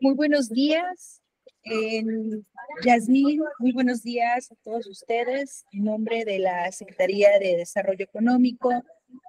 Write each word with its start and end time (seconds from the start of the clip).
Muy 0.00 0.14
buenos 0.14 0.48
días. 0.48 1.22
Yasmín, 2.84 3.42
muy 3.58 3.72
buenos 3.72 4.02
días 4.02 4.50
a 4.50 4.54
todos 4.62 4.86
ustedes. 4.86 5.64
En 5.72 5.84
nombre 5.84 6.24
de 6.24 6.38
la 6.38 6.70
Secretaría 6.72 7.38
de 7.38 7.56
Desarrollo 7.56 8.04
Económico, 8.04 8.70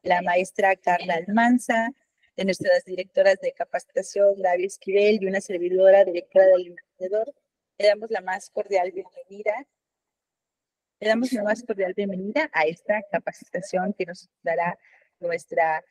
la 0.04 0.21
maestra 0.21 0.75
Carla 0.75 1.16
Almanza, 1.16 1.91
de 2.36 2.46
nuestras 2.46 2.84
directoras 2.86 3.39
de 3.41 3.54
capacitación, 3.54 4.41
Gaby 4.41 4.66
Esquivel, 4.66 5.21
y 5.21 5.28
una 5.28 5.41
servidora 5.41 6.04
directora 6.04 6.48
del 6.48 6.68
emprendedor, 6.68 7.34
le 7.78 7.88
damos 7.88 8.10
la 8.10 8.21
más 8.21 8.50
cordial 8.50 8.92
bienvenida. 8.92 9.68
Le 11.00 11.08
damos 11.08 11.32
la 11.34 11.44
más 11.44 11.64
cordial 11.64 11.94
bienvenida 11.94 12.50
a 12.54 12.64
esta 12.64 13.02
capacitación 13.12 13.94
que 13.94 14.05
nos 14.05 14.30
dará 14.42 14.78
nuestra 15.20 15.84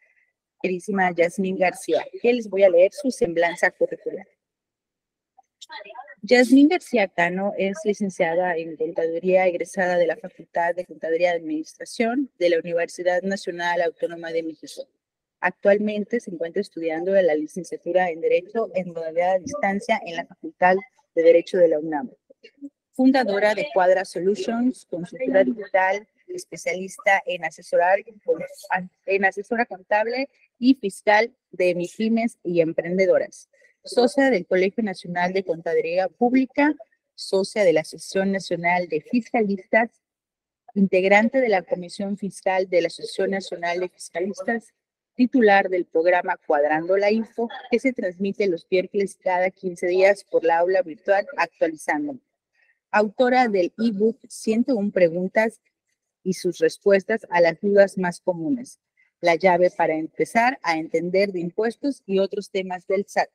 queridísima 0.63 1.13
Yasmín 1.13 1.59
García, 1.59 2.07
que 2.21 2.33
les 2.33 2.49
voy 2.49 2.63
a 2.63 2.71
leer 2.71 2.93
su 2.93 3.11
semblanza 3.11 3.71
curricular. 3.71 4.27
Yasmín 6.23 6.69
García 6.69 7.09
Cano 7.09 7.53
es 7.59 7.77
licenciada 7.85 8.57
en 8.57 8.77
Contaduría, 8.77 9.47
egresada 9.47 9.97
de 9.97 10.07
la 10.07 10.17
Facultad 10.17 10.75
de 10.75 10.85
Contaduría 10.85 11.31
de 11.31 11.39
Administración 11.39 12.31
de 12.39 12.51
la 12.51 12.59
Universidad 12.59 13.23
Nacional 13.23 13.83
Autónoma 13.83 14.31
de 14.31 14.45
México. 14.45 14.87
Actualmente 15.41 16.21
se 16.21 16.31
encuentra 16.31 16.63
estudiando 16.63 17.13
la 17.13 17.35
licenciatura 17.35 18.11
en 18.11 18.21
Derecho 18.21 18.71
en 18.75 18.93
modalidad 18.93 19.35
a 19.35 19.39
distancia 19.39 20.01
en 20.07 20.17
la 20.17 20.27
Facultad 20.27 20.77
de 21.17 21.23
Derecho 21.23 21.59
de 21.59 21.69
la 21.69 21.81
UNAM. 21.81 22.11
Fundadora 22.93 23.55
de 23.55 23.67
Cuadra 23.75 24.05
Solutions, 24.05 24.87
consultora 24.87 25.43
digital, 25.43 26.07
especialista 26.29 27.23
en 27.27 27.45
asesorar 27.45 27.99
en 29.07 29.25
asesora 29.25 29.67
contable 29.67 30.29
y 30.63 30.75
fiscal 30.75 31.35
de 31.51 31.75
MIFIMES 31.75 32.39
y 32.45 32.61
emprendedoras 32.61 33.49
socia 33.85 34.31
del 34.31 34.47
Colegio 34.47 34.83
Nacional 34.83 35.33
de 35.33 35.45
Contaduría 35.45 36.09
Pública, 36.09 36.75
socia 37.15 37.65
de 37.65 37.73
la 37.73 37.81
Asociación 37.81 38.33
Nacional 38.33 38.89
de 38.89 39.01
Fiscalistas, 39.01 39.91
integrante 40.75 41.41
de 41.41 41.49
la 41.49 41.63
Comisión 41.63 42.17
Fiscal 42.17 42.69
de 42.69 42.83
la 42.83 42.87
Asociación 42.87 43.31
Nacional 43.31 43.81
de 43.81 43.89
Fiscalistas, 43.89 44.73
titular 45.15 45.69
del 45.69 45.85
programa 45.85 46.39
Cuadrando 46.47 46.97
la 46.97 47.11
Info, 47.11 47.49
que 47.71 47.79
se 47.79 47.93
transmite 47.93 48.47
los 48.47 48.67
miércoles 48.71 49.19
cada 49.21 49.51
15 49.51 49.87
días 49.89 50.25
por 50.31 50.45
la 50.45 50.59
aula 50.59 50.83
virtual 50.83 51.27
Actualizando. 51.37 52.19
Autora 52.91 53.49
del 53.49 53.73
ebook 53.79 54.19
101 54.29 54.93
preguntas 54.93 55.61
y 56.23 56.35
sus 56.35 56.59
respuestas 56.59 57.27
a 57.31 57.41
las 57.41 57.61
dudas 57.61 57.99
más 57.99 58.21
comunes. 58.21 58.79
La 59.23 59.37
llave 59.37 59.71
para 59.71 59.95
empezar 59.95 60.59
a 60.63 60.77
entender 60.77 61.33
de 61.33 61.41
impuestos 61.41 62.03
y 62.05 62.19
otros 62.19 62.51
temas 62.51 62.87
del 62.87 63.07
SAT 63.09 63.31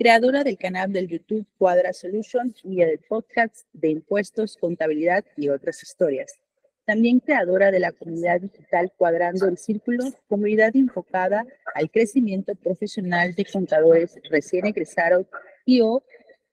creadora 0.00 0.44
del 0.44 0.56
canal 0.56 0.90
del 0.94 1.08
YouTube 1.08 1.46
Cuadra 1.58 1.92
Solutions 1.92 2.58
y 2.64 2.76
del 2.76 3.00
podcast 3.00 3.66
de 3.74 3.90
impuestos, 3.90 4.56
contabilidad 4.56 5.26
y 5.36 5.50
otras 5.50 5.82
historias. 5.82 6.40
También 6.86 7.20
creadora 7.20 7.70
de 7.70 7.80
la 7.80 7.92
comunidad 7.92 8.40
digital 8.40 8.90
Cuadrando 8.96 9.46
el 9.46 9.58
Círculo, 9.58 10.04
comunidad 10.26 10.74
enfocada 10.74 11.44
al 11.74 11.90
crecimiento 11.90 12.54
profesional 12.54 13.34
de 13.34 13.44
contadores 13.44 14.18
recién 14.30 14.64
egresados 14.64 15.26
y 15.66 15.82
o 15.82 16.02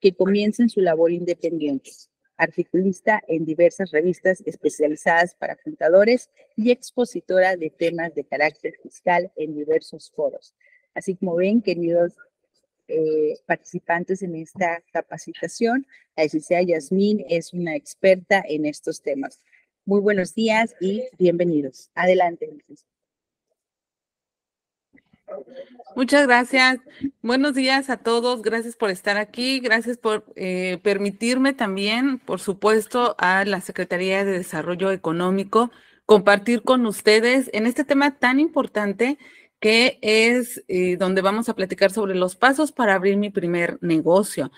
que 0.01 0.13
comiencen 0.13 0.67
su 0.67 0.81
labor 0.81 1.13
independiente. 1.13 1.91
Articulista 2.37 3.21
en 3.27 3.45
diversas 3.45 3.91
revistas 3.91 4.43
especializadas 4.45 5.33
para 5.35 5.55
contadores 5.55 6.29
y 6.55 6.71
expositora 6.71 7.55
de 7.55 7.71
temas 7.71 8.13
de 8.13 8.23
carácter 8.23 8.75
fiscal 8.81 9.31
en 9.35 9.55
diversos 9.55 10.11
foros. 10.15 10.53
Así 10.93 11.15
como 11.15 11.35
ven, 11.35 11.61
queridos 11.61 12.13
eh, 12.87 13.37
participantes 13.45 14.21
en 14.21 14.35
esta 14.35 14.81
capacitación. 14.93 15.85
La 16.15 16.23
licenciada 16.23 16.63
Yasmín 16.63 17.25
es 17.27 17.53
una 17.53 17.75
experta 17.75 18.43
en 18.47 18.65
estos 18.65 19.01
temas. 19.01 19.41
Muy 19.85 19.99
buenos 19.99 20.35
días 20.35 20.75
y 20.79 21.03
bienvenidos. 21.17 21.89
Adelante, 21.95 22.49
Muchas 25.95 26.27
gracias. 26.27 26.79
Buenos 27.21 27.55
días 27.55 27.89
a 27.89 27.97
todos. 27.97 28.41
Gracias 28.41 28.75
por 28.75 28.89
estar 28.89 29.17
aquí. 29.17 29.59
Gracias 29.59 29.97
por 29.97 30.25
eh, 30.35 30.79
permitirme 30.83 31.53
también, 31.53 32.19
por 32.19 32.39
supuesto, 32.39 33.15
a 33.17 33.43
la 33.45 33.61
Secretaría 33.61 34.23
de 34.23 34.31
Desarrollo 34.31 34.91
Económico 34.91 35.71
compartir 36.05 36.63
con 36.63 36.85
ustedes 36.85 37.49
en 37.51 37.65
este 37.67 37.83
tema 37.83 38.17
tan 38.17 38.39
importante 38.39 39.17
que 39.59 39.97
es 40.01 40.63
eh, 40.67 40.97
donde 40.97 41.21
vamos 41.21 41.49
a 41.49 41.55
platicar 41.55 41.91
sobre 41.91 42.15
los 42.15 42.35
pasos 42.35 42.71
para 42.71 42.93
abrir 42.93 43.17
mi 43.17 43.29
primer 43.29 43.77
negocio. 43.81 44.51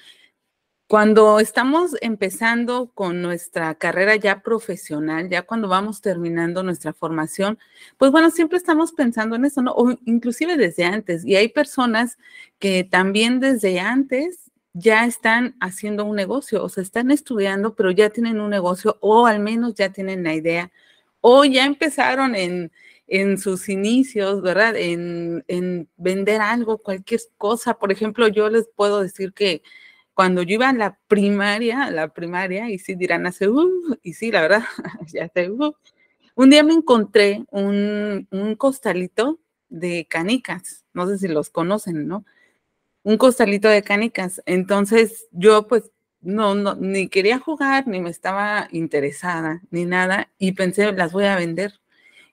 Cuando 0.89 1.39
estamos 1.39 1.91
empezando 2.01 2.89
con 2.95 3.22
nuestra 3.22 3.75
carrera 3.75 4.16
ya 4.16 4.41
profesional, 4.41 5.29
ya 5.29 5.44
cuando 5.44 5.67
vamos 5.67 6.01
terminando 6.01 6.63
nuestra 6.63 6.94
formación, 6.94 7.59
pues 8.00 8.11
bueno, 8.11 8.31
siempre 8.31 8.57
estamos 8.57 8.91
pensando 8.94 9.35
en 9.35 9.45
eso, 9.45 9.61
¿no? 9.61 9.72
O 9.73 9.95
inclusive 10.05 10.57
desde 10.57 10.85
antes. 10.85 11.23
Y 11.23 11.35
hay 11.35 11.49
personas 11.49 12.17
que 12.57 12.83
también 12.83 13.39
desde 13.39 13.79
antes 13.79 14.49
ya 14.73 15.05
están 15.05 15.55
haciendo 15.59 16.05
un 16.05 16.16
negocio, 16.16 16.63
o 16.63 16.69
sea, 16.69 16.81
están 16.81 17.11
estudiando, 17.11 17.75
pero 17.75 17.91
ya 17.91 18.09
tienen 18.09 18.39
un 18.39 18.49
negocio, 18.49 18.97
o 18.99 19.28
al 19.28 19.39
menos 19.41 19.75
ya 19.75 19.89
tienen 19.89 20.23
la 20.23 20.33
idea, 20.33 20.72
o 21.22 21.45
ya 21.45 21.66
empezaron 21.66 22.33
en, 22.33 22.72
en 23.05 23.38
sus 23.38 23.69
inicios, 23.69 24.41
¿verdad? 24.41 24.75
En, 24.75 25.88
vender 25.97 26.41
algo, 26.41 26.79
cualquier 26.79 27.22
cosa. 27.38 27.75
Por 27.75 27.91
ejemplo, 27.91 28.28
yo 28.28 28.49
les 28.49 28.67
puedo 28.75 29.01
decir 29.03 29.33
que 29.33 29.61
cuando 30.19 30.44
yo 30.44 30.56
iba 30.56 30.68
a 30.68 30.74
la 30.74 31.00
primaria, 31.07 31.90
la 31.91 32.09
primaria, 32.09 32.69
y 32.69 32.78
sí 32.78 32.94
dirán 32.96 33.25
hace, 33.25 33.47
uh, 33.47 33.97
y 34.03 34.16
sí, 34.16 34.34
la 34.34 34.41
verdad, 34.41 34.63
ya 35.13 35.24
hace, 35.24 35.50
uh, 35.50 35.74
un 36.35 36.50
día 36.50 36.62
me 36.62 36.74
encontré 36.74 37.46
un, 37.52 38.28
un 38.29 38.56
costalito 38.56 39.40
de 39.69 40.08
canicas, 40.09 40.84
no 40.91 41.08
sé 41.08 41.19
si 41.19 41.29
los 41.29 41.50
conocen, 41.50 42.09
¿no? 42.09 42.25
Un 43.03 43.18
costalito 43.18 43.69
de 43.69 43.81
canicas. 43.81 44.41
Entonces 44.46 45.29
yo 45.31 45.68
pues 45.68 45.90
no, 46.19 46.53
no, 46.53 46.75
ni 46.75 47.08
quería 47.08 47.40
jugar, 47.40 47.88
ni 47.88 48.02
me 48.02 48.09
estaba 48.09 48.68
interesada, 48.74 49.62
ni 49.72 49.85
nada, 49.85 50.29
y 50.38 50.52
pensé, 50.52 50.91
las 50.91 51.13
voy 51.13 51.28
a 51.28 51.38
vender 51.38 51.79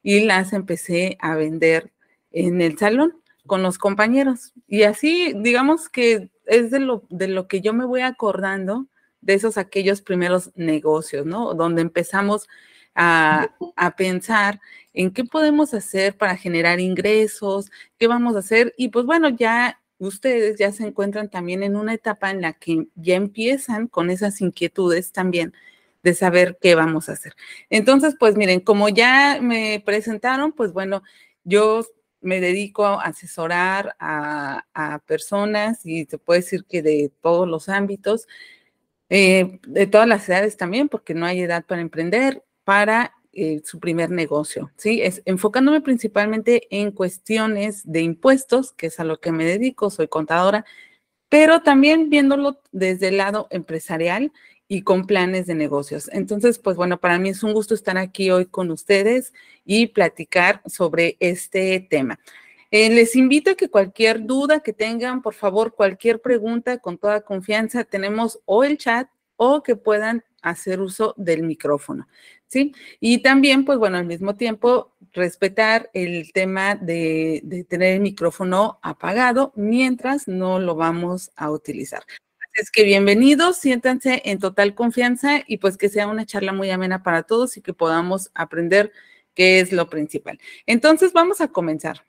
y 0.03 0.25
las 0.25 0.53
empecé 0.53 1.19
a 1.21 1.37
vender 1.37 1.93
en 2.33 2.61
el 2.63 2.77
salón 2.79 3.23
con 3.47 3.63
los 3.63 3.79
compañeros. 3.79 4.55
Y 4.67 4.83
así, 4.83 5.35
digamos 5.37 5.89
que 5.89 6.31
es 6.47 6.71
de 6.71 6.81
lo, 6.81 7.05
de 7.11 7.29
lo 7.29 7.49
que 7.49 7.61
yo 7.61 7.73
me 7.73 7.85
voy 7.85 8.01
acordando 8.01 8.87
de 9.21 9.35
esos 9.35 9.59
aquellos 9.59 10.03
primeros 10.03 10.53
negocios, 10.57 11.27
¿no? 11.27 11.55
Donde 11.55 11.83
empezamos 11.83 12.49
a, 12.95 13.55
a, 13.77 13.97
pensar 13.97 14.61
en 14.95 15.11
qué 15.13 15.25
podemos 15.25 15.75
hacer 15.75 16.17
para 16.17 16.37
generar 16.37 16.81
ingresos, 16.81 17.71
qué 17.99 18.07
vamos 18.07 18.37
a 18.37 18.39
hacer. 18.39 18.75
Y 18.79 18.89
pues 18.89 19.05
bueno, 19.05 19.29
ya 19.29 19.81
ustedes 19.99 20.59
ya 20.59 20.73
se 20.73 20.87
encuentran 20.87 21.29
también 21.31 21.63
en 21.63 21.77
una 21.77 21.95
etapa 21.95 22.31
en 22.31 22.41
la 22.41 22.53
que 22.55 22.87
ya 22.95 23.17
empiezan 23.17 23.89
con 23.89 24.11
esas 24.11 24.41
inquietudes 24.41 25.13
también 25.13 25.55
de 26.03 26.15
saber 26.15 26.59
qué 26.61 26.75
vamos 26.75 27.09
a 27.09 27.13
hacer. 27.13 27.35
Entonces, 27.69 28.15
pues 28.19 28.37
miren, 28.37 28.61
como 28.61 28.89
ya 28.89 29.39
me 29.43 29.83
presentaron, 29.85 30.53
pues 30.53 30.73
bueno, 30.73 31.03
yo 31.45 31.85
me 32.27 32.41
dedico 32.41 32.85
a 32.85 33.03
asesorar 33.03 33.97
a, 33.99 34.65
personas 35.07 35.87
y 35.87 36.05
se 36.07 36.19
puede 36.19 36.41
decir 36.41 36.65
que 36.65 36.83
de 36.83 37.11
todos 37.23 37.49
los 37.49 37.69
ámbitos, 37.69 38.27
eh, 39.09 39.61
de 39.67 39.87
todas 39.87 40.09
las 40.09 40.29
edades 40.29 40.57
también, 40.57 40.89
porque 40.89 41.15
no 41.15 41.27
hay 41.27 41.41
edad 41.41 41.65
para 41.65 41.81
emprender, 41.81 42.43
para 42.65 43.15
eh, 43.33 43.61
su 43.65 43.79
primer 43.81 44.11
negocio, 44.11 44.73
¿sí? 44.77 45.03
Es 45.03 45.23
enfocándome 45.27 45.81
principalmente 45.81 46.67
en 46.71 46.91
cuestiones 46.91 47.83
de 47.85 48.01
impuestos, 48.01 48.73
que 48.73 48.87
es 48.89 48.99
a 48.99 49.05
lo 49.05 49.21
que 49.21 49.33
me 49.33 49.45
dedico, 49.45 49.91
soy 49.91 50.09
contadora, 50.09 50.65
pero 51.29 51.63
también 51.63 52.11
viéndolo 52.11 52.61
desde 52.73 53.09
el 53.09 53.19
lado 53.19 53.47
empresarial 53.51 54.33
y 54.69 54.83
con 54.83 55.07
planes 55.07 55.47
de 55.47 55.55
negocios. 55.55 56.11
Entonces, 56.13 56.59
pues 56.59 56.77
bueno, 56.77 56.99
para 56.99 57.19
mí 57.19 57.29
es 57.31 57.43
un 57.43 57.53
gusto 57.53 57.75
estar 57.75 57.99
aquí 57.99 58.31
hoy 58.31 58.47
con 58.47 58.71
ustedes 58.71 59.33
y 59.65 59.89
platicar 59.89 60.63
sobre 60.67 61.17
este 61.21 61.87
tema. 61.89 62.19
Eh, 62.71 62.91
les 62.91 63.15
invito 63.15 63.53
a 63.53 63.55
que 63.55 63.69
cualquier 63.69 64.27
duda 64.27 64.61
que 64.61 64.73
tengan, 64.73 65.23
por 65.23 65.35
favor, 65.35 65.75
cualquier 65.75 66.21
pregunta, 66.21 66.79
con 66.79 66.99
toda 66.99 67.21
confianza, 67.21 67.85
tenemos 67.85 68.41
o 68.45 68.65
el 68.65 68.77
chat 68.77 69.09
o 69.37 69.63
que 69.63 69.77
puedan 69.77 70.25
hacer 70.43 70.81
uso 70.81 71.15
del 71.17 71.43
micrófono, 71.43 72.09
¿sí? 72.49 72.73
Y 73.01 73.19
también, 73.23 73.65
pues 73.65 73.79
bueno, 73.79 73.99
al 73.99 74.07
mismo 74.07 74.35
tiempo, 74.37 74.93
respetar 75.13 75.91
el 75.93 76.33
tema 76.33 76.75
de, 76.75 77.41
de 77.45 77.65
tener 77.65 77.95
el 77.95 78.01
micrófono 78.01 78.79
apagado 78.83 79.53
mientras 79.57 80.29
no 80.29 80.59
lo 80.59 80.75
vamos 80.75 81.31
a 81.37 81.51
utilizar. 81.51 82.03
Es 82.57 82.71
que 82.71 82.85
bienvenidos, 82.85 83.59
siéntanse 83.59 84.23
en 84.25 84.39
total 84.39 84.75
confianza 84.75 85.43
y 85.47 85.59
pues 85.59 85.77
que 85.77 85.91
sea 85.91 86.07
una 86.09 86.25
charla 86.25 86.55
muy 86.55 86.71
amena 86.71 87.03
para 87.03 87.23
todos 87.23 87.59
y 87.59 87.61
que 87.61 87.75
podamos 87.75 88.31
aprender 88.35 88.93
qué 89.35 89.61
es 89.61 89.73
lo 89.73 89.91
principal. 89.91 90.39
Entonces 90.65 91.13
vamos 91.13 91.43
a 91.43 91.49
comenzar. 91.49 92.07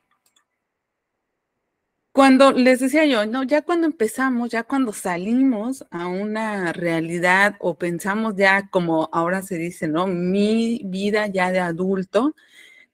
cuando 2.13 2.51
les 2.51 2.79
decía 2.79 3.05
yo, 3.05 3.25
no, 3.27 3.43
ya 3.43 3.61
cuando 3.61 3.85
empezamos, 3.85 4.49
ya 4.49 4.63
cuando 4.63 4.91
salimos 4.93 5.85
a 5.91 6.07
una 6.07 6.73
realidad 6.73 7.55
o 7.59 7.77
pensamos 7.77 8.35
ya 8.35 8.69
como 8.69 9.09
ahora 9.13 9.43
se 9.43 9.57
dice, 9.57 9.87
¿no? 9.87 10.07
Mi 10.07 10.81
vida 10.85 11.27
ya 11.27 11.51
de 11.51 11.59
adulto, 11.59 12.33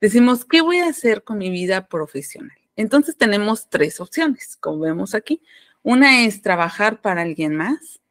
decimos, 0.02 0.44
¿qué 0.46 0.62
voy 0.62 0.80
a 0.80 0.88
hacer 0.90 1.24
con 1.24 1.38
mi 1.38 1.50
vida 1.50 1.88
profesional? 1.88 2.58
Entonces 2.76 3.16
tenemos 3.16 3.70
tres 3.70 4.02
opciones, 4.02 4.58
como 4.58 4.80
vemos 4.80 5.16
aquí. 5.16 5.42
Una 5.83 6.25
es 6.25 6.41
trabajar 6.41 7.01
para 7.01 7.21
alguien 7.21 7.56
más, 7.56 8.01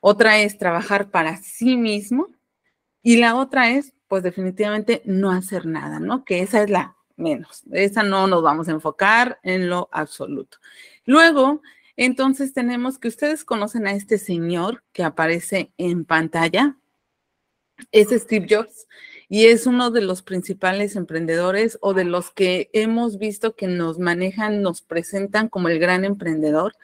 otra 0.00 0.40
es 0.40 0.58
trabajar 0.58 1.10
para 1.10 1.38
sí 1.38 1.76
mismo 1.76 2.28
y 3.02 3.16
la 3.16 3.34
otra 3.34 3.70
es, 3.70 3.94
pues 4.08 4.22
definitivamente, 4.22 5.02
no 5.04 5.30
hacer 5.30 5.66
nada, 5.66 5.98
¿no? 5.98 6.24
Que 6.24 6.40
esa 6.40 6.62
es 6.62 6.70
la 6.70 6.96
menos. 7.16 7.62
Esa 7.72 8.02
no 8.02 8.26
nos 8.26 8.42
vamos 8.42 8.68
a 8.68 8.72
enfocar 8.72 9.38
en 9.42 9.70
lo 9.70 9.88
absoluto. 9.92 10.58
Luego, 11.06 11.62
entonces 11.96 12.52
tenemos 12.52 12.98
que 12.98 13.08
ustedes 13.08 13.44
conocen 13.44 13.86
a 13.86 13.92
este 13.92 14.18
señor 14.18 14.82
que 14.92 15.04
aparece 15.04 15.72
en 15.78 16.04
pantalla. 16.04 16.76
Es 17.92 18.08
Steve 18.10 18.46
Jobs 18.48 18.86
y 19.28 19.46
es 19.46 19.66
uno 19.66 19.90
de 19.90 20.00
los 20.00 20.22
principales 20.22 20.96
emprendedores 20.96 21.78
o 21.80 21.94
de 21.94 22.04
los 22.04 22.30
que 22.30 22.70
hemos 22.72 23.18
visto 23.18 23.54
que 23.56 23.66
nos 23.66 23.98
manejan, 23.98 24.62
nos 24.62 24.82
presentan 24.82 25.48
como 25.48 25.68
el 25.68 25.78
gran 25.78 26.04
emprendedor. 26.04 26.74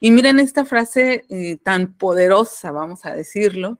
Y 0.00 0.10
miren 0.10 0.40
esta 0.40 0.64
frase 0.64 1.24
eh, 1.28 1.58
tan 1.62 1.92
poderosa, 1.92 2.72
vamos 2.72 3.04
a 3.04 3.14
decirlo, 3.14 3.78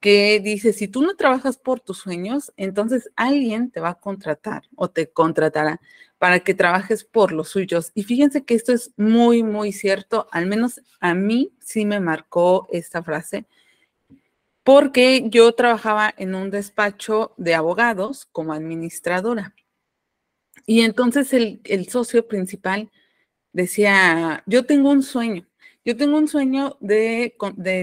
que 0.00 0.40
dice, 0.40 0.72
si 0.72 0.88
tú 0.88 1.02
no 1.02 1.14
trabajas 1.14 1.56
por 1.56 1.78
tus 1.78 1.98
sueños, 1.98 2.52
entonces 2.56 3.08
alguien 3.14 3.70
te 3.70 3.78
va 3.78 3.90
a 3.90 4.00
contratar 4.00 4.64
o 4.74 4.90
te 4.90 5.08
contratará 5.12 5.80
para 6.18 6.40
que 6.40 6.54
trabajes 6.54 7.04
por 7.04 7.30
los 7.30 7.50
suyos. 7.50 7.92
Y 7.94 8.02
fíjense 8.02 8.44
que 8.44 8.54
esto 8.54 8.72
es 8.72 8.92
muy, 8.96 9.44
muy 9.44 9.72
cierto, 9.72 10.28
al 10.32 10.46
menos 10.46 10.80
a 10.98 11.14
mí 11.14 11.52
sí 11.60 11.86
me 11.86 12.00
marcó 12.00 12.66
esta 12.72 13.04
frase, 13.04 13.46
porque 14.64 15.24
yo 15.28 15.52
trabajaba 15.52 16.12
en 16.16 16.34
un 16.34 16.50
despacho 16.50 17.34
de 17.36 17.54
abogados 17.54 18.26
como 18.32 18.52
administradora. 18.52 19.54
Y 20.66 20.80
entonces 20.80 21.32
el, 21.32 21.60
el 21.64 21.88
socio 21.88 22.26
principal 22.26 22.90
decía, 23.52 24.42
yo 24.46 24.64
tengo 24.66 24.90
un 24.90 25.02
sueño, 25.02 25.46
yo 25.84 25.96
tengo 25.96 26.16
un 26.16 26.28
sueño 26.28 26.76
de, 26.80 27.34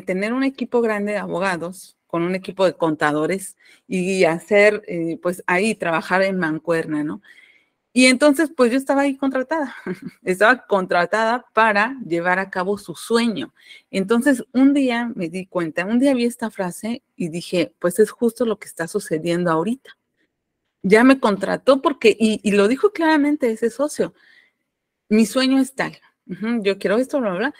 tener 0.06 0.34
un 0.34 0.44
equipo 0.44 0.82
grande 0.82 1.14
de 1.14 1.18
abogados 1.18 1.98
con 2.08 2.24
un 2.24 2.36
equipo 2.36 2.66
de 2.66 2.74
contadores 2.74 3.56
y 3.88 4.24
hacer, 4.24 4.84
eh, 4.88 5.20
pues 5.22 5.44
ahí, 5.48 5.76
trabajar 5.76 6.24
en 6.24 6.38
mancuerna, 6.40 7.04
¿no? 7.04 7.22
Y 7.92 8.06
entonces, 8.06 8.52
pues 8.56 8.72
yo 8.72 8.78
estaba 8.78 9.02
ahí 9.02 9.18
contratada, 9.18 9.76
estaba 10.24 10.66
contratada 10.68 11.46
para 11.54 11.98
llevar 12.06 12.40
a 12.40 12.50
cabo 12.50 12.78
su 12.78 12.96
sueño. 12.96 13.54
Entonces, 13.92 14.44
un 14.54 14.74
día 14.74 15.12
me 15.16 15.28
di 15.30 15.48
cuenta, 15.48 15.86
un 15.86 16.00
día 16.00 16.14
vi 16.14 16.26
esta 16.26 16.52
frase 16.52 17.04
y 17.16 17.30
dije, 17.30 17.74
pues 17.80 18.00
es 18.00 18.12
justo 18.12 18.46
lo 18.46 18.60
que 18.60 18.68
está 18.68 18.88
sucediendo 18.88 19.52
ahorita. 19.52 19.98
Ya 20.84 21.04
me 21.04 21.20
contrató 21.20 21.82
porque, 21.82 22.16
y, 22.18 22.40
y 22.44 22.52
lo 22.52 22.68
dijo 22.68 22.92
claramente 22.92 23.52
ese 23.52 23.70
socio, 23.70 24.14
mi 25.10 25.26
sueño 25.26 25.60
es 25.60 25.74
tal, 25.74 26.00
yo 26.62 26.78
quiero 26.78 26.98
esto, 26.98 27.20
bla, 27.20 27.32
bla, 27.32 27.40
bla, 27.40 27.54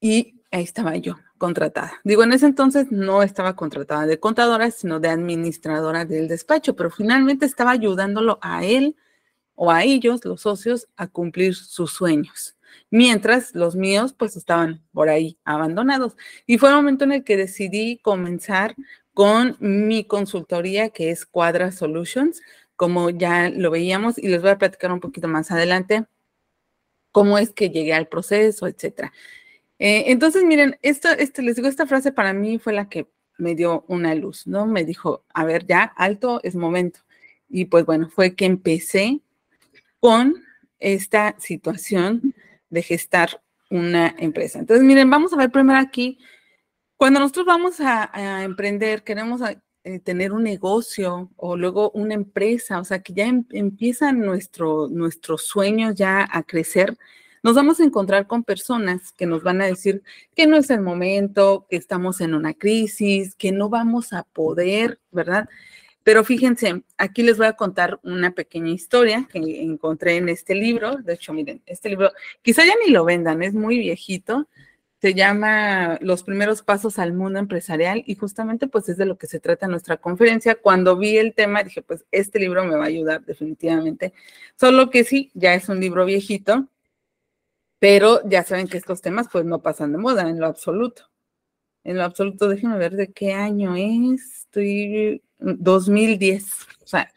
y 0.00 0.40
ahí 0.50 0.64
estaba 0.64 0.96
yo 0.96 1.16
contratada. 1.38 2.00
Digo, 2.04 2.24
en 2.24 2.32
ese 2.32 2.46
entonces 2.46 2.90
no 2.90 3.22
estaba 3.22 3.56
contratada 3.56 4.06
de 4.06 4.18
contadora, 4.18 4.70
sino 4.70 5.00
de 5.00 5.08
administradora 5.08 6.04
del 6.04 6.28
despacho, 6.28 6.74
pero 6.76 6.90
finalmente 6.90 7.46
estaba 7.46 7.70
ayudándolo 7.70 8.38
a 8.42 8.64
él 8.64 8.96
o 9.54 9.70
a 9.70 9.84
ellos, 9.84 10.24
los 10.24 10.42
socios, 10.42 10.88
a 10.96 11.06
cumplir 11.08 11.54
sus 11.54 11.92
sueños. 11.92 12.56
Mientras 12.90 13.54
los 13.54 13.76
míos 13.76 14.14
pues 14.16 14.36
estaban 14.36 14.82
por 14.92 15.08
ahí 15.08 15.38
abandonados. 15.44 16.16
Y 16.46 16.58
fue 16.58 16.70
el 16.70 16.76
momento 16.76 17.04
en 17.04 17.12
el 17.12 17.24
que 17.24 17.36
decidí 17.36 17.98
comenzar 17.98 18.74
con 19.14 19.56
mi 19.60 20.04
consultoría 20.04 20.90
que 20.90 21.10
es 21.10 21.26
Cuadra 21.26 21.72
Solutions, 21.72 22.40
como 22.76 23.10
ya 23.10 23.50
lo 23.50 23.70
veíamos 23.70 24.18
y 24.18 24.28
les 24.28 24.40
voy 24.40 24.50
a 24.50 24.58
platicar 24.58 24.92
un 24.92 25.00
poquito 25.00 25.28
más 25.28 25.50
adelante 25.50 26.06
cómo 27.10 27.38
es 27.38 27.50
que 27.50 27.70
llegué 27.70 27.94
al 27.94 28.06
proceso, 28.06 28.68
etcétera. 28.68 29.12
Eh, 29.78 30.04
entonces, 30.06 30.44
miren, 30.44 30.78
esto, 30.82 31.08
este, 31.10 31.42
les 31.42 31.56
digo, 31.56 31.68
esta 31.68 31.86
frase 31.86 32.12
para 32.12 32.32
mí 32.32 32.58
fue 32.58 32.72
la 32.72 32.88
que 32.88 33.08
me 33.38 33.54
dio 33.54 33.84
una 33.88 34.14
luz, 34.14 34.46
¿no? 34.46 34.66
Me 34.66 34.84
dijo, 34.84 35.24
a 35.32 35.44
ver, 35.44 35.66
ya, 35.66 35.82
alto, 35.82 36.40
es 36.42 36.56
momento. 36.56 37.00
Y 37.48 37.66
pues 37.66 37.86
bueno, 37.86 38.08
fue 38.10 38.34
que 38.34 38.44
empecé 38.44 39.20
con 40.00 40.44
esta 40.80 41.36
situación 41.38 42.34
de 42.70 42.82
gestar 42.82 43.42
una 43.70 44.14
empresa. 44.18 44.58
Entonces, 44.58 44.84
miren, 44.84 45.10
vamos 45.10 45.32
a 45.32 45.36
ver 45.36 45.50
primero 45.50 45.78
aquí, 45.78 46.18
cuando 46.96 47.20
nosotros 47.20 47.46
vamos 47.46 47.80
a, 47.80 48.42
emprender, 48.42 49.04
queremos 49.04 49.40
eh, 49.84 50.00
tener 50.00 50.32
un 50.32 50.42
negocio 50.42 51.30
o 51.36 51.56
luego 51.56 51.90
una 51.92 52.14
empresa, 52.14 52.80
o 52.80 52.84
sea, 52.84 53.02
que 53.02 53.12
ya 53.12 53.26
em, 53.26 53.44
empiezan 53.50 54.20
nuestro, 54.20 54.88
nuestros 54.88 55.46
sueños 55.46 55.94
ya 55.94 56.28
a 56.30 56.42
crecer, 56.42 56.98
nos 57.42 57.54
vamos 57.54 57.80
a 57.80 57.84
encontrar 57.84 58.26
con 58.26 58.44
personas 58.44 59.12
que 59.12 59.26
nos 59.26 59.42
van 59.42 59.60
a 59.60 59.66
decir 59.66 60.02
que 60.34 60.46
no 60.46 60.56
es 60.56 60.70
el 60.70 60.80
momento, 60.80 61.66
que 61.68 61.76
estamos 61.76 62.20
en 62.20 62.34
una 62.34 62.54
crisis, 62.54 63.34
que 63.34 63.52
no 63.52 63.68
vamos 63.68 64.12
a 64.12 64.24
poder, 64.24 65.00
¿verdad? 65.10 65.48
Pero 66.08 66.24
fíjense, 66.24 66.84
aquí 66.96 67.22
les 67.22 67.36
voy 67.36 67.48
a 67.48 67.52
contar 67.52 68.00
una 68.02 68.30
pequeña 68.30 68.70
historia 68.70 69.28
que 69.30 69.38
encontré 69.62 70.16
en 70.16 70.30
este 70.30 70.54
libro. 70.54 70.96
De 70.96 71.12
hecho, 71.12 71.34
miren, 71.34 71.60
este 71.66 71.90
libro 71.90 72.12
quizá 72.40 72.64
ya 72.64 72.72
ni 72.82 72.90
lo 72.90 73.04
vendan, 73.04 73.42
es 73.42 73.52
muy 73.52 73.78
viejito. 73.78 74.48
Se 75.02 75.12
llama 75.12 75.98
Los 76.00 76.22
primeros 76.22 76.62
pasos 76.62 76.98
al 76.98 77.12
mundo 77.12 77.38
empresarial 77.38 78.02
y 78.06 78.14
justamente 78.14 78.68
pues 78.68 78.88
es 78.88 78.96
de 78.96 79.04
lo 79.04 79.18
que 79.18 79.26
se 79.26 79.38
trata 79.38 79.68
nuestra 79.68 79.98
conferencia. 79.98 80.54
Cuando 80.54 80.96
vi 80.96 81.18
el 81.18 81.34
tema 81.34 81.62
dije, 81.62 81.82
pues 81.82 82.06
este 82.10 82.38
libro 82.38 82.64
me 82.64 82.76
va 82.76 82.84
a 82.84 82.88
ayudar 82.88 83.24
definitivamente. 83.26 84.14
Solo 84.58 84.88
que 84.88 85.04
sí, 85.04 85.30
ya 85.34 85.52
es 85.52 85.68
un 85.68 85.78
libro 85.78 86.06
viejito, 86.06 86.68
pero 87.78 88.20
ya 88.28 88.44
saben 88.44 88.68
que 88.68 88.78
estos 88.78 89.00
temas 89.00 89.28
pues 89.30 89.44
no 89.44 89.62
pasan 89.62 89.92
de 89.92 89.98
moda 89.98 90.28
en 90.28 90.40
lo 90.40 90.46
absoluto. 90.46 91.04
En 91.84 91.96
lo 91.96 92.04
absoluto, 92.04 92.48
déjenme 92.48 92.76
ver 92.76 92.92
de 92.96 93.12
qué 93.12 93.32
año 93.32 93.76
es. 93.76 94.40
Estoy 94.40 95.22
2010. 95.38 96.44
O 96.82 96.86
sea, 96.86 97.12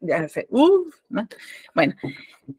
ya 0.00 0.28
sé. 0.28 0.46
Bueno, 0.50 1.94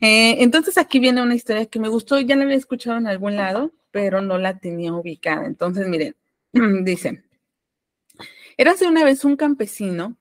eh, 0.01 0.43
entonces 0.43 0.77
aquí 0.77 0.99
viene 0.99 1.21
una 1.21 1.35
historia 1.35 1.65
que 1.65 1.79
me 1.79 1.87
gustó. 1.87 2.19
Ya 2.19 2.35
la 2.35 2.43
había 2.43 2.57
escuchado 2.57 2.97
en 2.97 3.07
algún 3.07 3.35
lado, 3.35 3.71
pero 3.91 4.21
no 4.21 4.37
la 4.37 4.59
tenía 4.59 4.93
ubicada. 4.93 5.45
Entonces, 5.45 5.87
miren, 5.87 6.15
dice, 6.83 7.23
érase 8.57 8.87
una 8.87 9.03
vez 9.05 9.23
un 9.23 9.37
campesino 9.37 10.17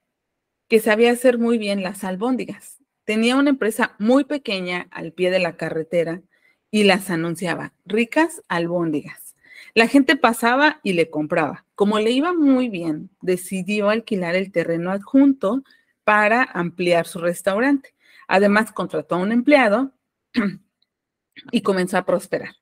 que 0.68 0.80
sabía 0.80 1.12
hacer 1.12 1.38
muy 1.38 1.58
bien 1.58 1.82
las 1.82 2.04
albóndigas. 2.04 2.78
Tenía 3.04 3.36
una 3.36 3.50
empresa 3.50 3.94
muy 3.98 4.24
pequeña 4.24 4.88
al 4.90 5.12
pie 5.12 5.30
de 5.30 5.38
la 5.38 5.56
carretera 5.56 6.22
y 6.70 6.84
las 6.84 7.10
anunciaba, 7.10 7.72
ricas 7.84 8.42
albóndigas. 8.48 9.34
La 9.74 9.88
gente 9.88 10.16
pasaba 10.16 10.80
y 10.82 10.94
le 10.94 11.10
compraba. 11.10 11.66
Como 11.74 11.98
le 11.98 12.10
iba 12.10 12.32
muy 12.32 12.68
bien, 12.68 13.10
decidió 13.20 13.90
alquilar 13.90 14.34
el 14.34 14.50
terreno 14.50 14.90
adjunto 14.90 15.62
para 16.02 16.42
ampliar 16.42 17.06
su 17.06 17.18
restaurante. 17.18 17.94
Además, 18.26 18.72
contrató 18.72 19.16
a 19.16 19.18
un 19.18 19.32
empleado 19.32 19.92
y 21.52 21.60
comenzó 21.60 21.98
a 21.98 22.06
prosperar. 22.06 22.56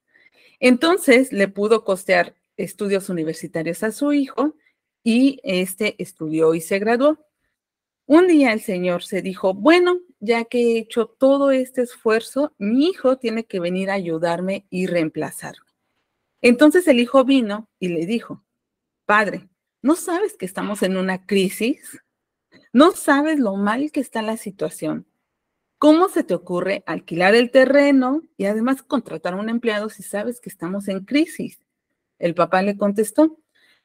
Entonces, 0.59 1.33
le 1.33 1.49
pudo 1.49 1.85
costear 1.85 2.35
estudios 2.57 3.09
universitarios 3.09 3.83
a 3.83 3.93
su 3.93 4.13
hijo 4.13 4.57
y 5.03 5.41
este 5.45 5.95
estudió 6.03 6.55
y 6.55 6.61
se 6.61 6.79
graduó. 6.79 7.19
Un 8.07 8.27
día 8.27 8.53
el 8.53 8.61
señor 8.61 9.03
se 9.03 9.23
dijo, 9.23 9.55
bueno, 9.55 9.99
ya 10.25 10.45
que 10.45 10.59
he 10.59 10.79
hecho 10.79 11.07
todo 11.07 11.51
este 11.51 11.83
esfuerzo, 11.83 12.53
mi 12.59 12.87
hijo 12.89 13.17
tiene 13.17 13.45
que 13.45 13.61
venir 13.61 13.91
a 13.91 13.95
ayudarme 13.95 14.67
y 14.71 14.87
reemplazarme. 14.87 15.67
Entonces 16.43 16.87
el 16.89 17.01
hijo 17.01 17.25
vino 17.25 17.69
y 17.79 17.89
le 17.89 18.07
dijo, 18.07 18.45
padre, 19.07 19.49
¿no 19.83 19.97
sabes 19.97 20.37
que 20.37 20.47
estamos 20.47 20.83
en 20.83 20.97
una 20.97 21.27
crisis? 21.27 22.01
¿No 22.73 22.93
sabes 22.93 23.39
lo 23.39 23.57
mal 23.57 23.91
que 23.93 24.01
está 24.01 24.23
la 24.23 24.37
situación? 24.37 25.07
¿Cómo 25.79 26.09
se 26.09 26.25
te 26.25 26.35
ocurre 26.35 26.83
alquilar 26.87 27.35
el 27.35 27.51
terreno 27.51 28.23
y 28.37 28.47
además 28.47 28.83
contratar 28.83 29.35
a 29.35 29.37
un 29.37 29.49
empleado 29.49 29.89
si 29.89 30.03
sabes 30.03 30.41
que 30.41 30.49
estamos 30.49 30.89
en 30.89 31.05
crisis? 31.05 31.61
El 32.19 32.35
papá 32.35 32.63
le 32.63 32.77
contestó, 32.77 33.39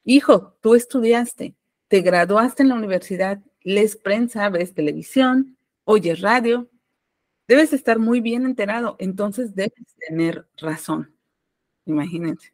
hijo, 0.04 0.58
tú 0.62 0.76
estudiaste, 0.76 1.56
te 1.88 2.02
graduaste 2.02 2.64
en 2.64 2.70
la 2.70 2.76
universidad 2.76 3.42
lees 3.62 3.96
prensa, 3.96 4.50
ves 4.50 4.74
televisión, 4.74 5.58
oyes 5.92 6.22
radio, 6.22 6.70
debes 7.48 7.74
estar 7.74 7.98
muy 7.98 8.22
bien 8.22 8.46
enterado, 8.46 8.96
entonces 9.00 9.56
debes 9.56 9.96
tener 10.08 10.48
razón. 10.56 11.16
Imagínense. 11.88 12.54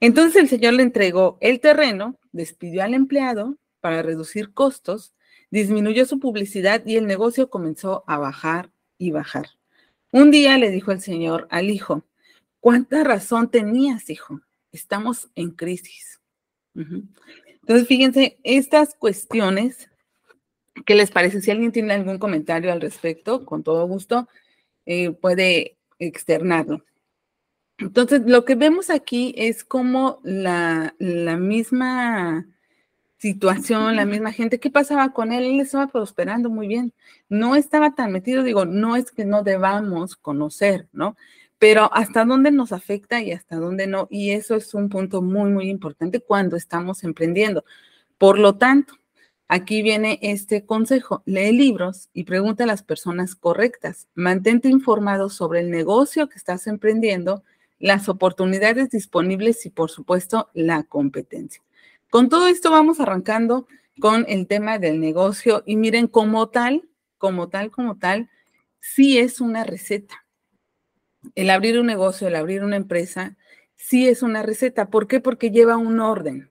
Entonces 0.00 0.36
el 0.42 0.50
señor 0.50 0.74
le 0.74 0.82
entregó 0.82 1.38
el 1.40 1.60
terreno, 1.60 2.18
despidió 2.30 2.82
al 2.82 2.92
empleado 2.92 3.56
para 3.80 4.02
reducir 4.02 4.52
costos, 4.52 5.14
disminuyó 5.50 6.04
su 6.04 6.20
publicidad 6.20 6.84
y 6.84 6.96
el 6.96 7.06
negocio 7.06 7.48
comenzó 7.48 8.04
a 8.06 8.18
bajar 8.18 8.70
y 8.98 9.12
bajar. 9.12 9.46
Un 10.10 10.30
día 10.30 10.58
le 10.58 10.70
dijo 10.70 10.92
el 10.92 11.00
señor 11.00 11.48
al 11.50 11.70
hijo, 11.70 12.04
¿cuánta 12.60 13.02
razón 13.02 13.50
tenías, 13.50 14.10
hijo? 14.10 14.42
Estamos 14.72 15.30
en 15.36 15.52
crisis. 15.52 16.20
Entonces, 16.74 17.88
fíjense, 17.88 18.38
estas 18.44 18.94
cuestiones, 18.94 19.88
¿qué 20.86 20.94
les 20.94 21.10
parece? 21.10 21.40
Si 21.40 21.50
alguien 21.50 21.72
tiene 21.72 21.94
algún 21.94 22.18
comentario 22.18 22.72
al 22.72 22.80
respecto, 22.80 23.44
con 23.44 23.62
todo 23.62 23.86
gusto, 23.86 24.28
eh, 24.86 25.12
puede 25.12 25.76
externarlo. 25.98 26.84
Entonces, 27.78 28.22
lo 28.26 28.44
que 28.44 28.54
vemos 28.54 28.90
aquí 28.90 29.34
es 29.36 29.64
como 29.64 30.20
la, 30.22 30.94
la 30.98 31.36
misma 31.36 32.46
situación, 33.18 33.94
la 33.96 34.04
misma 34.04 34.32
gente, 34.32 34.58
¿qué 34.58 34.70
pasaba 34.70 35.12
con 35.12 35.32
él? 35.32 35.44
Él 35.44 35.60
estaba 35.60 35.86
prosperando 35.86 36.50
muy 36.50 36.66
bien, 36.66 36.92
no 37.28 37.54
estaba 37.54 37.94
tan 37.94 38.10
metido, 38.10 38.42
digo, 38.42 38.64
no 38.64 38.96
es 38.96 39.12
que 39.12 39.24
no 39.24 39.44
debamos 39.44 40.16
conocer, 40.16 40.88
¿no? 40.92 41.16
Pero 41.58 41.88
hasta 41.94 42.24
dónde 42.24 42.50
nos 42.50 42.72
afecta 42.72 43.22
y 43.22 43.30
hasta 43.30 43.56
dónde 43.56 43.86
no, 43.86 44.08
y 44.10 44.32
eso 44.32 44.56
es 44.56 44.74
un 44.74 44.88
punto 44.88 45.22
muy, 45.22 45.50
muy 45.50 45.68
importante 45.70 46.18
cuando 46.18 46.56
estamos 46.56 47.04
emprendiendo. 47.04 47.64
Por 48.18 48.40
lo 48.40 48.56
tanto, 48.56 48.94
aquí 49.52 49.82
viene 49.82 50.18
este 50.22 50.64
consejo, 50.64 51.22
lee 51.26 51.52
libros 51.52 52.08
y 52.14 52.24
pregunta 52.24 52.64
a 52.64 52.66
las 52.66 52.82
personas 52.82 53.34
correctas, 53.34 54.08
mantente 54.14 54.70
informado 54.70 55.28
sobre 55.28 55.60
el 55.60 55.70
negocio 55.70 56.30
que 56.30 56.38
estás 56.38 56.66
emprendiendo, 56.66 57.44
las 57.78 58.08
oportunidades 58.08 58.88
disponibles 58.88 59.66
y, 59.66 59.70
por 59.70 59.90
supuesto, 59.90 60.48
la 60.54 60.84
competencia. 60.84 61.62
Con 62.08 62.30
todo 62.30 62.46
esto 62.46 62.70
vamos 62.70 62.98
arrancando 62.98 63.66
con 64.00 64.24
el 64.26 64.46
tema 64.46 64.78
del 64.78 64.98
negocio 65.00 65.62
y 65.66 65.76
miren, 65.76 66.06
como 66.06 66.48
tal, 66.48 66.88
como 67.18 67.50
tal, 67.50 67.70
como 67.70 67.98
tal, 67.98 68.30
sí 68.80 69.18
es 69.18 69.38
una 69.42 69.64
receta. 69.64 70.24
El 71.34 71.50
abrir 71.50 71.78
un 71.78 71.86
negocio, 71.86 72.26
el 72.26 72.36
abrir 72.36 72.64
una 72.64 72.76
empresa, 72.76 73.36
sí 73.76 74.08
es 74.08 74.22
una 74.22 74.42
receta. 74.42 74.88
¿Por 74.88 75.06
qué? 75.06 75.20
Porque 75.20 75.50
lleva 75.50 75.76
un 75.76 76.00
orden. 76.00 76.50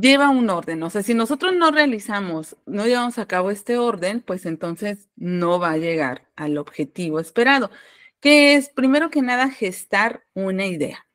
Lleva 0.00 0.28
un 0.28 0.50
orden. 0.50 0.82
O 0.82 0.90
sea, 0.90 1.02
si 1.02 1.14
nosotros 1.14 1.54
no 1.54 1.70
realizamos, 1.70 2.56
no 2.66 2.86
llevamos 2.86 3.18
a 3.18 3.26
cabo 3.26 3.50
este 3.50 3.78
orden, 3.78 4.20
pues 4.20 4.44
entonces 4.44 5.08
no 5.16 5.58
va 5.58 5.72
a 5.72 5.78
llegar 5.78 6.28
al 6.36 6.58
objetivo 6.58 7.18
esperado, 7.18 7.70
que 8.20 8.56
es, 8.56 8.68
primero 8.68 9.08
que 9.08 9.22
nada, 9.22 9.50
gestar 9.50 10.24
una 10.34 10.66
idea. 10.66 11.06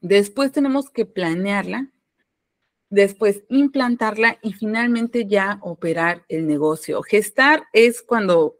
Después 0.00 0.52
tenemos 0.52 0.90
que 0.90 1.06
planearla, 1.06 1.90
después 2.88 3.42
implantarla 3.48 4.38
y 4.42 4.52
finalmente 4.52 5.26
ya 5.26 5.58
operar 5.62 6.24
el 6.28 6.46
negocio. 6.46 7.02
Gestar 7.02 7.64
es 7.72 8.02
cuando 8.02 8.58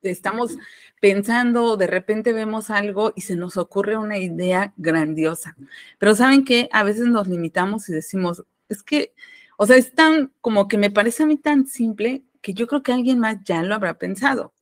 estamos 0.00 0.56
pensando, 1.00 1.76
de 1.76 1.86
repente 1.86 2.32
vemos 2.32 2.70
algo 2.70 3.12
y 3.14 3.22
se 3.22 3.36
nos 3.36 3.58
ocurre 3.58 3.98
una 3.98 4.16
idea 4.16 4.72
grandiosa. 4.78 5.54
Pero 5.98 6.14
saben 6.14 6.44
que 6.46 6.70
a 6.72 6.82
veces 6.82 7.08
nos 7.08 7.28
limitamos 7.28 7.88
y 7.90 7.92
decimos, 7.92 8.44
es 8.68 8.82
que, 8.82 9.14
o 9.58 9.66
sea, 9.66 9.76
es 9.76 9.94
tan 9.94 10.32
como 10.40 10.68
que 10.68 10.78
me 10.78 10.90
parece 10.90 11.22
a 11.22 11.26
mí 11.26 11.36
tan 11.36 11.66
simple 11.66 12.24
que 12.40 12.54
yo 12.54 12.66
creo 12.66 12.82
que 12.82 12.92
alguien 12.92 13.18
más 13.20 13.38
ya 13.44 13.62
lo 13.62 13.74
habrá 13.74 13.98
pensado. 13.98 14.54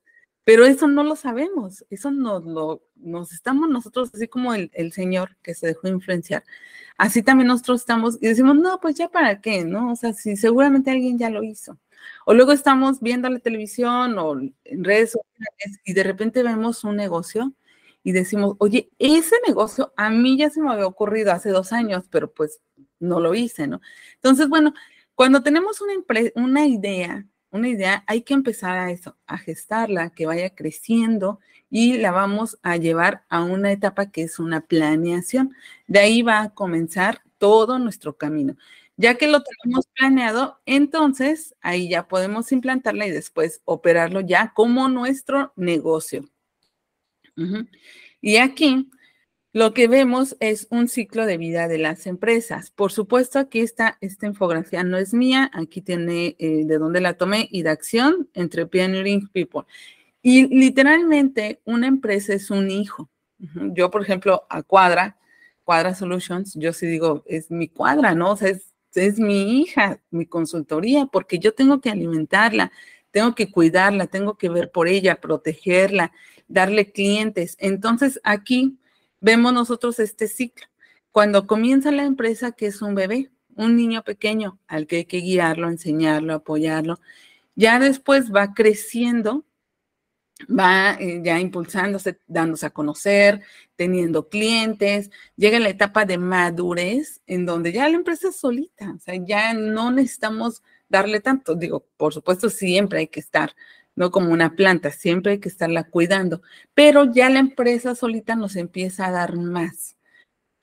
Pero 0.44 0.66
eso 0.66 0.88
no 0.88 1.04
lo 1.04 1.14
sabemos, 1.16 1.84
eso 1.90 2.10
nos 2.10 2.44
lo, 2.44 2.82
nos 2.96 3.32
estamos 3.32 3.68
nosotros, 3.68 4.10
así 4.12 4.26
como 4.28 4.54
el, 4.54 4.70
el, 4.74 4.92
Señor 4.92 5.36
que 5.42 5.54
se 5.54 5.68
dejó 5.68 5.86
influenciar, 5.88 6.44
así 6.98 7.22
también 7.22 7.46
nosotros 7.48 7.80
estamos 7.80 8.18
y 8.20 8.26
decimos, 8.26 8.56
no, 8.56 8.80
pues 8.80 8.96
ya 8.96 9.08
para 9.08 9.40
qué, 9.40 9.64
¿no? 9.64 9.92
O 9.92 9.96
sea, 9.96 10.12
si 10.12 10.36
seguramente 10.36 10.90
alguien 10.90 11.18
ya 11.18 11.30
lo 11.30 11.42
hizo. 11.44 11.78
O 12.26 12.34
luego 12.34 12.52
estamos 12.52 13.00
viendo 13.00 13.28
la 13.30 13.38
televisión 13.38 14.18
o 14.18 14.32
en 14.40 14.84
redes 14.84 15.12
sociales 15.12 15.80
y 15.84 15.92
de 15.94 16.02
repente 16.02 16.42
vemos 16.42 16.84
un 16.84 16.96
negocio 16.96 17.52
y 18.04 18.12
decimos, 18.12 18.56
oye, 18.58 18.90
ese 18.98 19.36
negocio 19.46 19.92
a 19.96 20.10
mí 20.10 20.36
ya 20.38 20.50
se 20.50 20.60
me 20.60 20.72
había 20.72 20.86
ocurrido 20.86 21.32
hace 21.32 21.50
dos 21.50 21.72
años, 21.72 22.04
pero 22.10 22.32
pues 22.32 22.60
no 23.02 23.20
lo 23.20 23.34
hice, 23.34 23.66
¿no? 23.66 23.80
Entonces, 24.14 24.48
bueno, 24.48 24.72
cuando 25.14 25.42
tenemos 25.42 25.80
una, 25.80 25.92
idea, 26.66 27.26
una 27.50 27.68
idea, 27.68 28.04
hay 28.06 28.22
que 28.22 28.34
empezar 28.34 28.78
a 28.78 28.90
eso, 28.90 29.16
a 29.26 29.36
gestarla, 29.38 30.10
que 30.10 30.26
vaya 30.26 30.54
creciendo 30.54 31.40
y 31.68 31.98
la 31.98 32.12
vamos 32.12 32.58
a 32.62 32.76
llevar 32.76 33.24
a 33.28 33.42
una 33.42 33.72
etapa 33.72 34.10
que 34.10 34.22
es 34.22 34.38
una 34.38 34.62
planeación. 34.62 35.54
De 35.86 35.98
ahí 36.00 36.22
va 36.22 36.42
a 36.42 36.54
comenzar 36.54 37.22
todo 37.38 37.78
nuestro 37.78 38.16
camino. 38.16 38.56
Ya 38.96 39.16
que 39.16 39.26
lo 39.26 39.42
tenemos 39.42 39.86
planeado, 39.94 40.60
entonces 40.66 41.54
ahí 41.60 41.88
ya 41.88 42.08
podemos 42.08 42.52
implantarla 42.52 43.06
y 43.06 43.10
después 43.10 43.60
operarlo 43.64 44.20
ya 44.20 44.52
como 44.54 44.88
nuestro 44.88 45.52
negocio. 45.56 46.24
Y 48.20 48.36
aquí 48.36 48.90
lo 49.52 49.74
que 49.74 49.86
vemos 49.86 50.36
es 50.40 50.66
un 50.70 50.88
ciclo 50.88 51.26
de 51.26 51.36
vida 51.36 51.68
de 51.68 51.76
las 51.78 52.06
empresas. 52.06 52.70
Por 52.70 52.90
supuesto, 52.90 53.38
aquí 53.38 53.60
está, 53.60 53.98
esta 54.00 54.26
infografía 54.26 54.82
no 54.82 54.96
es 54.96 55.12
mía, 55.12 55.50
aquí 55.52 55.82
tiene 55.82 56.36
eh, 56.38 56.64
de 56.64 56.78
dónde 56.78 57.02
la 57.02 57.14
tomé 57.14 57.48
y 57.50 57.62
de 57.62 57.70
acción 57.70 58.30
entre 58.32 58.66
Pioneering 58.66 59.28
People. 59.28 59.64
Y 60.22 60.46
literalmente 60.46 61.60
una 61.64 61.86
empresa 61.86 62.32
es 62.32 62.50
un 62.50 62.70
hijo. 62.70 63.10
Yo, 63.74 63.90
por 63.90 64.02
ejemplo, 64.02 64.46
a 64.48 64.62
Cuadra, 64.62 65.18
Cuadra 65.64 65.94
Solutions, 65.94 66.54
yo 66.54 66.72
sí 66.72 66.86
digo, 66.86 67.22
es 67.26 67.50
mi 67.50 67.68
cuadra, 67.68 68.14
¿no? 68.14 68.32
O 68.32 68.36
sea, 68.36 68.48
es, 68.48 68.72
es 68.94 69.18
mi 69.18 69.60
hija, 69.60 70.00
mi 70.10 70.26
consultoría, 70.26 71.06
porque 71.06 71.38
yo 71.38 71.52
tengo 71.52 71.80
que 71.80 71.90
alimentarla, 71.90 72.72
tengo 73.10 73.34
que 73.34 73.50
cuidarla, 73.50 74.06
tengo 74.06 74.38
que 74.38 74.48
ver 74.48 74.70
por 74.70 74.88
ella, 74.88 75.20
protegerla, 75.20 76.12
darle 76.48 76.90
clientes. 76.92 77.56
Entonces, 77.58 78.20
aquí 78.24 78.78
vemos 79.22 79.54
nosotros 79.54 79.98
este 79.98 80.28
ciclo. 80.28 80.66
Cuando 81.10 81.46
comienza 81.46 81.90
la 81.90 82.04
empresa, 82.04 82.52
que 82.52 82.66
es 82.66 82.82
un 82.82 82.94
bebé, 82.94 83.30
un 83.54 83.76
niño 83.76 84.02
pequeño 84.02 84.58
al 84.66 84.86
que 84.86 84.96
hay 84.96 85.04
que 85.06 85.18
guiarlo, 85.18 85.68
enseñarlo, 85.68 86.34
apoyarlo, 86.34 86.98
ya 87.54 87.78
después 87.78 88.32
va 88.34 88.54
creciendo, 88.54 89.44
va 90.48 90.94
eh, 90.94 91.20
ya 91.22 91.38
impulsándose, 91.38 92.18
dándose 92.26 92.66
a 92.66 92.70
conocer, 92.70 93.42
teniendo 93.76 94.28
clientes, 94.28 95.10
llega 95.36 95.58
la 95.60 95.68
etapa 95.68 96.04
de 96.04 96.18
madurez 96.18 97.20
en 97.26 97.46
donde 97.46 97.72
ya 97.72 97.88
la 97.88 97.96
empresa 97.96 98.28
es 98.28 98.36
solita, 98.36 98.96
ya 99.26 99.54
no 99.54 99.90
necesitamos 99.90 100.62
darle 100.88 101.20
tanto, 101.20 101.54
digo, 101.54 101.86
por 101.96 102.12
supuesto 102.12 102.50
siempre 102.50 103.00
hay 103.00 103.08
que 103.08 103.20
estar 103.20 103.54
no 103.96 104.10
como 104.10 104.32
una 104.32 104.54
planta, 104.56 104.90
siempre 104.90 105.32
hay 105.32 105.38
que 105.40 105.48
estarla 105.48 105.84
cuidando, 105.84 106.42
pero 106.74 107.12
ya 107.12 107.28
la 107.30 107.40
empresa 107.40 107.94
solita 107.94 108.36
nos 108.36 108.56
empieza 108.56 109.06
a 109.06 109.10
dar 109.10 109.36
más. 109.36 109.96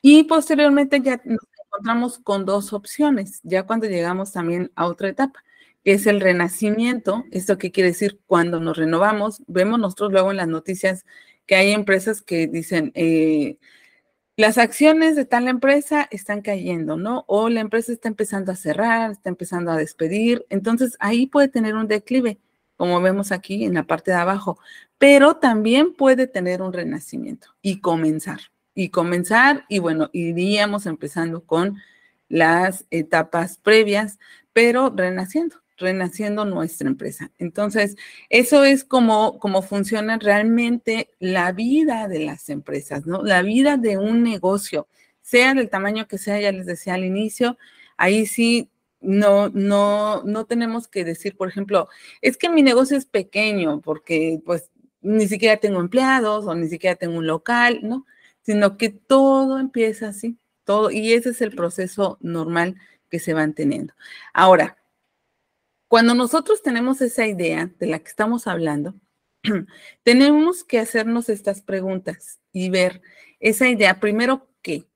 Y 0.01 0.23
posteriormente 0.25 1.01
ya 1.01 1.21
nos 1.25 1.41
encontramos 1.65 2.19
con 2.19 2.45
dos 2.45 2.73
opciones, 2.73 3.41
ya 3.43 3.63
cuando 3.63 3.87
llegamos 3.87 4.31
también 4.31 4.71
a 4.75 4.87
otra 4.87 5.09
etapa, 5.09 5.43
que 5.83 5.93
es 5.93 6.07
el 6.07 6.21
renacimiento. 6.21 7.25
¿Esto 7.31 7.57
qué 7.57 7.71
quiere 7.71 7.89
decir? 7.89 8.19
Cuando 8.25 8.59
nos 8.59 8.77
renovamos, 8.77 9.43
vemos 9.47 9.79
nosotros 9.79 10.11
luego 10.11 10.31
en 10.31 10.37
las 10.37 10.47
noticias 10.47 11.05
que 11.45 11.55
hay 11.55 11.71
empresas 11.71 12.21
que 12.21 12.47
dicen, 12.47 12.91
eh, 12.95 13.57
las 14.37 14.57
acciones 14.57 15.15
de 15.17 15.25
tal 15.25 15.49
empresa 15.49 16.07
están 16.11 16.41
cayendo, 16.41 16.95
¿no? 16.95 17.25
O 17.27 17.49
la 17.49 17.59
empresa 17.59 17.91
está 17.91 18.07
empezando 18.07 18.51
a 18.53 18.55
cerrar, 18.55 19.11
está 19.11 19.29
empezando 19.29 19.71
a 19.71 19.77
despedir. 19.77 20.45
Entonces 20.49 20.95
ahí 20.99 21.27
puede 21.27 21.49
tener 21.49 21.75
un 21.75 21.87
declive 21.87 22.39
como 22.79 23.01
vemos 23.01 23.33
aquí 23.33 23.65
en 23.65 23.73
la 23.73 23.83
parte 23.83 24.11
de 24.11 24.17
abajo, 24.17 24.57
pero 24.97 25.35
también 25.35 25.93
puede 25.93 26.27
tener 26.27 26.61
un 26.61 26.71
renacimiento 26.71 27.49
y 27.61 27.81
comenzar. 27.81 28.39
Y 28.73 28.87
comenzar, 28.87 29.65
y 29.67 29.79
bueno, 29.79 30.09
iríamos 30.13 30.85
empezando 30.85 31.43
con 31.43 31.75
las 32.29 32.85
etapas 32.89 33.57
previas, 33.57 34.17
pero 34.53 34.93
renaciendo, 34.95 35.57
renaciendo 35.75 36.45
nuestra 36.45 36.87
empresa. 36.87 37.33
Entonces, 37.37 37.97
eso 38.29 38.63
es 38.63 38.85
como, 38.85 39.39
como 39.39 39.61
funciona 39.61 40.17
realmente 40.17 41.09
la 41.19 41.51
vida 41.51 42.07
de 42.07 42.19
las 42.19 42.47
empresas, 42.47 43.05
¿no? 43.05 43.23
La 43.23 43.41
vida 43.41 43.75
de 43.75 43.97
un 43.97 44.23
negocio, 44.23 44.87
sea 45.21 45.53
del 45.53 45.69
tamaño 45.69 46.07
que 46.07 46.17
sea, 46.17 46.39
ya 46.39 46.53
les 46.53 46.65
decía 46.65 46.93
al 46.93 47.03
inicio, 47.03 47.57
ahí 47.97 48.25
sí 48.25 48.69
no, 49.01 49.49
no, 49.49 50.23
no 50.23 50.45
tenemos 50.45 50.87
que 50.87 51.03
decir, 51.05 51.37
por 51.37 51.49
ejemplo, 51.49 51.87
es 52.21 52.37
que 52.37 52.49
mi 52.49 52.63
negocio 52.63 52.97
es 52.97 53.05
pequeño 53.05 53.81
porque 53.81 54.41
pues 54.45 54.69
ni 55.01 55.27
siquiera 55.27 55.57
tengo 55.57 55.79
empleados 55.79 56.45
o 56.45 56.55
ni 56.55 56.67
siquiera 56.67 56.95
tengo 56.95 57.17
un 57.17 57.27
local, 57.27 57.79
¿no? 57.83 58.05
Sino 58.41 58.77
que 58.77 58.89
todo 58.89 59.59
empieza 59.59 60.09
así, 60.09 60.37
todo, 60.63 60.91
y 60.91 61.13
ese 61.13 61.29
es 61.29 61.41
el 61.41 61.55
proceso 61.55 62.17
normal 62.21 62.75
que 63.09 63.19
se 63.19 63.33
van 63.33 63.53
teniendo. 63.53 63.93
Ahora, 64.33 64.77
cuando 65.87 66.13
nosotros 66.13 66.61
tenemos 66.61 67.01
esa 67.01 67.25
idea 67.25 67.71
de 67.79 67.87
la 67.87 67.99
que 67.99 68.09
estamos 68.09 68.47
hablando, 68.47 68.95
tenemos 70.03 70.63
que 70.63 70.79
hacernos 70.79 71.29
estas 71.29 71.61
preguntas 71.61 72.39
y 72.51 72.69
ver 72.69 73.01
esa 73.39 73.69
idea, 73.69 73.99
primero, 73.99 74.47
¿qué? 74.61 74.88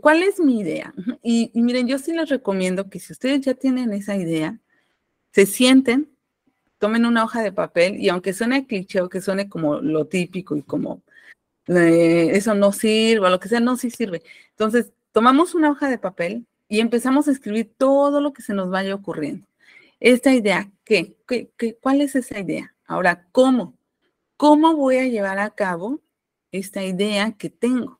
¿Cuál 0.00 0.22
es 0.22 0.38
mi 0.40 0.60
idea? 0.60 0.94
Y, 1.22 1.50
miren, 1.54 1.88
yo 1.88 1.98
sí 1.98 2.12
les 2.12 2.28
recomiendo 2.28 2.88
que 2.90 3.00
si 3.00 3.12
ustedes 3.12 3.40
ya 3.40 3.54
tienen 3.54 3.92
esa 3.92 4.16
idea, 4.16 4.58
se 5.32 5.46
sienten 5.46 6.10
tomen 6.80 7.04
una 7.04 7.24
hoja 7.24 7.42
de 7.42 7.52
papel 7.52 8.00
y 8.00 8.08
aunque 8.08 8.32
suene 8.32 8.66
cliché 8.66 9.02
o 9.02 9.10
que 9.10 9.20
suene 9.20 9.48
como 9.50 9.80
lo 9.80 10.06
típico 10.06 10.56
y 10.56 10.62
como 10.62 11.02
eh, 11.66 12.30
eso 12.32 12.54
no 12.54 12.72
sirve 12.72 13.26
o 13.26 13.30
lo 13.30 13.38
que 13.38 13.48
sea, 13.48 13.60
no 13.60 13.76
sí 13.76 13.90
sirve. 13.90 14.22
Entonces, 14.50 14.90
tomamos 15.12 15.54
una 15.54 15.70
hoja 15.70 15.90
de 15.90 15.98
papel 15.98 16.46
y 16.68 16.80
empezamos 16.80 17.28
a 17.28 17.32
escribir 17.32 17.70
todo 17.76 18.20
lo 18.22 18.32
que 18.32 18.42
se 18.42 18.54
nos 18.54 18.70
vaya 18.70 18.94
ocurriendo. 18.94 19.46
Esta 20.00 20.32
idea, 20.32 20.70
¿qué? 20.84 21.16
¿Qué, 21.28 21.50
qué 21.58 21.76
cuál 21.76 22.00
es 22.00 22.16
esa 22.16 22.40
idea? 22.40 22.74
Ahora, 22.86 23.26
¿cómo? 23.30 23.76
¿Cómo 24.38 24.74
voy 24.74 24.96
a 24.96 25.06
llevar 25.06 25.38
a 25.38 25.50
cabo 25.50 26.00
esta 26.50 26.82
idea 26.82 27.32
que 27.32 27.50
tengo? 27.50 27.99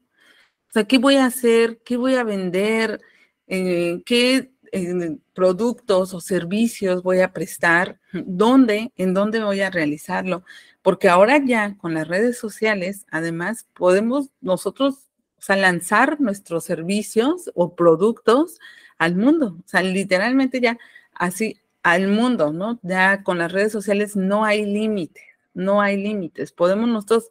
O 0.70 0.72
sea, 0.72 0.84
¿qué 0.84 0.98
voy 0.98 1.16
a 1.16 1.26
hacer? 1.26 1.80
¿Qué 1.84 1.96
voy 1.96 2.14
a 2.14 2.22
vender? 2.22 3.00
Eh, 3.48 4.02
¿Qué 4.06 4.52
eh, 4.70 5.16
productos 5.34 6.14
o 6.14 6.20
servicios 6.20 7.02
voy 7.02 7.20
a 7.20 7.32
prestar? 7.32 7.98
¿Dónde? 8.12 8.92
¿En 8.96 9.12
dónde 9.12 9.42
voy 9.42 9.62
a 9.62 9.70
realizarlo? 9.70 10.44
Porque 10.80 11.08
ahora 11.08 11.44
ya 11.44 11.76
con 11.76 11.94
las 11.94 12.06
redes 12.06 12.38
sociales, 12.38 13.04
además, 13.10 13.66
podemos 13.74 14.30
nosotros 14.40 15.10
lanzar 15.48 16.20
nuestros 16.20 16.64
servicios 16.64 17.50
o 17.54 17.74
productos 17.74 18.60
al 18.98 19.16
mundo. 19.16 19.56
O 19.58 19.68
sea, 19.68 19.82
literalmente 19.82 20.60
ya 20.60 20.78
así 21.14 21.60
al 21.82 22.06
mundo, 22.06 22.52
¿no? 22.52 22.78
Ya 22.82 23.24
con 23.24 23.38
las 23.38 23.50
redes 23.50 23.72
sociales 23.72 24.14
no 24.14 24.44
hay 24.44 24.64
límite, 24.64 25.22
no 25.52 25.80
hay 25.80 25.96
límites. 25.96 26.52
Podemos 26.52 26.88
nosotros 26.88 27.30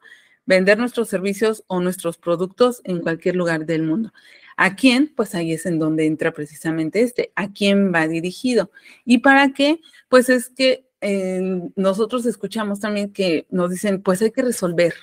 vender 0.50 0.80
nuestros 0.80 1.10
servicios 1.10 1.64
o 1.68 1.80
nuestros 1.80 2.18
productos 2.18 2.82
en 2.84 3.02
cualquier 3.02 3.36
lugar 3.36 3.68
del 3.68 3.84
mundo. 3.84 4.12
¿A 4.58 4.76
quién? 4.76 5.14
Pues 5.16 5.36
ahí 5.36 5.54
es 5.54 5.68
en 5.68 5.78
donde 5.78 6.08
entra 6.08 6.32
precisamente 6.32 7.04
este. 7.04 7.32
¿A 7.36 7.54
quién 7.54 7.94
va 7.94 8.08
dirigido? 8.08 8.72
¿Y 9.06 9.20
para 9.20 9.54
qué? 9.54 9.80
Pues 10.10 10.28
es 10.28 10.50
que 10.50 10.88
eh, 11.02 11.62
nosotros 11.76 12.26
escuchamos 12.26 12.80
también 12.80 13.14
que 13.14 13.46
nos 13.52 13.70
dicen, 13.70 14.02
pues 14.02 14.24
hay 14.24 14.32
que 14.32 14.42
resolver, 14.42 14.96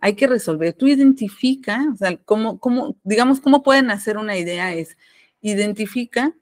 hay 0.00 0.14
que 0.14 0.26
resolver. 0.26 0.72
Tú 0.72 0.88
identifica, 0.88 1.86
o 1.92 1.96
sea, 1.96 2.16
cómo, 2.16 2.58
cómo, 2.58 2.96
digamos, 3.04 3.42
cómo 3.42 3.62
pueden 3.62 3.90
hacer 3.90 4.16
una 4.16 4.38
idea 4.38 4.72
es, 4.74 4.96
identifica 5.42 6.34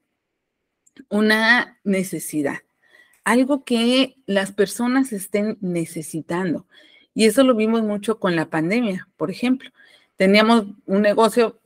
una 1.09 1.81
necesidad, 1.83 2.59
algo 3.25 3.65
que 3.65 4.15
las 4.27 4.53
personas 4.53 5.13
estén 5.13 5.59
necesitando. 5.61 6.69
Y 7.15 7.27
eso 7.27 7.45
lo 7.45 7.55
vimos 7.55 7.83
mucho 7.83 8.19
con 8.19 8.37
la 8.37 8.51
pandemia, 8.51 9.09
por 9.17 9.31
ejemplo. 9.31 9.71
Teníamos 10.17 10.67
un 10.87 11.03
negocio, 11.03 11.61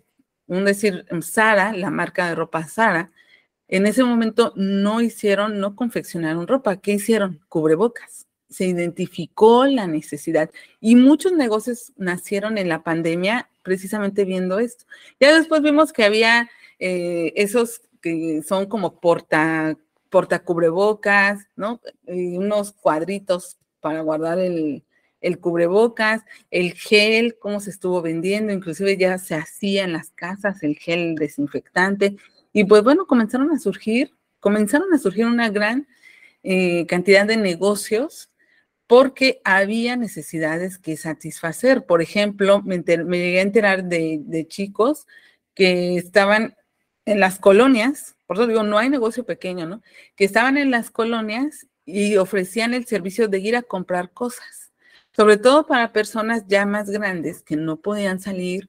un 0.46 0.64
decir, 0.64 1.06
Sara, 1.22 1.72
la 1.72 1.90
marca 1.90 2.28
de 2.28 2.34
ropa 2.34 2.66
Sara, 2.68 3.10
en 3.68 3.86
ese 3.86 4.02
momento 4.02 4.52
no 4.56 5.00
hicieron, 5.00 5.60
no 5.60 5.76
confeccionaron 5.76 6.46
ropa. 6.46 6.78
¿Qué 6.78 6.92
hicieron? 6.92 7.40
Cubrebocas. 7.48 8.26
Se 8.48 8.64
identificó 8.64 9.66
la 9.66 9.86
necesidad 9.86 10.50
y 10.80 10.94
muchos 10.96 11.32
negocios 11.32 11.92
nacieron 11.96 12.56
en 12.56 12.70
la 12.70 12.82
pandemia 12.82 13.50
precisamente 13.62 14.24
viendo 14.24 14.58
esto. 14.58 14.86
Ya 15.20 15.36
después 15.36 15.60
vimos 15.60 15.92
que 15.92 16.04
había 16.04 16.48
eh, 16.78 17.34
esos 17.36 17.82
que 18.00 18.42
son 18.46 18.66
como 18.66 19.00
porta, 19.00 19.76
porta 20.08 20.42
cubrebocas, 20.42 21.46
¿no? 21.56 21.80
Y 22.06 22.38
unos 22.38 22.72
cuadritos 22.72 23.58
para 23.80 24.00
guardar 24.00 24.38
el, 24.38 24.82
el 25.20 25.38
cubrebocas, 25.38 26.22
el 26.50 26.72
gel, 26.74 27.36
cómo 27.38 27.60
se 27.60 27.70
estuvo 27.70 28.02
vendiendo, 28.02 28.52
inclusive 28.52 28.96
ya 28.96 29.18
se 29.18 29.34
hacía 29.34 29.84
en 29.84 29.92
las 29.92 30.10
casas 30.10 30.62
el 30.62 30.76
gel 30.76 31.14
desinfectante. 31.16 32.16
Y 32.52 32.64
pues 32.64 32.82
bueno, 32.82 33.06
comenzaron 33.06 33.50
a 33.50 33.58
surgir, 33.58 34.14
comenzaron 34.40 34.92
a 34.92 34.98
surgir 34.98 35.26
una 35.26 35.50
gran 35.50 35.88
eh, 36.42 36.86
cantidad 36.86 37.26
de 37.26 37.36
negocios 37.36 38.30
porque 38.86 39.40
había 39.44 39.96
necesidades 39.96 40.78
que 40.78 40.96
satisfacer. 40.96 41.84
Por 41.84 42.00
ejemplo, 42.02 42.62
me, 42.62 42.78
llegué 42.78 43.38
a 43.40 43.42
enterar 43.42 43.84
de, 43.84 44.20
de, 44.22 44.46
chicos 44.46 45.06
que 45.54 45.96
estaban 45.96 46.56
en 47.04 47.20
las 47.20 47.38
colonias, 47.38 48.16
por 48.26 48.36
eso 48.36 48.46
digo, 48.46 48.62
no 48.62 48.78
hay 48.78 48.88
negocio 48.90 49.24
pequeño, 49.24 49.66
¿no? 49.66 49.82
Que 50.14 50.24
estaban 50.24 50.58
en 50.58 50.70
las 50.70 50.90
colonias 50.90 51.66
y 51.84 52.16
ofrecían 52.16 52.74
el 52.74 52.86
servicio 52.86 53.28
de 53.28 53.38
ir 53.38 53.56
a 53.56 53.62
comprar 53.62 54.12
cosas 54.12 54.67
sobre 55.18 55.36
todo 55.36 55.66
para 55.66 55.92
personas 55.92 56.44
ya 56.46 56.64
más 56.64 56.88
grandes 56.90 57.42
que 57.42 57.56
no 57.56 57.78
podían 57.78 58.20
salir, 58.20 58.68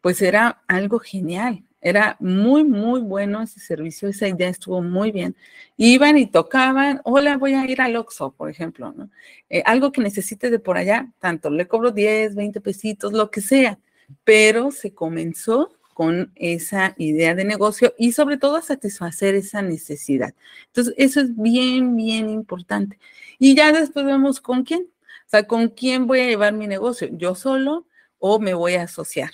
pues 0.00 0.22
era 0.22 0.62
algo 0.66 0.98
genial. 0.98 1.62
Era 1.82 2.16
muy, 2.20 2.64
muy 2.64 3.02
bueno 3.02 3.42
ese 3.42 3.60
servicio, 3.60 4.08
esa 4.08 4.26
idea 4.26 4.48
estuvo 4.48 4.80
muy 4.80 5.12
bien. 5.12 5.36
Iban 5.76 6.16
y 6.16 6.26
tocaban, 6.26 7.02
hola, 7.04 7.36
voy 7.36 7.52
a 7.52 7.66
ir 7.66 7.82
al 7.82 7.96
Oxxo, 7.96 8.32
por 8.32 8.48
ejemplo, 8.48 8.94
¿no? 8.96 9.10
Eh, 9.50 9.62
algo 9.66 9.92
que 9.92 10.00
necesite 10.00 10.48
de 10.48 10.58
por 10.58 10.78
allá, 10.78 11.12
tanto 11.18 11.50
le 11.50 11.68
cobro 11.68 11.90
10, 11.90 12.34
20 12.34 12.62
pesitos, 12.62 13.12
lo 13.12 13.30
que 13.30 13.42
sea, 13.42 13.78
pero 14.24 14.70
se 14.70 14.94
comenzó 14.94 15.70
con 15.92 16.32
esa 16.34 16.94
idea 16.96 17.34
de 17.34 17.44
negocio 17.44 17.92
y 17.98 18.12
sobre 18.12 18.38
todo 18.38 18.56
a 18.56 18.62
satisfacer 18.62 19.34
esa 19.34 19.60
necesidad. 19.60 20.34
Entonces, 20.68 20.94
eso 20.96 21.20
es 21.20 21.36
bien, 21.36 21.94
bien 21.94 22.30
importante. 22.30 22.98
Y 23.38 23.54
ya 23.54 23.70
después 23.70 24.06
vemos 24.06 24.40
con 24.40 24.64
quién, 24.64 24.86
sea, 25.30 25.46
¿con 25.46 25.68
quién 25.68 26.06
voy 26.06 26.20
a 26.20 26.26
llevar 26.26 26.52
mi 26.52 26.66
negocio? 26.66 27.08
¿Yo 27.12 27.34
solo 27.34 27.86
o 28.18 28.38
me 28.40 28.54
voy 28.54 28.74
a 28.74 28.82
asociar? 28.84 29.30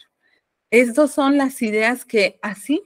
Estas 0.70 1.12
son 1.12 1.38
las 1.38 1.62
ideas 1.62 2.04
que 2.04 2.38
así 2.42 2.82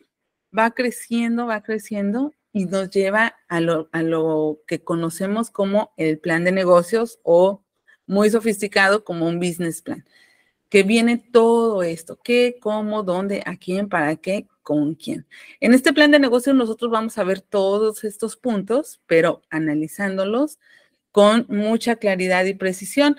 va 0.56 0.70
creciendo, 0.72 1.46
va 1.46 1.62
creciendo 1.62 2.32
y 2.52 2.66
nos 2.66 2.90
lleva 2.90 3.36
a 3.48 3.60
lo, 3.60 3.88
a 3.92 4.02
lo 4.02 4.60
que 4.66 4.82
conocemos 4.82 5.50
como 5.50 5.92
el 5.96 6.18
plan 6.18 6.44
de 6.44 6.52
negocios 6.52 7.18
o 7.22 7.64
muy 8.06 8.30
sofisticado 8.30 9.04
como 9.04 9.26
un 9.26 9.38
business 9.38 9.82
plan, 9.82 10.04
que 10.68 10.82
viene 10.82 11.16
todo 11.18 11.82
esto, 11.82 12.18
qué, 12.22 12.58
cómo, 12.60 13.02
dónde, 13.02 13.42
a 13.46 13.56
quién, 13.56 13.88
para 13.88 14.16
qué, 14.16 14.48
con 14.62 14.94
quién. 14.94 15.26
En 15.60 15.74
este 15.74 15.92
plan 15.92 16.10
de 16.10 16.18
negocios 16.18 16.56
nosotros 16.56 16.90
vamos 16.90 17.18
a 17.18 17.24
ver 17.24 17.40
todos 17.40 18.04
estos 18.04 18.36
puntos, 18.36 19.00
pero 19.06 19.42
analizándolos 19.50 20.58
con 21.12 21.46
mucha 21.48 21.96
claridad 21.96 22.44
y 22.44 22.54
precisión, 22.54 23.16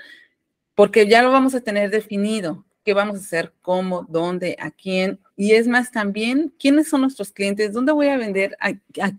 porque 0.75 1.08
ya 1.08 1.21
lo 1.21 1.32
vamos 1.32 1.56
a 1.56 1.62
tener 1.62 1.89
definido, 1.89 2.65
qué 2.84 2.93
vamos 2.93 3.17
a 3.17 3.19
hacer, 3.19 3.54
cómo, 3.62 4.06
dónde, 4.10 4.56
a 4.60 4.71
quién, 4.71 5.19
y 5.36 5.54
es 5.54 5.67
más 5.67 5.91
también, 5.91 6.54
quiénes 6.60 6.89
son 6.89 7.01
nuestros 7.01 7.32
clientes, 7.32 7.73
dónde 7.73 7.91
voy 7.91 8.08
a 8.08 8.17
vender, 8.17 8.56
a, 8.60 8.73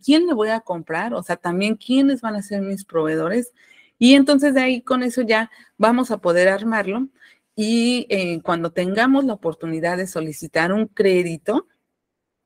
quién 0.04 0.26
le 0.26 0.34
voy 0.34 0.50
a 0.50 0.60
comprar, 0.60 1.14
o 1.14 1.22
sea, 1.24 1.36
también 1.36 1.76
quiénes 1.76 2.20
van 2.20 2.36
a 2.36 2.42
ser 2.42 2.62
mis 2.62 2.84
proveedores. 2.84 3.52
Y 3.98 4.14
entonces 4.14 4.54
de 4.54 4.60
ahí 4.60 4.82
con 4.82 5.02
eso 5.02 5.22
ya 5.22 5.50
vamos 5.78 6.10
a 6.10 6.18
poder 6.18 6.48
armarlo. 6.48 7.08
Y 7.56 8.06
eh, 8.08 8.40
cuando 8.42 8.70
tengamos 8.72 9.24
la 9.24 9.34
oportunidad 9.34 9.96
de 9.96 10.06
solicitar 10.06 10.72
un 10.72 10.86
crédito, 10.86 11.66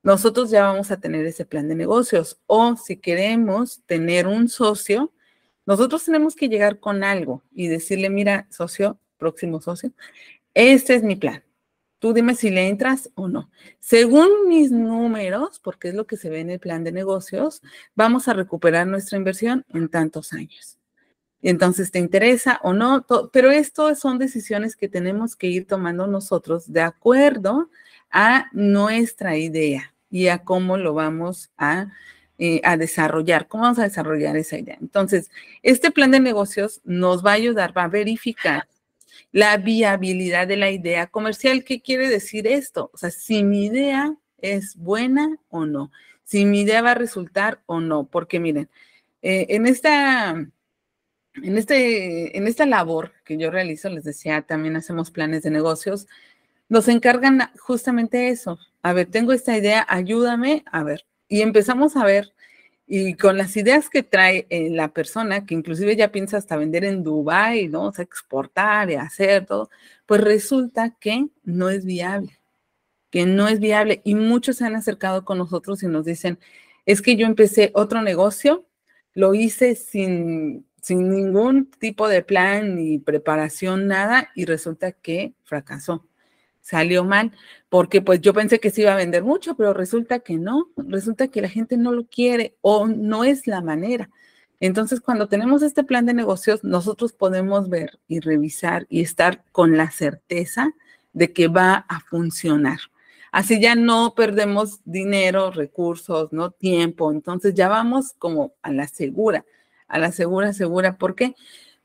nosotros 0.02 0.50
ya 0.50 0.64
vamos 0.64 0.90
a 0.90 0.98
tener 0.98 1.26
ese 1.26 1.44
plan 1.44 1.68
de 1.68 1.74
negocios. 1.74 2.40
O 2.46 2.76
si 2.76 2.96
queremos 2.96 3.82
tener 3.86 4.26
un 4.26 4.48
socio, 4.48 5.12
nosotros 5.66 6.04
tenemos 6.04 6.36
que 6.36 6.48
llegar 6.48 6.80
con 6.80 7.04
algo 7.04 7.42
y 7.52 7.66
decirle, 7.68 8.08
mira, 8.08 8.46
socio, 8.50 8.98
próximo 9.18 9.60
socio, 9.60 9.92
este 10.54 10.94
es 10.94 11.02
mi 11.02 11.16
plan. 11.16 11.42
Tú 11.98 12.12
dime 12.12 12.34
si 12.34 12.50
le 12.50 12.68
entras 12.68 13.10
o 13.14 13.26
no. 13.26 13.50
Según 13.80 14.48
mis 14.48 14.70
números, 14.70 15.58
porque 15.58 15.88
es 15.88 15.94
lo 15.94 16.06
que 16.06 16.16
se 16.16 16.30
ve 16.30 16.40
en 16.40 16.50
el 16.50 16.60
plan 16.60 16.84
de 16.84 16.92
negocios, 16.92 17.62
vamos 17.94 18.28
a 18.28 18.34
recuperar 18.34 18.86
nuestra 18.86 19.18
inversión 19.18 19.64
en 19.72 19.88
tantos 19.88 20.32
años. 20.32 20.78
Entonces, 21.42 21.90
¿te 21.90 21.98
interesa 21.98 22.60
o 22.62 22.72
no? 22.72 23.06
Pero 23.32 23.50
esto 23.50 23.94
son 23.94 24.18
decisiones 24.18 24.76
que 24.76 24.88
tenemos 24.88 25.36
que 25.36 25.48
ir 25.48 25.66
tomando 25.66 26.06
nosotros 26.06 26.72
de 26.72 26.82
acuerdo 26.82 27.70
a 28.10 28.46
nuestra 28.52 29.36
idea 29.36 29.94
y 30.10 30.28
a 30.28 30.44
cómo 30.44 30.76
lo 30.76 30.94
vamos 30.94 31.50
a 31.56 31.92
eh, 32.38 32.60
a 32.64 32.76
desarrollar. 32.76 33.48
¿Cómo 33.48 33.64
vamos 33.64 33.78
a 33.78 33.84
desarrollar 33.84 34.36
esa 34.36 34.58
idea? 34.58 34.78
Entonces, 34.80 35.30
este 35.62 35.90
plan 35.90 36.10
de 36.10 36.20
negocios 36.20 36.80
nos 36.84 37.24
va 37.24 37.32
a 37.32 37.34
ayudar, 37.34 37.76
va 37.76 37.84
a 37.84 37.88
verificar 37.88 38.68
la 39.32 39.56
viabilidad 39.56 40.46
de 40.46 40.56
la 40.56 40.70
idea 40.70 41.06
comercial. 41.06 41.64
¿Qué 41.64 41.80
quiere 41.80 42.08
decir 42.08 42.46
esto? 42.46 42.90
O 42.94 42.96
sea, 42.98 43.10
si 43.10 43.42
mi 43.44 43.66
idea 43.66 44.14
es 44.38 44.76
buena 44.76 45.36
o 45.48 45.66
no, 45.66 45.90
si 46.24 46.44
mi 46.44 46.62
idea 46.62 46.82
va 46.82 46.92
a 46.92 46.94
resultar 46.94 47.60
o 47.66 47.80
no, 47.80 48.04
porque 48.04 48.40
miren, 48.40 48.68
eh, 49.22 49.46
en 49.50 49.66
esta... 49.66 50.46
En, 51.42 51.58
este, 51.58 52.38
en 52.38 52.46
esta 52.46 52.64
labor 52.64 53.12
que 53.22 53.36
yo 53.36 53.50
realizo, 53.50 53.90
les 53.90 54.04
decía, 54.04 54.40
también 54.40 54.74
hacemos 54.74 55.10
planes 55.10 55.42
de 55.42 55.50
negocios, 55.50 56.06
nos 56.70 56.88
encargan 56.88 57.50
justamente 57.58 58.28
eso. 58.30 58.58
A 58.82 58.94
ver, 58.94 59.08
tengo 59.08 59.34
esta 59.34 59.54
idea, 59.54 59.84
ayúdame, 59.86 60.64
a 60.72 60.82
ver, 60.82 61.04
y 61.28 61.42
empezamos 61.42 61.96
a 61.96 62.04
ver, 62.04 62.32
y 62.86 63.14
con 63.14 63.36
las 63.36 63.56
ideas 63.56 63.90
que 63.90 64.02
trae 64.02 64.46
eh, 64.48 64.70
la 64.70 64.88
persona, 64.88 65.44
que 65.44 65.54
inclusive 65.54 65.96
ya 65.96 66.12
piensa 66.12 66.36
hasta 66.36 66.56
vender 66.56 66.84
en 66.84 67.02
Dubái, 67.02 67.68
¿no? 67.68 67.88
O 67.88 67.92
sea, 67.92 68.04
exportar 68.04 68.90
y 68.90 68.94
hacer 68.94 69.46
todo, 69.46 69.70
pues 70.06 70.20
resulta 70.20 70.96
que 71.00 71.28
no 71.42 71.68
es 71.68 71.84
viable, 71.84 72.38
que 73.10 73.26
no 73.26 73.48
es 73.48 73.60
viable. 73.60 74.02
Y 74.04 74.14
muchos 74.14 74.56
se 74.58 74.66
han 74.66 74.76
acercado 74.76 75.24
con 75.24 75.38
nosotros 75.38 75.82
y 75.82 75.88
nos 75.88 76.04
dicen, 76.04 76.38
es 76.86 77.02
que 77.02 77.16
yo 77.16 77.26
empecé 77.26 77.72
otro 77.74 78.02
negocio, 78.02 78.66
lo 79.14 79.34
hice 79.34 79.74
sin, 79.74 80.66
sin 80.80 81.10
ningún 81.10 81.70
tipo 81.70 82.08
de 82.08 82.22
plan 82.22 82.76
ni 82.76 82.98
preparación, 82.98 83.88
nada, 83.88 84.30
y 84.36 84.44
resulta 84.44 84.92
que 84.92 85.34
fracasó. 85.44 86.06
Salió 86.66 87.04
mal, 87.04 87.30
porque 87.68 88.02
pues 88.02 88.20
yo 88.20 88.34
pensé 88.34 88.58
que 88.58 88.70
se 88.70 88.80
iba 88.80 88.92
a 88.92 88.96
vender 88.96 89.22
mucho, 89.22 89.54
pero 89.54 89.72
resulta 89.72 90.18
que 90.18 90.36
no, 90.36 90.68
resulta 90.76 91.28
que 91.28 91.40
la 91.40 91.48
gente 91.48 91.76
no 91.76 91.92
lo 91.92 92.06
quiere 92.06 92.56
o 92.60 92.88
no 92.88 93.22
es 93.22 93.46
la 93.46 93.60
manera. 93.60 94.10
Entonces, 94.58 95.00
cuando 95.00 95.28
tenemos 95.28 95.62
este 95.62 95.84
plan 95.84 96.06
de 96.06 96.14
negocios, 96.14 96.64
nosotros 96.64 97.12
podemos 97.12 97.68
ver 97.68 98.00
y 98.08 98.18
revisar 98.18 98.84
y 98.88 99.02
estar 99.02 99.44
con 99.52 99.76
la 99.76 99.92
certeza 99.92 100.72
de 101.12 101.32
que 101.32 101.46
va 101.46 101.86
a 101.88 102.00
funcionar. 102.00 102.80
Así 103.30 103.60
ya 103.60 103.76
no 103.76 104.14
perdemos 104.16 104.80
dinero, 104.84 105.52
recursos, 105.52 106.32
no 106.32 106.50
tiempo. 106.50 107.12
Entonces 107.12 107.54
ya 107.54 107.68
vamos 107.68 108.12
como 108.18 108.54
a 108.62 108.72
la 108.72 108.88
segura, 108.88 109.44
a 109.86 110.00
la 110.00 110.10
segura, 110.10 110.52
segura. 110.52 110.98
¿Por 110.98 111.14
qué? 111.14 111.36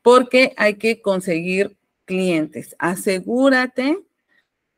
Porque 0.02 0.54
hay 0.56 0.74
que 0.74 1.00
conseguir 1.00 1.76
clientes. 2.04 2.74
Asegúrate 2.80 4.00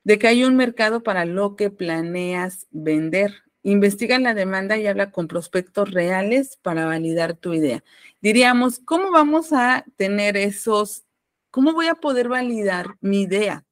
de 0.04 0.18
que 0.18 0.28
hay 0.28 0.44
un 0.44 0.56
mercado 0.56 1.02
para 1.02 1.24
lo 1.24 1.56
que 1.56 1.70
planeas 1.70 2.66
vender. 2.70 3.42
Investiga 3.62 4.18
la 4.18 4.34
demanda 4.34 4.76
y 4.76 4.86
habla 4.86 5.10
con 5.10 5.26
prospectos 5.26 5.90
reales 5.90 6.58
para 6.62 6.86
validar 6.86 7.34
tu 7.34 7.54
idea. 7.54 7.82
Diríamos, 8.20 8.78
¿cómo 8.78 9.10
vamos 9.10 9.52
a 9.52 9.84
tener 9.96 10.36
esos, 10.36 11.04
cómo 11.50 11.72
voy 11.72 11.86
a 11.88 11.94
poder 11.94 12.28
validar 12.28 12.96
mi 13.00 13.22
idea 13.22 13.64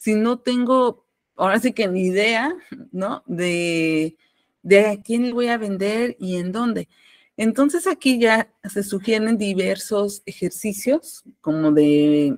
si 0.00 0.14
no 0.14 0.38
tengo 0.38 1.04
ahora 1.36 1.58
sí 1.58 1.72
que 1.72 1.88
ni 1.88 2.06
idea, 2.06 2.54
¿no? 2.92 3.22
De, 3.26 4.16
de 4.62 4.86
a 4.86 5.02
quién 5.02 5.32
voy 5.32 5.48
a 5.48 5.58
vender 5.58 6.16
y 6.18 6.36
en 6.36 6.52
dónde. 6.52 6.88
Entonces 7.36 7.86
aquí 7.86 8.18
ya 8.18 8.52
se 8.68 8.82
sugieren 8.82 9.38
diversos 9.38 10.22
ejercicios 10.26 11.22
como 11.40 11.72
de, 11.72 12.36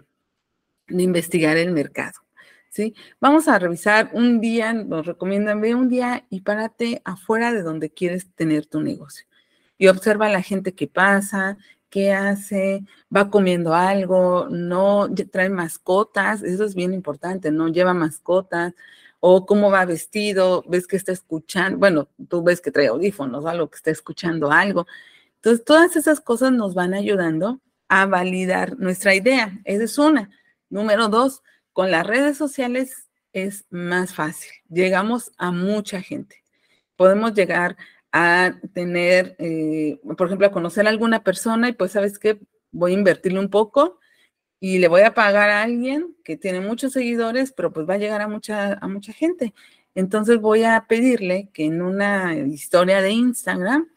de 0.89 1.03
investigar 1.03 1.57
el 1.57 1.73
mercado. 1.73 2.22
¿Sí? 2.73 2.95
Vamos 3.21 3.49
a 3.49 3.59
revisar 3.59 4.09
un 4.15 4.41
día, 4.41 4.73
nos 4.73 5.05
recomiendan, 5.05 5.61
ve 5.61 5.75
un 5.75 5.91
día 5.91 6.25
y 6.31 6.41
párate 6.41 7.03
afuera 7.05 7.53
de 7.53 7.63
donde 7.63 7.91
quieres 7.91 8.35
tener 8.35 8.65
tu 8.65 8.81
negocio. 8.81 9.27
Y 9.77 9.89
observa 9.89 10.27
a 10.27 10.31
la 10.31 10.41
gente 10.41 10.75
que 10.75 10.87
pasa, 10.89 11.59
qué 11.91 12.15
hace, 12.15 12.83
va 13.15 13.29
comiendo 13.29 13.75
algo, 13.75 14.49
no 14.49 15.11
trae 15.31 15.51
mascotas, 15.51 16.43
eso 16.43 16.65
es 16.65 16.75
bien 16.75 16.95
importante, 16.95 17.51
no 17.51 17.69
lleva 17.69 17.93
mascotas, 17.93 18.73
o 19.21 19.45
cómo 19.45 19.71
va 19.71 19.85
vestido, 19.85 20.65
ves 20.67 20.87
que 20.87 20.97
está 20.97 21.13
escuchando, 21.13 21.79
bueno, 21.79 22.09
tú 22.31 22.43
ves 22.43 22.63
que 22.63 22.71
trae 22.71 22.87
audífonos, 22.87 23.45
algo 23.45 23.69
que 23.69 23.77
está 23.77 23.91
escuchando 23.91 24.51
algo. 24.51 24.87
Entonces, 25.37 25.63
todas 25.67 25.95
esas 25.97 26.21
cosas 26.23 26.53
nos 26.53 26.75
van 26.75 26.95
ayudando 26.95 27.61
a 27.89 28.07
validar 28.07 28.79
nuestra 28.79 29.15
idea. 29.15 29.61
Esa 29.65 29.85
es 29.85 29.99
una. 29.99 30.31
Número 30.71 31.09
dos, 31.09 31.43
con 31.73 31.91
las 31.91 32.07
redes 32.07 32.37
sociales 32.37 33.09
es 33.33 33.65
más 33.71 34.15
fácil. 34.15 34.53
Llegamos 34.69 35.33
a 35.39 35.51
mucha 35.51 36.03
gente. 36.03 36.43
Podemos 36.97 37.35
llegar 37.35 37.77
a 38.13 38.55
tener, 38.75 39.37
eh, 39.39 39.99
por 40.17 40.27
ejemplo, 40.27 40.47
a 40.47 40.53
conocer 40.53 40.87
a 40.87 40.91
alguna 40.91 41.25
persona 41.25 41.69
y 41.69 41.73
pues, 41.73 41.93
¿sabes 41.93 42.19
qué? 42.19 42.39
Voy 42.71 42.93
a 42.93 42.95
invertirle 42.95 43.39
un 43.39 43.49
poco 43.49 43.99
y 44.61 44.79
le 44.79 44.89
voy 44.89 45.03
a 45.03 45.15
pagar 45.15 45.51
a 45.51 45.63
alguien 45.63 46.15
que 46.25 46.37
tiene 46.37 46.61
muchos 46.61 46.93
seguidores, 46.93 47.53
pero 47.53 47.73
pues 47.73 47.89
va 47.89 47.95
a 47.95 47.99
llegar 47.99 48.21
a 48.21 48.29
mucha, 48.29 48.75
a 48.75 48.89
mucha 48.89 49.13
gente. 49.13 49.55
Entonces 49.95 50.41
voy 50.41 50.65
a 50.65 50.87
pedirle 50.89 51.51
que 51.53 51.65
en 51.65 51.83
una 51.83 52.37
historia 52.37 53.03
de 53.03 53.11
Instagram 53.11 53.89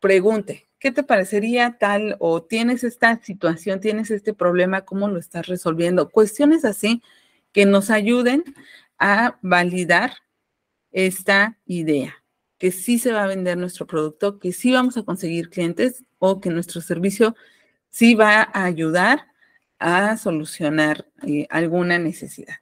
pregunte, 0.00 0.68
¿qué 0.84 0.92
te 0.92 1.02
parecería 1.02 1.78
tal 1.78 2.16
o 2.18 2.42
tienes 2.42 2.84
esta 2.84 3.18
situación, 3.22 3.80
tienes 3.80 4.10
este 4.10 4.34
problema, 4.34 4.82
cómo 4.82 5.08
lo 5.08 5.18
estás 5.18 5.46
resolviendo? 5.46 6.10
Cuestiones 6.10 6.66
así 6.66 7.02
que 7.52 7.64
nos 7.64 7.88
ayuden 7.88 8.44
a 8.98 9.38
validar 9.40 10.12
esta 10.92 11.58
idea 11.64 12.22
que 12.58 12.70
sí 12.70 12.98
se 12.98 13.12
va 13.12 13.24
a 13.24 13.28
vender 13.28 13.56
nuestro 13.56 13.86
producto, 13.86 14.38
que 14.38 14.52
sí 14.52 14.72
vamos 14.72 14.98
a 14.98 15.04
conseguir 15.04 15.48
clientes 15.48 16.04
o 16.18 16.42
que 16.42 16.50
nuestro 16.50 16.82
servicio 16.82 17.34
sí 17.88 18.14
va 18.14 18.42
a 18.52 18.64
ayudar 18.64 19.28
a 19.78 20.18
solucionar 20.18 21.06
eh, 21.26 21.46
alguna 21.48 21.98
necesidad. 21.98 22.56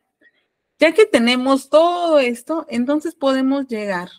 Ya 0.78 0.94
que 0.94 1.06
tenemos 1.06 1.70
todo 1.70 2.20
esto, 2.20 2.66
entonces 2.68 3.16
podemos 3.16 3.66
llegar 3.66 4.10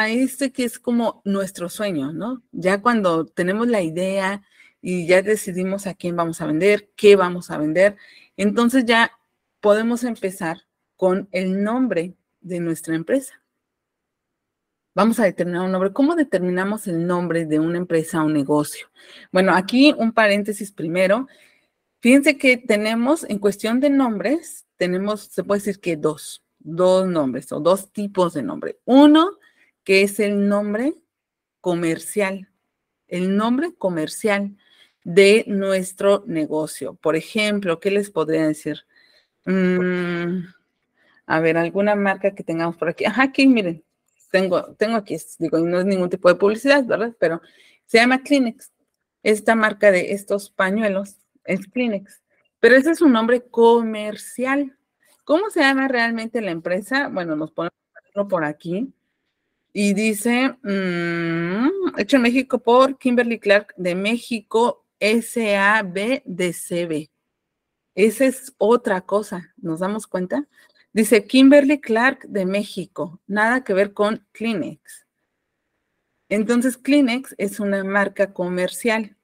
a 0.00 0.08
este 0.08 0.52
que 0.52 0.64
es 0.64 0.78
como 0.78 1.22
nuestro 1.24 1.68
sueño, 1.68 2.12
¿no? 2.12 2.42
Ya 2.52 2.80
cuando 2.80 3.26
tenemos 3.26 3.68
la 3.68 3.82
idea 3.82 4.42
y 4.80 5.06
ya 5.06 5.22
decidimos 5.22 5.86
a 5.86 5.94
quién 5.94 6.16
vamos 6.16 6.40
a 6.40 6.46
vender, 6.46 6.90
qué 6.96 7.16
vamos 7.16 7.50
a 7.50 7.58
vender, 7.58 7.96
entonces 8.36 8.84
ya 8.84 9.12
podemos 9.60 10.04
empezar 10.04 10.58
con 10.96 11.28
el 11.32 11.62
nombre 11.62 12.14
de 12.40 12.60
nuestra 12.60 12.94
empresa 12.94 13.44
vamos 14.94 15.18
a 15.18 15.24
determinar 15.24 15.62
un 15.62 15.72
nombre. 15.72 15.92
¿Cómo 15.92 16.14
determinamos 16.14 16.86
el 16.86 17.06
nombre 17.06 17.46
de 17.46 17.58
una 17.58 17.78
empresa 17.78 18.22
o 18.22 18.28
negocio? 18.28 18.88
Bueno, 19.32 19.54
aquí 19.54 19.94
un 19.96 20.12
paréntesis 20.12 20.72
primero. 20.72 21.26
Fíjense 22.00 22.38
que 22.38 22.56
tenemos, 22.56 23.24
en 23.28 23.38
cuestión 23.38 23.80
de 23.80 23.90
nombres, 23.90 24.66
tenemos, 24.76 25.22
se 25.22 25.42
puede 25.42 25.60
decir 25.60 25.80
que 25.80 25.96
dos, 25.96 26.44
dos 26.58 27.06
nombres 27.06 27.50
o 27.52 27.60
dos 27.60 27.90
tipos 27.92 28.34
de 28.34 28.42
nombre. 28.42 28.78
Uno, 28.84 29.38
que 29.84 30.02
es 30.02 30.18
el 30.18 30.48
nombre 30.48 30.94
comercial, 31.60 32.48
el 33.06 33.36
nombre 33.36 33.74
comercial 33.74 34.56
de 35.04 35.44
nuestro 35.46 36.24
negocio. 36.26 36.94
Por 36.94 37.16
ejemplo, 37.16 37.78
¿qué 37.78 37.90
les 37.90 38.10
podría 38.10 38.46
decir? 38.46 38.86
Mm, 39.44 40.46
a 41.26 41.40
ver, 41.40 41.56
alguna 41.58 41.94
marca 41.94 42.34
que 42.34 42.42
tengamos 42.42 42.76
por 42.76 42.88
aquí. 42.88 43.04
Ajá, 43.04 43.24
aquí, 43.24 43.46
miren, 43.46 43.84
tengo, 44.30 44.74
tengo 44.74 44.96
aquí, 44.96 45.16
digo, 45.38 45.58
no 45.58 45.78
es 45.78 45.84
ningún 45.84 46.10
tipo 46.10 46.28
de 46.28 46.34
publicidad, 46.34 46.84
¿verdad? 46.84 47.14
Pero 47.18 47.40
se 47.86 47.98
llama 47.98 48.22
Kleenex. 48.22 48.72
Esta 49.22 49.54
marca 49.54 49.90
de 49.90 50.12
estos 50.12 50.50
pañuelos 50.50 51.16
es 51.44 51.66
Kleenex. 51.68 52.22
Pero 52.60 52.76
ese 52.76 52.90
es 52.90 53.00
un 53.00 53.12
nombre 53.12 53.42
comercial. 53.42 54.76
¿Cómo 55.24 55.50
se 55.50 55.60
llama 55.60 55.88
realmente 55.88 56.40
la 56.40 56.50
empresa? 56.50 57.08
Bueno, 57.08 57.36
nos 57.36 57.52
ponemos 57.52 57.74
por 58.28 58.44
aquí. 58.44 58.92
Y 59.76 59.92
dice, 59.92 60.56
mm, 60.62 61.98
hecho 61.98 62.16
en 62.16 62.22
México 62.22 62.60
por 62.60 62.96
Kimberly 62.96 63.40
Clark 63.40 63.74
de 63.76 63.96
México, 63.96 64.86
SABDCB. 65.00 66.30
Esa 67.96 68.24
es 68.24 68.54
otra 68.56 69.00
cosa, 69.00 69.52
¿nos 69.56 69.80
damos 69.80 70.06
cuenta? 70.06 70.46
Dice 70.92 71.26
Kimberly 71.26 71.80
Clark 71.80 72.22
de 72.28 72.46
México, 72.46 73.20
nada 73.26 73.64
que 73.64 73.74
ver 73.74 73.92
con 73.92 74.24
Kleenex. 74.30 75.08
Entonces, 76.28 76.76
Kleenex 76.76 77.34
es 77.36 77.58
una 77.58 77.82
marca 77.82 78.32
comercial, 78.32 79.16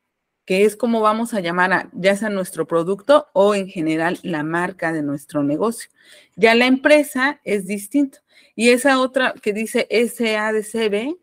que 0.51 0.65
es 0.65 0.75
como 0.75 1.01
vamos 1.01 1.33
a 1.33 1.39
llamar 1.39 1.73
a 1.73 1.89
ya 1.93 2.17
sea 2.17 2.29
nuestro 2.29 2.67
producto 2.67 3.29
o 3.35 3.55
en 3.55 3.69
general 3.69 4.19
la 4.25 4.43
marca 4.43 4.93
de 4.93 5.01
nuestro 5.01 5.45
negocio. 5.45 5.89
Ya 6.35 6.57
la 6.57 6.67
empresa 6.67 7.41
es 7.45 7.69
distinto. 7.69 8.19
Y 8.57 8.71
esa 8.71 8.99
otra 8.99 9.33
que 9.41 9.53
dice 9.53 9.87
SADCB 9.89 11.15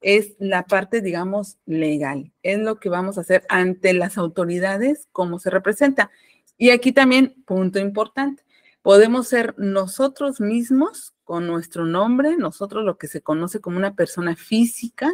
es 0.00 0.34
la 0.38 0.64
parte, 0.64 1.02
digamos, 1.02 1.58
legal. 1.66 2.32
Es 2.42 2.58
lo 2.58 2.80
que 2.80 2.88
vamos 2.88 3.18
a 3.18 3.20
hacer 3.20 3.44
ante 3.50 3.92
las 3.92 4.16
autoridades, 4.16 5.08
cómo 5.12 5.38
se 5.40 5.50
representa. 5.50 6.10
Y 6.56 6.70
aquí 6.70 6.92
también, 6.92 7.34
punto 7.44 7.80
importante, 7.80 8.44
Podemos 8.80 9.28
ser 9.28 9.54
nosotros 9.58 10.40
mismos 10.40 11.12
con 11.24 11.46
nuestro 11.46 11.84
nombre, 11.84 12.38
nosotros 12.38 12.82
lo 12.82 12.96
que 12.96 13.08
se 13.08 13.20
conoce 13.20 13.60
como 13.60 13.76
una 13.76 13.94
persona 13.94 14.36
física, 14.36 15.12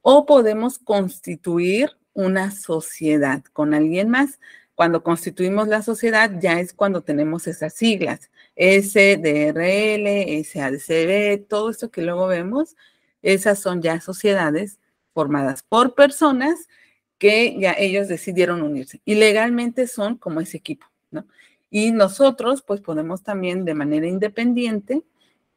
o 0.00 0.24
podemos 0.24 0.78
constituir 0.78 1.90
una 2.14 2.50
sociedad 2.50 3.42
con 3.52 3.74
alguien 3.74 4.08
más. 4.08 4.40
Cuando 4.74 5.02
constituimos 5.02 5.68
la 5.68 5.82
sociedad 5.82 6.30
ya 6.40 6.58
es 6.60 6.72
cuando 6.72 7.02
tenemos 7.02 7.46
esas 7.46 7.74
siglas, 7.74 8.30
SDRL, 8.56 10.06
SADCB, 10.44 11.46
todo 11.48 11.70
esto 11.70 11.90
que 11.90 12.02
luego 12.02 12.26
vemos, 12.26 12.76
esas 13.22 13.58
son 13.60 13.82
ya 13.82 14.00
sociedades 14.00 14.78
formadas 15.12 15.62
por 15.62 15.94
personas 15.94 16.68
que 17.18 17.56
ya 17.58 17.72
ellos 17.78 18.08
decidieron 18.08 18.62
unirse 18.62 19.00
y 19.04 19.14
legalmente 19.14 19.86
son 19.86 20.16
como 20.16 20.40
ese 20.40 20.56
equipo, 20.56 20.86
¿no? 21.10 21.26
Y 21.70 21.92
nosotros, 21.92 22.62
pues 22.62 22.80
podemos 22.80 23.22
también 23.22 23.64
de 23.64 23.74
manera 23.74 24.06
independiente 24.06 25.04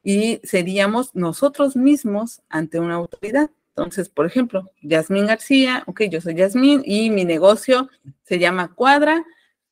y 0.02 0.40
seríamos 0.44 1.14
nosotros 1.14 1.74
mismos 1.74 2.40
ante 2.48 2.78
una 2.78 2.94
autoridad. 2.94 3.50
Entonces, 3.76 4.08
por 4.08 4.26
ejemplo, 4.26 4.72
Yasmín 4.82 5.26
García, 5.26 5.84
ok, 5.86 6.02
yo 6.04 6.20
soy 6.20 6.34
Yasmín 6.34 6.82
y 6.84 7.10
mi 7.10 7.24
negocio 7.24 7.90
se 8.22 8.38
llama 8.38 8.74
Cuadra, 8.74 9.24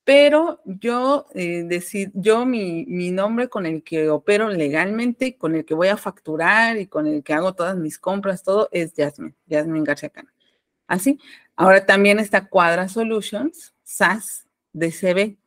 pero 0.03 0.61
yo 0.65 1.25
eh, 1.33 1.63
decir, 1.63 2.11
yo 2.13 2.45
mi, 2.45 2.85
mi, 2.85 3.09
nombre 3.09 3.49
con 3.49 3.65
el 3.65 3.83
que 3.83 4.09
opero 4.09 4.49
legalmente, 4.49 5.35
con 5.35 5.55
el 5.55 5.65
que 5.65 5.73
voy 5.73 5.87
a 5.87 5.97
facturar 5.97 6.77
y 6.77 6.85
con 6.85 7.07
el 7.07 7.23
que 7.23 7.33
hago 7.33 7.53
todas 7.53 7.75
mis 7.77 7.97
compras, 7.97 8.43
todo 8.43 8.69
es 8.71 8.93
Yasmín, 8.93 9.35
Yasmín 9.47 9.83
García 9.83 10.09
Cana. 10.09 10.31
Así, 10.87 11.19
Ahora 11.55 11.85
también 11.85 12.19
está 12.19 12.47
Cuadra 12.47 12.89
Solutions, 12.89 13.73
SAS, 13.83 14.45
DCB, 14.73 15.37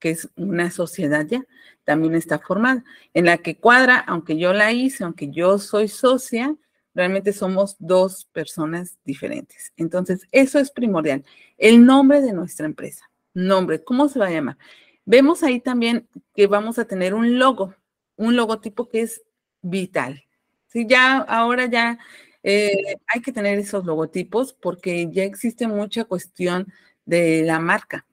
que 0.00 0.10
es 0.10 0.28
una 0.34 0.70
sociedad 0.72 1.24
ya, 1.24 1.44
también 1.84 2.14
está 2.16 2.40
formada, 2.40 2.84
en 3.14 3.26
la 3.26 3.38
que 3.38 3.56
Cuadra, 3.56 3.98
aunque 3.98 4.36
yo 4.36 4.52
la 4.52 4.72
hice, 4.72 5.04
aunque 5.04 5.30
yo 5.30 5.58
soy 5.58 5.86
socia, 5.86 6.56
realmente 6.94 7.32
somos 7.32 7.76
dos 7.78 8.26
personas 8.32 8.98
diferentes. 9.04 9.72
Entonces, 9.76 10.26
eso 10.32 10.58
es 10.58 10.70
primordial. 10.70 11.24
El 11.58 11.84
nombre 11.84 12.20
de 12.20 12.32
nuestra 12.32 12.66
empresa, 12.66 13.10
nombre, 13.34 13.82
¿cómo 13.82 14.08
se 14.08 14.18
va 14.18 14.26
a 14.26 14.30
llamar? 14.30 14.58
Vemos 15.04 15.42
ahí 15.42 15.60
también 15.60 16.08
que 16.34 16.46
vamos 16.46 16.78
a 16.78 16.84
tener 16.84 17.14
un 17.14 17.38
logo, 17.38 17.74
un 18.16 18.36
logotipo 18.36 18.88
que 18.88 19.02
es 19.02 19.22
vital. 19.62 20.24
Sí, 20.68 20.86
ya 20.86 21.18
ahora 21.18 21.66
ya 21.66 21.98
eh, 22.42 22.96
hay 23.06 23.20
que 23.20 23.32
tener 23.32 23.58
esos 23.58 23.84
logotipos 23.84 24.52
porque 24.52 25.08
ya 25.10 25.24
existe 25.24 25.66
mucha 25.66 26.04
cuestión 26.04 26.72
de 27.04 27.42
la 27.44 27.58
marca. 27.60 28.06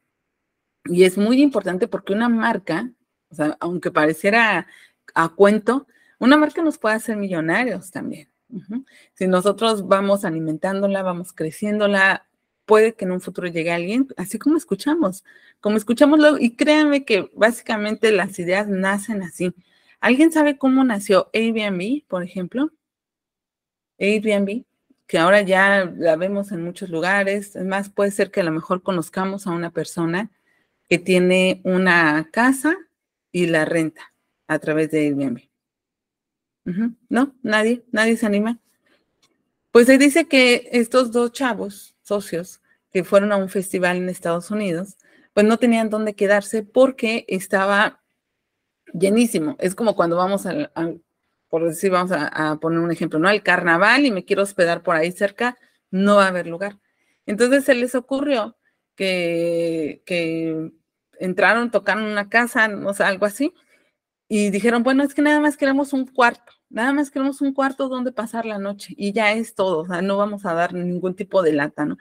Y 0.85 1.03
es 1.03 1.17
muy 1.17 1.41
importante 1.41 1.87
porque 1.87 2.13
una 2.13 2.29
marca, 2.29 2.91
o 3.29 3.35
sea, 3.35 3.57
aunque 3.59 3.91
pareciera 3.91 4.67
a 5.15 5.29
cuento, 5.29 5.87
una 6.19 6.37
marca 6.37 6.61
nos 6.61 6.77
puede 6.77 6.95
hacer 6.95 7.17
millonarios 7.17 7.91
también. 7.91 8.28
Si 9.13 9.27
nosotros 9.27 9.87
vamos 9.87 10.25
alimentándola, 10.25 11.03
vamos 11.03 11.33
creciéndola, 11.33 12.27
puede 12.65 12.93
que 12.95 13.05
en 13.05 13.11
un 13.11 13.21
futuro 13.21 13.47
llegue 13.47 13.71
alguien, 13.71 14.07
así 14.17 14.37
como 14.39 14.57
escuchamos, 14.57 15.23
como 15.59 15.77
escuchamos 15.77 16.19
y 16.39 16.55
créanme 16.55 17.05
que 17.05 17.29
básicamente 17.33 18.11
las 18.11 18.37
ideas 18.39 18.67
nacen 18.67 19.23
así. 19.23 19.53
¿Alguien 19.99 20.31
sabe 20.31 20.57
cómo 20.57 20.83
nació 20.83 21.29
Airbnb, 21.33 22.05
por 22.07 22.23
ejemplo? 22.23 22.71
Airbnb, 23.99 24.65
que 25.07 25.17
ahora 25.17 25.41
ya 25.41 25.91
la 25.97 26.15
vemos 26.15 26.51
en 26.51 26.63
muchos 26.63 26.89
lugares. 26.89 27.55
Es 27.55 27.65
más, 27.65 27.89
puede 27.89 28.11
ser 28.11 28.31
que 28.31 28.41
a 28.41 28.43
lo 28.43 28.51
mejor 28.51 28.83
conozcamos 28.83 29.47
a 29.47 29.51
una 29.51 29.71
persona 29.71 30.31
que 30.87 30.99
tiene 30.99 31.61
una 31.63 32.29
casa 32.31 32.77
y 33.31 33.47
la 33.47 33.65
renta 33.65 34.13
a 34.47 34.59
través 34.59 34.91
de 34.91 34.99
Airbnb. 34.99 35.48
¿No? 37.09 37.35
Nadie, 37.41 37.83
nadie 37.91 38.15
se 38.15 38.25
anima. 38.25 38.59
Pues 39.71 39.87
se 39.87 39.97
dice 39.97 40.27
que 40.27 40.69
estos 40.71 41.11
dos 41.11 41.31
chavos, 41.31 41.95
socios, 42.03 42.61
que 42.91 43.03
fueron 43.03 43.31
a 43.31 43.37
un 43.37 43.49
festival 43.49 43.97
en 43.97 44.09
Estados 44.09 44.51
Unidos, 44.51 44.97
pues 45.33 45.45
no 45.45 45.57
tenían 45.57 45.89
dónde 45.89 46.15
quedarse 46.15 46.63
porque 46.63 47.25
estaba 47.27 48.01
llenísimo. 48.93 49.55
Es 49.59 49.75
como 49.75 49.95
cuando 49.95 50.15
vamos 50.15 50.45
al, 50.45 50.71
por 51.49 51.65
decir, 51.65 51.91
vamos 51.91 52.11
a, 52.13 52.57
poner 52.59 52.79
un 52.79 52.91
ejemplo, 52.91 53.19
¿no? 53.19 53.27
Al 53.27 53.43
carnaval 53.43 54.05
y 54.05 54.11
me 54.11 54.25
quiero 54.25 54.43
hospedar 54.43 54.83
por 54.83 54.95
ahí 54.95 55.11
cerca, 55.11 55.57
no 55.91 56.15
va 56.15 56.25
a 56.25 56.29
haber 56.29 56.47
lugar. 56.47 56.79
Entonces 57.25 57.63
se 57.63 57.75
les 57.75 57.95
ocurrió 57.95 58.57
que, 58.95 60.01
que 60.05 60.71
entraron, 61.19 61.71
tocaron 61.71 62.05
una 62.05 62.29
casa, 62.29 62.67
no 62.67 62.93
sé, 62.93 63.03
algo 63.03 63.25
así, 63.25 63.53
y 64.29 64.51
dijeron, 64.51 64.83
bueno, 64.83 65.03
es 65.03 65.13
que 65.15 65.23
nada 65.23 65.39
más 65.41 65.57
queremos 65.57 65.91
un 65.91 66.05
cuarto, 66.05 66.53
nada 66.69 66.93
más 66.93 67.11
queremos 67.11 67.41
un 67.41 67.53
cuarto 67.53 67.89
donde 67.89 68.11
pasar 68.11 68.45
la 68.45 68.59
noche 68.59 68.93
y 68.95 69.11
ya 69.11 69.33
es 69.33 69.55
todo, 69.55 69.79
o 69.79 69.87
sea, 69.87 70.01
no 70.03 70.17
vamos 70.17 70.45
a 70.45 70.53
dar 70.53 70.73
ningún 70.73 71.15
tipo 71.15 71.41
de 71.41 71.53
lata, 71.53 71.85
¿no? 71.85 71.97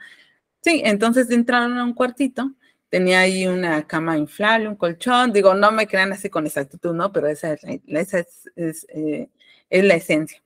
Sí, 0.61 0.81
entonces 0.85 1.31
entraron 1.31 1.77
a 1.77 1.83
un 1.83 1.93
cuartito, 1.93 2.53
tenía 2.89 3.21
ahí 3.21 3.47
una 3.47 3.87
cama 3.87 4.17
inflable, 4.17 4.69
un 4.69 4.75
colchón, 4.75 5.33
digo, 5.33 5.55
no 5.55 5.71
me 5.71 5.87
crean 5.87 6.11
así 6.13 6.29
con 6.29 6.45
exactitud, 6.45 6.93
¿no? 6.93 7.11
Pero 7.11 7.27
esa 7.27 7.53
es, 7.53 7.63
esa 7.87 8.19
es, 8.55 8.87
eh, 8.89 9.29
es 9.69 9.83
la 9.83 9.95
esencia. 9.95 10.41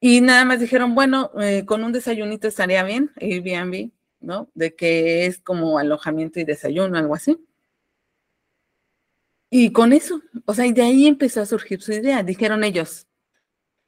Y 0.00 0.20
nada 0.20 0.44
más 0.44 0.60
dijeron, 0.60 0.94
bueno, 0.94 1.30
eh, 1.40 1.64
con 1.66 1.84
un 1.84 1.92
desayunito 1.92 2.48
estaría 2.48 2.82
bien, 2.84 3.10
Airbnb, 3.20 3.90
¿no? 4.20 4.50
De 4.54 4.74
que 4.76 5.26
es 5.26 5.40
como 5.40 5.78
alojamiento 5.78 6.40
y 6.40 6.44
desayuno, 6.44 6.98
algo 6.98 7.14
así. 7.14 7.38
Y 9.50 9.72
con 9.72 9.92
eso, 9.92 10.22
o 10.46 10.54
sea, 10.54 10.66
y 10.66 10.72
de 10.72 10.82
ahí 10.82 11.06
empezó 11.06 11.40
a 11.40 11.46
surgir 11.46 11.82
su 11.82 11.92
idea. 11.92 12.22
Dijeron 12.22 12.64
ellos, 12.64 13.06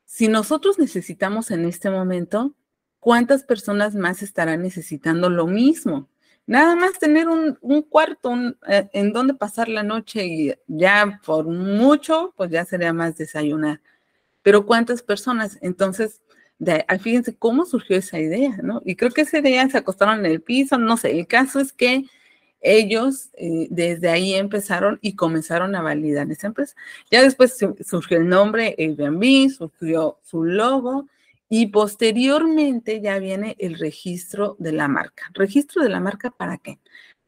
si 0.05 0.29
nosotros 0.29 0.79
necesitamos 0.79 1.51
en 1.51 1.65
este 1.65 1.89
momento, 1.91 2.55
¿cuántas 2.99 3.45
personas 3.45 3.95
más 3.95 4.23
estarán 4.23 4.63
necesitando 4.63 5.31
lo 5.31 5.47
mismo? 5.47 6.09
Nada 6.47 6.75
más 6.75 6.99
tener 6.99 7.29
un, 7.29 7.83
cuarto 7.89 8.35
eh, 8.69 8.91
en 8.93 9.13
donde 9.13 9.35
pasar 9.35 9.69
la 9.69 9.85
noche 9.85 10.27
y 10.27 10.55
ya 10.67 11.21
por 11.25 11.47
mucho, 11.47 12.35
pues 12.37 12.51
ya 12.51 12.65
sería 12.65 12.93
más 12.93 13.17
desayunar 13.17 13.81
pero 14.43 14.67
¿cuántas 14.67 15.03
personas? 15.03 15.59
Entonces, 15.63 16.21
de, 16.59 16.85
fíjense 17.01 17.35
cómo 17.35 17.65
surgió 17.65 17.97
esa 17.97 18.19
idea, 18.19 18.59
¿no? 18.63 18.83
Y 18.85 18.97
creo 18.97 19.11
que 19.11 19.23
esa 19.23 19.39
idea 19.39 19.69
se 19.69 19.79
acostaron 19.79 20.21
en 20.21 20.27
el 20.27 20.43
piso, 20.43 20.79
no 20.79 20.97
sé, 20.97 21.13
el 21.19 21.27
caso 21.27 21.61
es 21.61 21.73
que 21.73 22.05
ellos 22.63 23.31
eh, 23.35 23.67
desde 23.71 24.09
ahí 24.09 24.35
empezaron 24.35 24.99
y 25.03 25.15
comenzaron 25.15 25.75
a 25.75 25.83
validar 25.83 26.31
esa 26.31 26.47
empresa. 26.47 26.75
Ya 27.11 27.23
después 27.23 27.59
surgió 27.85 28.17
el 28.17 28.29
nombre 28.29 28.75
Airbnb, 28.79 29.51
surgió 29.51 30.19
su 30.23 30.45
logo 30.45 31.09
y 31.49 31.67
posteriormente 31.67 33.01
ya 33.01 33.19
viene 33.19 33.57
el 33.59 33.79
registro 33.79 34.57
de 34.59 34.73
la 34.73 34.89
marca. 34.89 35.31
¿Registro 35.35 35.83
de 35.83 35.91
la 35.91 36.01
marca 36.01 36.31
para 36.31 36.57
qué? 36.57 36.79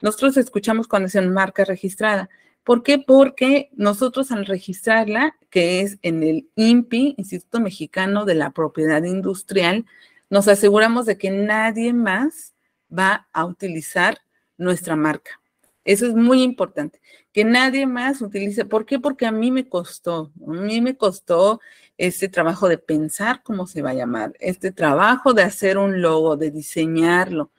Nosotros 0.00 0.36
escuchamos 0.36 0.88
cuando 0.88 1.08
dicen 1.08 1.32
marca 1.32 1.64
registrada. 1.64 2.30
¿Por 2.62 2.82
qué? 2.82 2.98
Porque 2.98 3.68
nosotros 3.74 4.32
al 4.32 4.46
registrarla, 4.46 5.36
que 5.50 5.80
es 5.80 5.98
en 6.00 6.22
el 6.22 6.48
INPI, 6.56 7.16
Instituto 7.18 7.60
Mexicano 7.60 8.24
de 8.24 8.34
la 8.34 8.50
Propiedad 8.52 9.02
Industrial, 9.02 9.84
nos 10.30 10.48
aseguramos 10.48 11.04
de 11.04 11.18
que 11.18 11.30
nadie 11.30 11.92
más 11.92 12.54
va 12.90 13.28
a 13.32 13.44
utilizar 13.44 14.23
nuestra 14.56 14.96
marca. 14.96 15.40
Eso 15.84 16.06
es 16.06 16.14
muy 16.14 16.42
importante, 16.42 17.00
que 17.32 17.44
nadie 17.44 17.86
más 17.86 18.22
utilice. 18.22 18.64
¿Por 18.64 18.86
qué? 18.86 18.98
Porque 18.98 19.26
a 19.26 19.32
mí 19.32 19.50
me 19.50 19.68
costó, 19.68 20.32
a 20.46 20.50
mí 20.50 20.80
me 20.80 20.96
costó 20.96 21.60
este 21.98 22.28
trabajo 22.28 22.68
de 22.68 22.78
pensar 22.78 23.42
cómo 23.42 23.66
se 23.66 23.82
va 23.82 23.90
a 23.90 23.94
llamar, 23.94 24.32
este 24.40 24.72
trabajo 24.72 25.34
de 25.34 25.42
hacer 25.42 25.78
un 25.78 26.00
logo, 26.00 26.36
de 26.36 26.50
diseñarlo, 26.50 27.50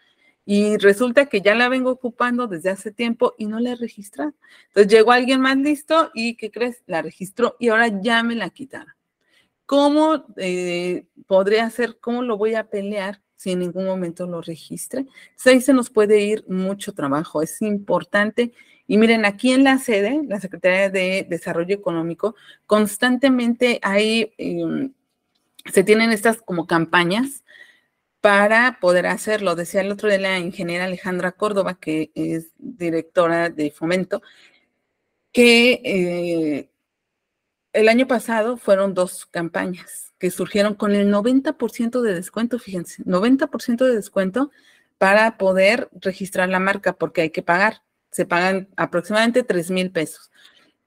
y 0.46 0.78
resulta 0.78 1.26
que 1.28 1.42
ya 1.42 1.56
la 1.56 1.70
vengo 1.70 1.92
ocupando 1.92 2.48
desde 2.48 2.70
hace 2.70 2.92
tiempo 2.92 3.34
y 3.38 3.48
no 3.48 3.60
la 3.60 3.72
he 3.72 3.76
registrado. 3.76 4.34
Entonces 4.68 4.92
llegó 4.92 5.12
alguien 5.12 5.42
más 5.42 5.58
listo 5.58 6.12
y, 6.14 6.36
¿qué 6.36 6.52
crees? 6.52 6.84
La 6.86 7.02
registró 7.02 7.56
y 7.60 7.70
ahora 7.70 7.88
ya 8.02 8.22
me 8.22 8.36
la 8.36 8.50
quitaron. 8.52 8.94
¿Cómo 9.66 10.26
eh, 10.38 11.08
podría 11.26 11.66
hacer, 11.66 11.98
cómo 12.00 12.22
lo 12.22 12.38
voy 12.38 12.54
a 12.54 12.70
pelear 12.70 13.22
si 13.36 13.52
en 13.52 13.60
ningún 13.60 13.86
momento 13.86 14.28
lo 14.28 14.41
registre? 14.41 15.02
Entonces 15.02 15.54
ahí 15.54 15.62
se 15.62 15.74
nos 15.74 15.89
puede 15.89 16.21
ir 16.21 16.45
mucho 16.48 16.93
trabajo, 16.93 17.41
es 17.41 17.62
importante. 17.62 18.54
Y 18.88 18.98
miren, 18.98 19.26
aquí 19.26 19.52
en 19.52 19.63
la 19.63 19.80
sede, 19.80 20.21
la 20.28 20.39
Secretaría 20.39 20.89
de 20.89 21.26
Desarrollo 21.30 21.76
Económico, 21.76 22.36
constantemente 22.67 23.80
hay, 23.82 24.34
em, 24.38 24.93
se 25.71 25.84
tienen 25.84 26.12
estas 26.12 26.41
como 26.41 26.67
campañas 26.67 27.43
para 28.21 28.80
poder 28.80 29.08
hacerlo. 29.08 29.56
Decía 29.56 29.82
el 29.82 29.91
otro 29.91 30.10
de 30.10 30.19
la 30.19 30.39
ingeniera 30.39 30.86
Alejandra 30.86 31.32
Córdoba, 31.34 31.80
que 31.80 32.12
es 32.15 32.52
directora 32.58 33.50
de 33.50 33.71
Fomento, 33.71 34.21
que 35.32 35.82
eh, 35.84 36.69
el 37.74 37.89
año 37.89 38.08
pasado 38.08 38.58
fueron 38.58 38.93
dos 38.93 39.26
campañas 39.26 40.05
que 40.19 40.32
surgieron 40.32 40.75
con 40.75 40.93
el 40.93 41.12
90% 41.12 42.01
de 42.01 42.13
descuento, 42.13 42.60
fíjense, 42.60 43.04
90% 43.04 43.86
de 43.86 43.95
descuento 43.95 44.51
para 44.97 45.38
poder 45.38 45.89
registrar 45.93 46.49
la 46.49 46.60
marca, 46.60 46.93
porque 46.93 47.21
hay 47.21 47.30
que 47.30 47.41
pagar, 47.41 47.82
se 48.12 48.25
pagan 48.25 48.69
aproximadamente 48.78 49.43
3 49.43 49.71
mil 49.71 49.91
pesos. 49.91 50.32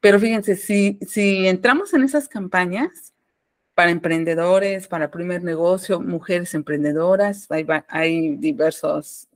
Pero 0.00 0.18
fíjense, 0.18 0.56
si, 0.56 0.98
si 1.06 1.46
entramos 1.46 1.92
en 1.92 2.04
esas 2.04 2.28
campañas, 2.28 3.12
para 3.78 3.92
emprendedores, 3.92 4.88
para 4.88 5.08
primer 5.08 5.44
negocio, 5.44 6.00
mujeres 6.00 6.52
emprendedoras, 6.54 7.48
hay, 7.48 7.64
hay 7.86 8.34
diversos 8.34 9.28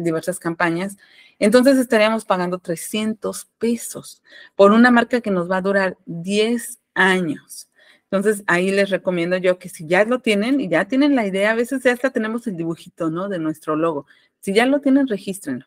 diversas 0.00 0.38
campañas. 0.38 0.96
Entonces 1.38 1.76
estaríamos 1.76 2.24
pagando 2.24 2.58
300 2.58 3.44
pesos 3.58 4.22
por 4.56 4.72
una 4.72 4.90
marca 4.90 5.20
que 5.20 5.30
nos 5.30 5.50
va 5.50 5.58
a 5.58 5.60
durar 5.60 5.98
10 6.06 6.78
años. 6.94 7.68
Entonces 8.10 8.44
ahí 8.46 8.70
les 8.70 8.90
recomiendo 8.90 9.36
yo 9.38 9.58
que 9.58 9.68
si 9.68 9.86
ya 9.86 10.04
lo 10.04 10.20
tienen 10.20 10.60
y 10.60 10.68
ya 10.68 10.86
tienen 10.86 11.16
la 11.16 11.26
idea, 11.26 11.50
a 11.50 11.54
veces 11.54 11.82
ya 11.82 11.92
hasta 11.92 12.10
tenemos 12.10 12.46
el 12.46 12.56
dibujito, 12.56 13.10
¿no? 13.10 13.28
De 13.28 13.38
nuestro 13.38 13.76
logo. 13.76 14.06
Si 14.40 14.52
ya 14.54 14.66
lo 14.66 14.80
tienen, 14.80 15.08
regístrenlo. 15.08 15.66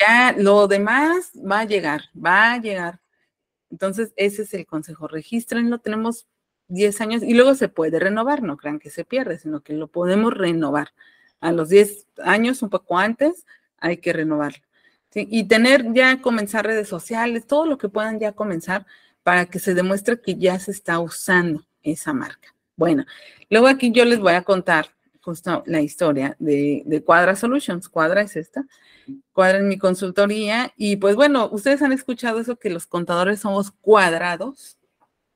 Ya 0.00 0.34
lo 0.38 0.68
demás 0.68 1.32
va 1.34 1.60
a 1.60 1.64
llegar, 1.64 2.02
va 2.14 2.52
a 2.52 2.58
llegar. 2.58 3.00
Entonces 3.70 4.12
ese 4.16 4.42
es 4.42 4.54
el 4.54 4.66
consejo, 4.66 5.08
regístrenlo. 5.08 5.78
Tenemos 5.78 6.26
10 6.68 7.00
años 7.00 7.22
y 7.22 7.34
luego 7.34 7.54
se 7.54 7.68
puede 7.68 7.98
renovar, 7.98 8.42
no 8.42 8.56
crean 8.56 8.78
que 8.78 8.90
se 8.90 9.04
pierde, 9.04 9.38
sino 9.38 9.62
que 9.62 9.72
lo 9.72 9.88
podemos 9.88 10.34
renovar. 10.34 10.92
A 11.40 11.52
los 11.52 11.68
10 11.68 12.06
años, 12.18 12.62
un 12.62 12.70
poco 12.70 12.98
antes, 12.98 13.46
hay 13.78 13.98
que 13.98 14.12
renovarlo. 14.12 14.62
Y 15.14 15.44
tener 15.48 15.92
ya, 15.94 16.20
comenzar 16.20 16.66
redes 16.66 16.88
sociales, 16.88 17.46
todo 17.46 17.66
lo 17.66 17.78
que 17.78 17.88
puedan 17.88 18.20
ya 18.20 18.32
comenzar 18.32 18.86
para 19.22 19.46
que 19.46 19.58
se 19.58 19.74
demuestre 19.74 20.20
que 20.20 20.36
ya 20.36 20.58
se 20.60 20.70
está 20.70 21.00
usando 21.00 21.67
esa 21.82 22.12
marca. 22.12 22.54
Bueno, 22.76 23.04
luego 23.50 23.66
aquí 23.66 23.90
yo 23.90 24.04
les 24.04 24.20
voy 24.20 24.34
a 24.34 24.42
contar 24.42 24.90
justo 25.20 25.62
la 25.66 25.80
historia 25.80 26.36
de, 26.38 27.02
Cuadra 27.04 27.36
Solutions. 27.36 27.88
Cuadra 27.88 28.22
es 28.22 28.36
esta, 28.36 28.64
Cuadra 29.32 29.58
en 29.58 29.68
mi 29.68 29.78
consultoría. 29.78 30.72
Y 30.76 30.96
pues 30.96 31.16
bueno, 31.16 31.48
ustedes 31.50 31.82
han 31.82 31.92
escuchado 31.92 32.40
eso 32.40 32.56
que 32.56 32.70
los 32.70 32.86
contadores 32.86 33.40
somos 33.40 33.70
cuadrados, 33.70 34.78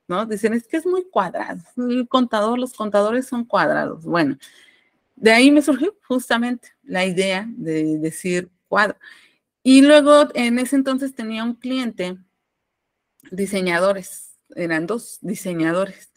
¿no? 0.08 0.24
Dicen, 0.26 0.54
es 0.54 0.68
que 0.68 0.76
es 0.76 0.86
muy 0.86 1.04
cuadrado. 1.10 1.60
El 1.76 2.08
contador, 2.08 2.58
los 2.58 2.74
contadores 2.74 3.26
son 3.26 3.44
cuadrados. 3.44 4.04
Bueno, 4.04 4.38
de 5.16 5.32
ahí 5.32 5.50
me 5.50 5.62
surgió 5.62 5.96
justamente 6.06 6.68
la 6.84 7.04
idea 7.04 7.46
de 7.48 7.98
decir 7.98 8.50
cuadro. 8.68 8.96
Y 9.62 9.82
luego 9.82 10.28
en 10.34 10.58
ese 10.58 10.76
entonces 10.76 11.14
tenía 11.14 11.44
un 11.44 11.54
cliente, 11.54 12.18
diseñadores, 13.30 14.36
eran 14.54 14.86
dos 14.86 15.18
diseñadores 15.22 16.11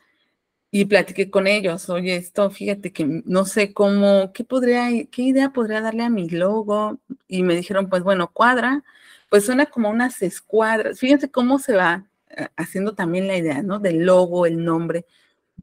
y 0.77 0.83
platiqué 0.83 1.29
con 1.29 1.47
ellos, 1.47 1.89
oye, 1.89 2.17
esto, 2.17 2.51
fíjate 2.51 2.91
que 2.91 3.05
no 3.23 3.45
sé 3.45 3.71
cómo, 3.71 4.33
qué 4.33 4.43
podría, 4.43 4.89
qué 5.09 5.21
idea 5.21 5.53
podría 5.53 5.79
darle 5.79 6.03
a 6.03 6.09
mi 6.09 6.27
logo, 6.27 6.99
y 7.29 7.43
me 7.43 7.55
dijeron, 7.55 7.87
pues 7.87 8.03
bueno, 8.03 8.29
cuadra, 8.33 8.83
pues 9.29 9.45
suena 9.45 9.67
como 9.67 9.89
unas 9.89 10.21
escuadras, 10.21 10.99
fíjense 10.99 11.31
cómo 11.31 11.59
se 11.59 11.77
va 11.77 12.07
eh, 12.29 12.49
haciendo 12.57 12.93
también 12.93 13.25
la 13.25 13.37
idea, 13.37 13.63
¿no? 13.63 13.79
Del 13.79 14.05
logo, 14.05 14.45
el 14.45 14.65
nombre. 14.65 15.05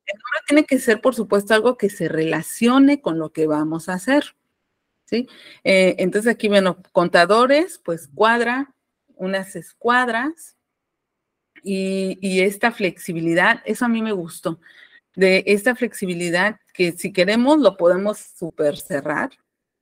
El 0.06 0.18
nombre 0.18 0.40
tiene 0.46 0.64
que 0.64 0.78
ser, 0.78 1.02
por 1.02 1.14
supuesto, 1.14 1.52
algo 1.52 1.76
que 1.76 1.90
se 1.90 2.08
relacione 2.08 3.02
con 3.02 3.18
lo 3.18 3.32
que 3.32 3.46
vamos 3.46 3.90
a 3.90 3.94
hacer, 3.94 4.34
¿sí? 5.04 5.28
Eh, 5.62 5.94
entonces 5.98 6.32
aquí, 6.32 6.48
bueno, 6.48 6.78
contadores, 6.92 7.78
pues 7.84 8.08
cuadra, 8.14 8.74
unas 9.16 9.56
escuadras, 9.56 10.56
y, 11.62 12.18
y 12.22 12.40
esta 12.40 12.72
flexibilidad, 12.72 13.60
eso 13.66 13.84
a 13.84 13.88
mí 13.88 14.00
me 14.00 14.12
gustó 14.12 14.58
de 15.14 15.44
esta 15.46 15.74
flexibilidad 15.74 16.56
que 16.72 16.92
si 16.92 17.12
queremos 17.12 17.58
lo 17.58 17.76
podemos 17.76 18.18
super 18.18 18.76
cerrar, 18.76 19.30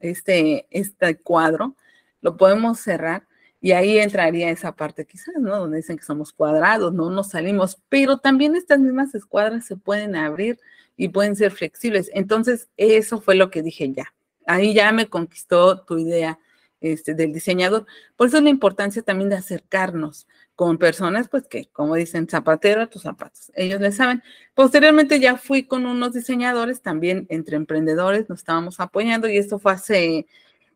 este, 0.00 0.66
este 0.70 1.16
cuadro, 1.16 1.76
lo 2.20 2.36
podemos 2.36 2.80
cerrar 2.80 3.26
y 3.60 3.72
ahí 3.72 3.98
entraría 3.98 4.50
esa 4.50 4.72
parte 4.72 5.06
quizás, 5.06 5.34
¿no? 5.38 5.58
Donde 5.58 5.78
dicen 5.78 5.98
que 5.98 6.04
somos 6.04 6.32
cuadrados, 6.32 6.92
no 6.94 7.10
nos 7.10 7.30
salimos, 7.30 7.78
pero 7.88 8.18
también 8.18 8.56
estas 8.56 8.80
mismas 8.80 9.14
escuadras 9.14 9.66
se 9.66 9.76
pueden 9.76 10.16
abrir 10.16 10.58
y 10.96 11.08
pueden 11.08 11.36
ser 11.36 11.52
flexibles. 11.52 12.10
Entonces, 12.14 12.68
eso 12.76 13.20
fue 13.20 13.34
lo 13.34 13.50
que 13.50 13.62
dije 13.62 13.92
ya. 13.92 14.12
Ahí 14.46 14.74
ya 14.74 14.90
me 14.92 15.06
conquistó 15.06 15.82
tu 15.82 15.98
idea 15.98 16.38
este, 16.80 17.14
del 17.14 17.32
diseñador. 17.32 17.86
Por 18.16 18.28
eso 18.28 18.38
es 18.38 18.42
la 18.42 18.50
importancia 18.50 19.02
también 19.02 19.30
de 19.30 19.36
acercarnos, 19.36 20.26
con 20.60 20.76
personas, 20.76 21.26
pues 21.30 21.46
que, 21.46 21.70
como 21.72 21.94
dicen, 21.94 22.28
zapatero 22.28 22.82
a 22.82 22.86
tus 22.86 23.00
zapatos. 23.00 23.50
Ellos 23.54 23.80
le 23.80 23.92
saben. 23.92 24.22
Posteriormente 24.52 25.18
ya 25.18 25.38
fui 25.38 25.62
con 25.62 25.86
unos 25.86 26.12
diseñadores, 26.12 26.82
también 26.82 27.26
entre 27.30 27.56
emprendedores, 27.56 28.28
nos 28.28 28.40
estábamos 28.40 28.78
apoyando 28.78 29.26
y 29.26 29.38
esto 29.38 29.58
fue 29.58 29.72
hace, 29.72 30.26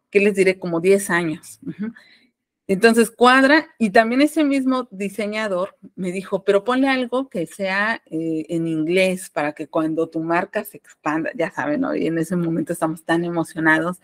¿qué 0.09 0.21
les 0.21 0.37
diré? 0.37 0.59
Como 0.59 0.81
10 0.81 1.11
años. 1.11 1.61
Entonces 2.66 3.11
cuadra 3.11 3.68
y 3.79 3.90
también 3.90 4.22
ese 4.22 4.42
mismo 4.42 4.88
diseñador 4.90 5.77
me 5.96 6.12
dijo, 6.12 6.44
pero 6.44 6.64
ponle 6.64 6.88
algo 6.88 7.29
que 7.29 7.46
sea 7.46 8.03
eh, 8.07 8.46
en 8.48 8.66
inglés 8.66 9.29
para 9.29 9.53
que 9.53 9.68
cuando 9.68 10.09
tu 10.09 10.20
marca 10.20 10.64
se 10.64 10.79
expanda, 10.79 11.31
ya 11.35 11.50
saben, 11.50 11.83
¿no? 11.83 11.94
Y 11.94 12.07
en 12.07 12.16
ese 12.18 12.37
momento 12.37 12.72
estamos 12.72 13.05
tan 13.05 13.24
emocionados 13.24 14.00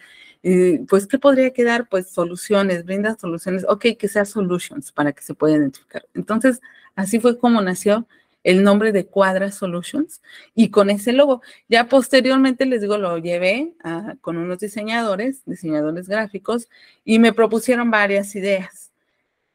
pues, 0.89 1.07
¿qué 1.07 1.19
podría 1.19 1.53
quedar? 1.53 1.89
Pues 1.89 2.11
soluciones, 2.11 2.85
brinda 2.85 3.17
soluciones. 3.19 3.65
Ok, 3.69 3.87
que 3.99 4.09
sea 4.09 4.25
solutions 4.25 4.93
para 4.93 5.13
que 5.13 5.23
se 5.23 5.35
pueda 5.35 5.57
identificar. 5.57 6.07
Entonces, 6.15 6.61
así 6.95 7.21
fue 7.21 7.39
como 7.39 7.61
nació 7.61 8.07
el 8.43 8.63
nombre 8.63 8.93
de 8.93 9.07
Cuadra 9.07 9.53
Solutions 9.53 10.23
y 10.55 10.71
con 10.71 10.91
ese 10.91 11.13
logo. 11.13 11.43
Ya 11.69 11.89
posteriormente, 11.89 12.67
les 12.67 12.81
digo, 12.81 12.99
lo 12.99 13.19
llevé 13.19 13.75
con 14.21 14.37
unos 14.37 14.59
diseñadores, 14.59 15.43
diseñadores 15.45 16.09
gráficos, 16.09 16.69
y 17.05 17.19
me 17.19 17.33
propusieron 17.33 17.91
varias 17.91 18.35
ideas. 18.35 18.93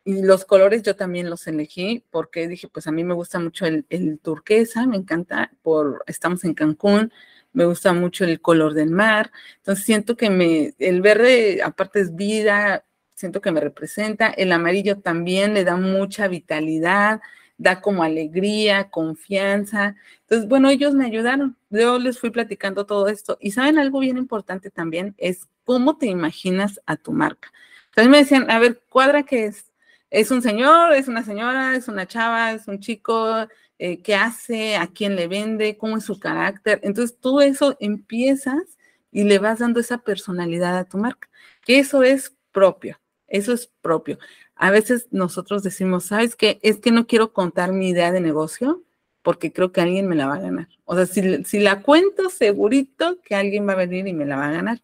Y 0.03 0.21
los 0.21 0.45
colores 0.45 0.83
yo 0.83 0.95
también 0.95 1.31
los 1.31 1.47
elegí 1.47 2.03
porque 2.11 2.47
dije, 2.47 2.67
pues 2.67 2.85
a 2.85 2.91
mí 2.91 3.03
me 3.03 3.15
gusta 3.15 3.39
mucho 3.39 3.65
el, 3.65 3.85
el 3.89 4.19
turquesa, 4.19 4.85
me 4.85 4.97
encanta, 4.97 5.51
por, 5.63 6.03
estamos 6.05 6.43
en 6.43 6.53
Cancún, 6.53 7.11
me 7.53 7.65
gusta 7.65 7.93
mucho 7.93 8.23
el 8.25 8.39
color 8.39 8.73
del 8.75 8.91
mar, 8.91 9.31
entonces 9.57 9.85
siento 9.85 10.15
que 10.15 10.29
me, 10.29 10.75
el 10.77 11.01
verde 11.01 11.63
aparte 11.63 12.01
es 12.01 12.15
vida, 12.15 12.85
siento 13.15 13.41
que 13.41 13.51
me 13.51 13.61
representa, 13.61 14.27
el 14.27 14.51
amarillo 14.51 14.99
también 14.99 15.53
le 15.53 15.63
da 15.63 15.77
mucha 15.77 16.27
vitalidad, 16.27 17.21
da 17.57 17.81
como 17.81 18.03
alegría, 18.03 18.89
confianza. 18.89 19.95
Entonces, 20.21 20.47
bueno, 20.47 20.69
ellos 20.69 20.93
me 20.93 21.05
ayudaron. 21.05 21.57
Yo 21.69 21.99
les 21.99 22.19
fui 22.19 22.29
platicando 22.29 22.85
todo 22.85 23.07
esto. 23.07 23.37
Y 23.41 23.51
saben 23.51 23.79
algo 23.79 23.99
bien 23.99 24.17
importante 24.17 24.69
también, 24.69 25.15
es 25.17 25.47
cómo 25.63 25.97
te 25.97 26.07
imaginas 26.07 26.81
a 26.85 26.97
tu 26.97 27.11
marca. 27.11 27.51
Entonces 27.87 28.11
me 28.11 28.17
decían, 28.17 28.51
a 28.51 28.59
ver, 28.59 28.81
cuadra 28.89 29.23
que 29.23 29.45
es, 29.45 29.71
es 30.09 30.31
un 30.31 30.41
señor, 30.41 30.93
es 30.93 31.07
una 31.07 31.23
señora, 31.23 31.75
es 31.75 31.87
una 31.87 32.07
chava, 32.07 32.51
es 32.51 32.67
un 32.67 32.79
chico, 32.79 33.47
eh, 33.79 34.01
qué 34.01 34.15
hace, 34.15 34.77
a 34.77 34.87
quién 34.87 35.15
le 35.15 35.27
vende, 35.27 35.77
cómo 35.77 35.97
es 35.97 36.05
su 36.05 36.19
carácter. 36.19 36.79
Entonces, 36.83 37.17
todo 37.19 37.41
eso 37.41 37.77
empiezas 37.79 38.77
y 39.11 39.23
le 39.23 39.39
vas 39.39 39.59
dando 39.59 39.79
esa 39.79 39.99
personalidad 39.99 40.77
a 40.77 40.83
tu 40.83 40.97
marca, 40.97 41.29
que 41.65 41.79
eso 41.79 42.03
es 42.03 42.35
propio, 42.51 42.99
eso 43.27 43.53
es 43.53 43.67
propio. 43.81 44.19
A 44.55 44.71
veces 44.71 45.07
nosotros 45.11 45.63
decimos, 45.63 46.05
¿sabes 46.05 46.35
qué? 46.35 46.59
Es 46.63 46.79
que 46.79 46.91
no 46.91 47.07
quiero 47.07 47.33
contar 47.33 47.73
mi 47.73 47.89
idea 47.89 48.11
de 48.11 48.21
negocio 48.21 48.83
porque 49.21 49.51
creo 49.51 49.71
que 49.71 49.81
alguien 49.81 50.07
me 50.07 50.15
la 50.15 50.27
va 50.27 50.35
a 50.35 50.39
ganar. 50.39 50.67
O 50.85 50.95
sea, 50.95 51.07
si, 51.07 51.59
la 51.59 51.81
cuento, 51.81 52.29
segurito 52.29 53.19
que 53.21 53.35
alguien 53.35 53.67
va 53.67 53.73
a 53.73 53.77
venir 53.77 54.07
y 54.07 54.13
me 54.13 54.25
la 54.25 54.35
va 54.37 54.47
a 54.47 54.51
ganar. 54.51 54.81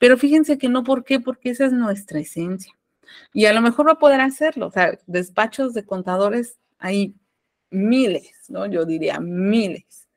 Pero 0.00 0.18
fíjense 0.18 0.58
que 0.58 0.68
no, 0.68 0.82
¿por 0.82 1.04
qué? 1.04 1.20
Porque 1.20 1.50
esa 1.50 1.66
es 1.66 1.72
nuestra 1.72 2.18
esencia. 2.18 2.72
Y 3.32 3.46
a 3.46 3.52
lo 3.52 3.60
mejor 3.62 3.86
va 3.86 3.92
a 3.92 3.98
poder 3.98 4.20
hacerlo. 4.20 4.66
O 4.66 4.70
sea, 4.72 4.98
despachos 5.06 5.72
de 5.72 5.86
contadores 5.86 6.58
hay 6.78 7.14
miles, 7.70 8.32
¿no? 8.48 8.66
Yo 8.66 8.84
diría 8.84 9.20
miles. 9.20 10.08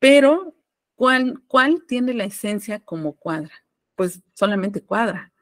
Pero, 0.00 0.54
¿cuál, 0.96 1.40
cuál 1.46 1.84
tiene 1.86 2.14
la 2.14 2.24
esencia 2.24 2.80
como 2.80 3.14
cuadra? 3.14 3.54
Pues 3.94 4.20
solamente 4.34 4.82
cuadra. 4.82 5.32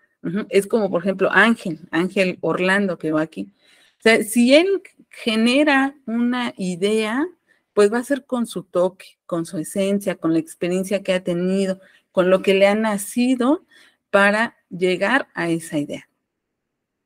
Es 0.48 0.66
como, 0.66 0.90
por 0.90 1.02
ejemplo, 1.02 1.28
Ángel, 1.30 1.80
Ángel 1.90 2.38
Orlando 2.40 2.98
que 2.98 3.12
va 3.12 3.20
aquí. 3.20 3.52
O 3.98 4.02
sea, 4.02 4.22
si 4.24 4.54
él 4.54 4.82
genera 5.08 5.94
una 6.06 6.52
idea, 6.56 7.26
pues 7.72 7.92
va 7.92 7.98
a 7.98 8.04
ser 8.04 8.24
con 8.24 8.46
su 8.46 8.64
toque, 8.64 9.18
con 9.26 9.46
su 9.46 9.58
esencia, 9.58 10.16
con 10.16 10.32
la 10.32 10.38
experiencia 10.38 11.02
que 11.02 11.12
ha 11.12 11.22
tenido, 11.22 11.80
con 12.10 12.30
lo 12.30 12.42
que 12.42 12.54
le 12.54 12.66
ha 12.66 12.74
nacido 12.74 13.64
para 14.10 14.56
llegar 14.70 15.28
a 15.34 15.50
esa 15.50 15.78
idea. 15.78 16.08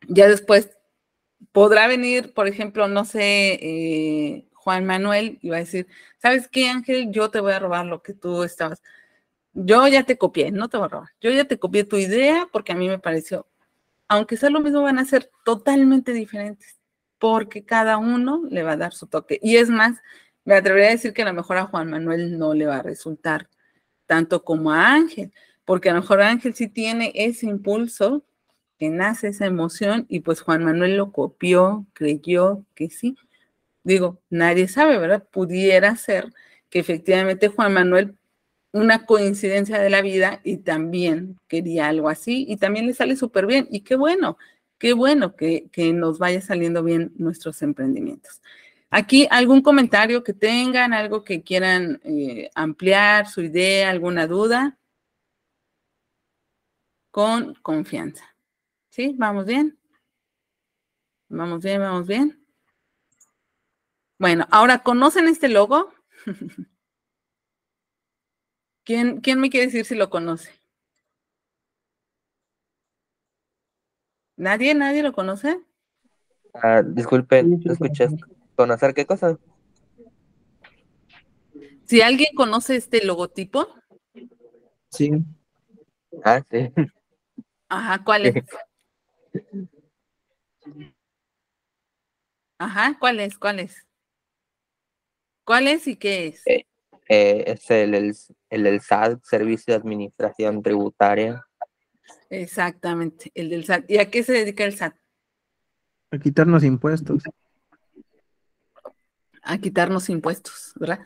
Ya 0.09 0.29
después 0.29 0.71
podrá 1.53 1.87
venir, 1.89 2.33
por 2.35 2.49
ejemplo, 2.49 2.89
no 2.89 3.05
sé, 3.05 3.59
eh, 3.61 4.47
Juan 4.53 4.85
Manuel 4.85 5.39
y 5.43 5.49
va 5.49 5.57
a 5.57 5.61
decir, 5.61 5.87
¿sabes 6.19 6.49
qué, 6.49 6.69
Ángel? 6.69 7.11
Yo 7.11 7.31
te 7.31 7.41
voy 7.41 7.53
a 7.53 7.59
robar 7.59 7.87
lo 7.87 8.03
que 8.03 8.15
tú 8.15 8.43
estabas. 8.43 8.83
Yo 9.53 9.87
ya 9.89 10.05
te 10.05 10.17
copié, 10.19 10.51
no 10.51 10.69
te 10.69 10.77
voy 10.77 10.87
a 10.87 10.89
robar. 10.89 11.09
Yo 11.21 11.31
ya 11.31 11.45
te 11.45 11.59
copié 11.59 11.85
tu 11.85 11.97
idea 11.97 12.49
porque 12.53 12.73
a 12.73 12.77
mí 12.77 12.89
me 12.89 12.99
pareció, 12.99 13.47
aunque 14.09 14.37
sea 14.37 14.51
lo 14.51 14.61
mismo, 14.61 14.83
van 14.83 14.99
a 14.99 15.05
ser 15.05 15.31
totalmente 15.45 16.13
diferentes 16.13 16.81
porque 17.21 17.65
cada 17.65 17.99
uno 17.99 18.43
le 18.51 18.63
va 18.65 18.73
a 18.73 18.77
dar 18.77 18.93
su 18.95 19.07
toque. 19.07 19.39
Y 19.43 19.57
es 19.59 19.69
más, 19.69 19.99
me 20.45 20.55
atrevería 20.55 20.89
a 20.89 20.93
decir 20.93 21.13
que 21.13 21.23
a 21.23 21.27
lo 21.27 21.35
mejor 21.35 21.59
a 21.59 21.67
Juan 21.67 21.91
Manuel 21.91 22.39
no 22.39 22.55
le 22.55 22.67
va 22.67 22.79
a 22.79 22.83
resultar 22.83 23.49
tanto 24.07 24.43
como 24.43 24.73
a 24.73 24.93
Ángel, 24.95 25.33
porque 25.65 25.91
a 25.91 25.95
lo 25.95 26.01
mejor 26.01 26.23
Ángel 26.23 26.55
sí 26.55 26.67
tiene 26.67 27.13
ese 27.15 27.47
impulso 27.47 28.25
que 28.79 28.89
nace 28.89 29.29
esa 29.29 29.45
emoción 29.47 30.07
y 30.09 30.21
pues 30.21 30.41
Juan 30.41 30.65
Manuel 30.65 30.97
lo 30.97 31.13
copió, 31.13 31.87
creyó 31.93 32.65
que 32.75 32.89
sí. 32.89 33.17
Digo, 33.85 34.21
nadie 34.31 34.67
sabe, 34.67 34.99
¿verdad? 34.99 35.23
Pudiera 35.31 35.95
ser 35.97 36.33
que 36.71 36.79
efectivamente 36.79 37.49
Juan 37.49 37.75
Manuel, 37.75 38.17
una 38.73 39.05
coincidencia 39.05 39.79
de 39.79 39.91
la 39.91 40.03
vida 40.03 40.41
y 40.45 40.59
también 40.59 41.39
quería 41.49 41.89
algo 41.89 42.09
así 42.09 42.47
y 42.49 42.57
también 42.57 42.87
le 42.87 42.95
sale 42.95 43.17
súper 43.17 43.47
bien. 43.47 43.69
Y 43.71 43.81
qué 43.81 43.97
bueno, 43.97 44.39
qué 44.79 44.93
bueno 44.93 45.35
que, 45.37 45.69
nos 45.95 46.19
vaya 46.19 46.41
saliendo 46.41 46.83
bien 46.83 47.13
nuestros 47.17 47.63
emprendimientos. 47.63 48.43
Aquí 48.91 49.27
algún 49.31 49.63
comentario 49.63 50.25
que 50.25 50.33
tengan, 50.33 50.93
algo 50.93 51.25
que 51.25 51.43
quieran 51.43 52.01
eh, 52.05 52.51
ampliar, 52.55 53.29
su 53.29 53.43
idea, 53.43 53.91
alguna 53.91 54.27
duda, 54.27 54.79
con 57.11 57.55
confianza. 57.63 58.25
¿Sí? 58.91 59.15
¿Vamos 59.17 59.47
bien? 59.47 59.79
¿Vamos 61.29 61.63
bien? 61.63 61.81
¿Vamos 61.81 62.07
bien? 62.07 62.45
Bueno, 64.19 64.47
ahora, 64.51 64.81
¿conocen 64.81 65.29
este 65.29 65.49
logo? 65.49 65.93
¿Quién, 68.85 69.21
¿Quién 69.21 69.41
me 69.41 69.51
quiere 69.51 69.67
decir 69.67 69.85
si 69.85 69.95
lo 69.95 70.11
conoce? 70.11 70.51
¿Nadie? 74.37 74.75
¿Nadie 74.75 75.03
lo 75.03 75.13
conoce? 75.13 75.61
Ah, 76.55 76.83
disculpe, 76.83 77.45
¿escuchas? 77.65 78.13
¿Conocer 78.57 78.95
qué 78.95 79.07
cosa? 79.07 79.39
Si 81.85 82.01
alguien 82.01 82.35
conoce 82.35 82.77
este 82.77 83.05
logotipo, 83.05 83.69
Sí. 84.91 85.11
Ah, 86.25 86.43
sí. 86.51 86.73
Ajá, 87.69 88.03
¿cuál 88.05 88.27
es? 88.27 88.35
Ajá, 92.59 92.97
¿cuál 92.99 93.21
es? 93.21 93.39
¿Cuál 93.39 93.61
es? 93.61 93.87
¿Cuál 95.45 95.69
es 95.69 95.87
y 95.87 95.97
qué 95.97 96.27
es? 96.29 96.47
Eh, 96.47 96.67
eh, 97.13 97.43
es 97.49 97.69
el, 97.73 97.93
el, 97.95 98.17
el 98.51 98.63
del 98.63 98.81
SAT, 98.81 99.21
Servicio 99.25 99.75
de 99.75 99.81
Administración 99.81 100.63
Tributaria. 100.63 101.45
Exactamente, 102.29 103.33
el 103.35 103.51
del 103.51 103.65
SAT. 103.65 103.91
¿Y 103.91 103.99
a 103.99 104.09
qué 104.09 104.23
se 104.23 104.33
dedica 104.33 104.63
el 104.63 104.77
SAT? 104.77 104.95
A 106.13 106.19
quitarnos 106.19 106.63
impuestos. 106.63 107.25
A 109.43 109.59
quitarnos 109.59 110.09
impuestos, 110.09 110.73
¿verdad? 110.77 111.01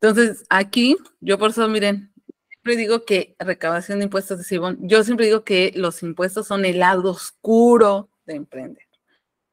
Entonces, 0.00 0.46
aquí, 0.48 0.96
yo 1.20 1.38
por 1.38 1.50
eso, 1.50 1.68
miren, 1.68 2.10
siempre 2.48 2.76
digo 2.76 3.04
que 3.04 3.36
recaudación 3.38 3.98
de 3.98 4.04
impuestos 4.06 4.38
de 4.38 4.44
Sibón, 4.44 4.78
yo 4.80 5.04
siempre 5.04 5.26
digo 5.26 5.44
que 5.44 5.72
los 5.76 6.02
impuestos 6.02 6.46
son 6.46 6.64
el 6.64 6.78
lado 6.78 7.10
oscuro 7.10 8.08
de 8.24 8.36
emprender, 8.36 8.88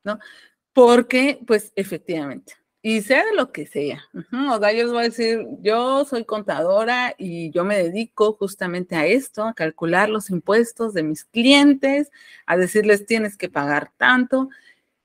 ¿no? 0.06 0.20
Porque, 0.72 1.42
pues, 1.46 1.74
efectivamente, 1.76 2.54
y 2.82 3.02
sea 3.02 3.26
de 3.26 3.36
lo 3.36 3.52
que 3.52 3.66
sea. 3.66 4.04
O 4.14 4.60
sea, 4.60 4.72
yo 4.72 4.84
les 4.84 4.92
voy 4.92 5.00
a 5.00 5.04
decir, 5.04 5.46
yo 5.62 6.06
soy 6.06 6.26
contadora 6.26 7.16
y 7.18 7.52
yo 7.52 7.66
me 7.66 7.78
dedico 7.78 8.34
justamente 8.34 8.96
a 8.96 9.06
esto, 9.06 9.44
a 9.44 9.54
calcular 9.54 10.10
los 10.10 10.30
impuestos 10.30 10.94
de 10.94 11.04
mis 11.04 11.26
clientes, 11.26 12.12
a 12.46 12.58
decirles 12.58 13.06
tienes 13.06 13.38
que 13.38 13.50
pagar 13.50 13.92
tanto 13.98 14.50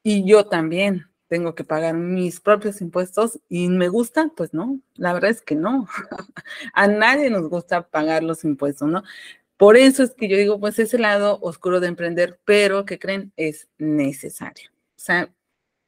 y 0.03 0.25
yo 0.25 0.47
también 0.47 1.07
tengo 1.29 1.55
que 1.55 1.65
pagar 1.65 1.95
mis 1.95 2.41
propios 2.41 2.83
impuestos 2.83 3.41
y 3.49 3.69
me 3.69 3.89
gusta, 3.89 4.31
pues 4.37 4.53
no, 4.53 4.81
la 4.97 5.15
verdad 5.15 5.31
es 5.31 5.41
que 5.41 5.55
no. 5.55 5.89
a 6.75 6.87
nadie 6.89 7.31
nos 7.31 7.49
gusta 7.49 7.89
pagar 7.89 8.23
los 8.23 8.45
impuestos, 8.45 8.89
¿no? 8.89 9.03
Por 9.57 9.77
eso 9.77 10.03
es 10.03 10.11
que 10.15 10.29
yo 10.29 10.37
digo, 10.37 10.61
pues 10.61 10.79
ese 10.79 10.99
lado 10.99 11.39
oscuro 11.41 11.81
de 11.81 11.87
emprender, 11.89 12.39
pero 12.45 12.85
que 12.85 12.99
creen 12.99 13.33
es 13.37 13.69
necesario. 13.79 14.71
O 14.73 15.01
sea, 15.05 15.33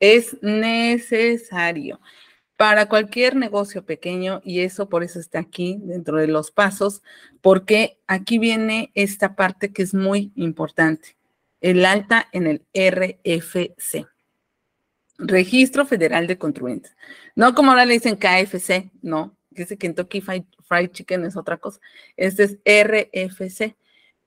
es 0.01 0.37
necesario 0.43 2.01
para 2.57 2.89
cualquier 2.89 3.37
negocio 3.37 3.85
pequeño 3.85 4.41
y 4.45 4.61
eso 4.61 4.89
por 4.89 5.03
eso 5.03 5.19
está 5.19 5.41
aquí 5.41 5.79
dentro 5.83 6.19
de 6.19 6.29
los 6.29 6.51
pasos, 6.51 7.03
porque 7.41 7.99
aquí 8.07 8.39
viene 8.39 8.91
esta 8.95 9.35
parte 9.35 9.73
que 9.73 9.83
es 9.83 9.95
muy 9.95 10.33
importante, 10.37 11.17
el 11.61 11.85
alta 11.85 12.29
en 12.33 12.47
el 12.47 12.63
RFC. 12.75 14.07
Registro 15.19 15.87
Federal 15.87 16.27
de 16.27 16.39
Contribuyentes. 16.39 16.97
No 17.37 17.55
como 17.55 17.71
ahora 17.71 17.87
le 17.87 17.95
dicen 17.95 18.17
KFC, 18.17 18.91
no, 19.01 19.37
dice 19.51 19.79
Kentucky 19.79 20.21
Fried 20.21 20.91
Chicken 20.91 21.25
es 21.25 21.37
otra 21.37 21.57
cosa. 21.59 21.81
Este 22.17 22.43
es 22.45 22.59
RFC. 22.65 23.77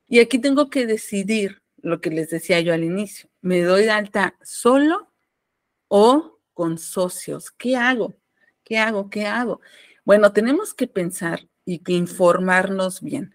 Y 0.08 0.20
aquí 0.20 0.40
tengo 0.40 0.70
que 0.70 0.86
decidir 0.86 1.62
lo 1.82 2.00
que 2.00 2.10
les 2.10 2.30
decía 2.30 2.62
yo 2.62 2.74
al 2.74 2.84
inicio. 2.84 3.30
¿Me 3.42 3.62
doy 3.62 3.90
alta 3.90 4.38
solo 4.42 5.07
o 5.88 6.40
con 6.54 6.78
socios. 6.78 7.52
¿Qué 7.52 7.76
hago? 7.76 8.16
¿Qué 8.64 8.78
hago? 8.78 9.10
¿Qué 9.10 9.26
hago? 9.26 9.62
Bueno, 10.04 10.34
tenemos 10.34 10.74
que 10.74 10.88
pensar 10.88 11.48
y 11.66 11.80
que 11.80 11.94
informarnos 11.94 13.02
bien. 13.02 13.34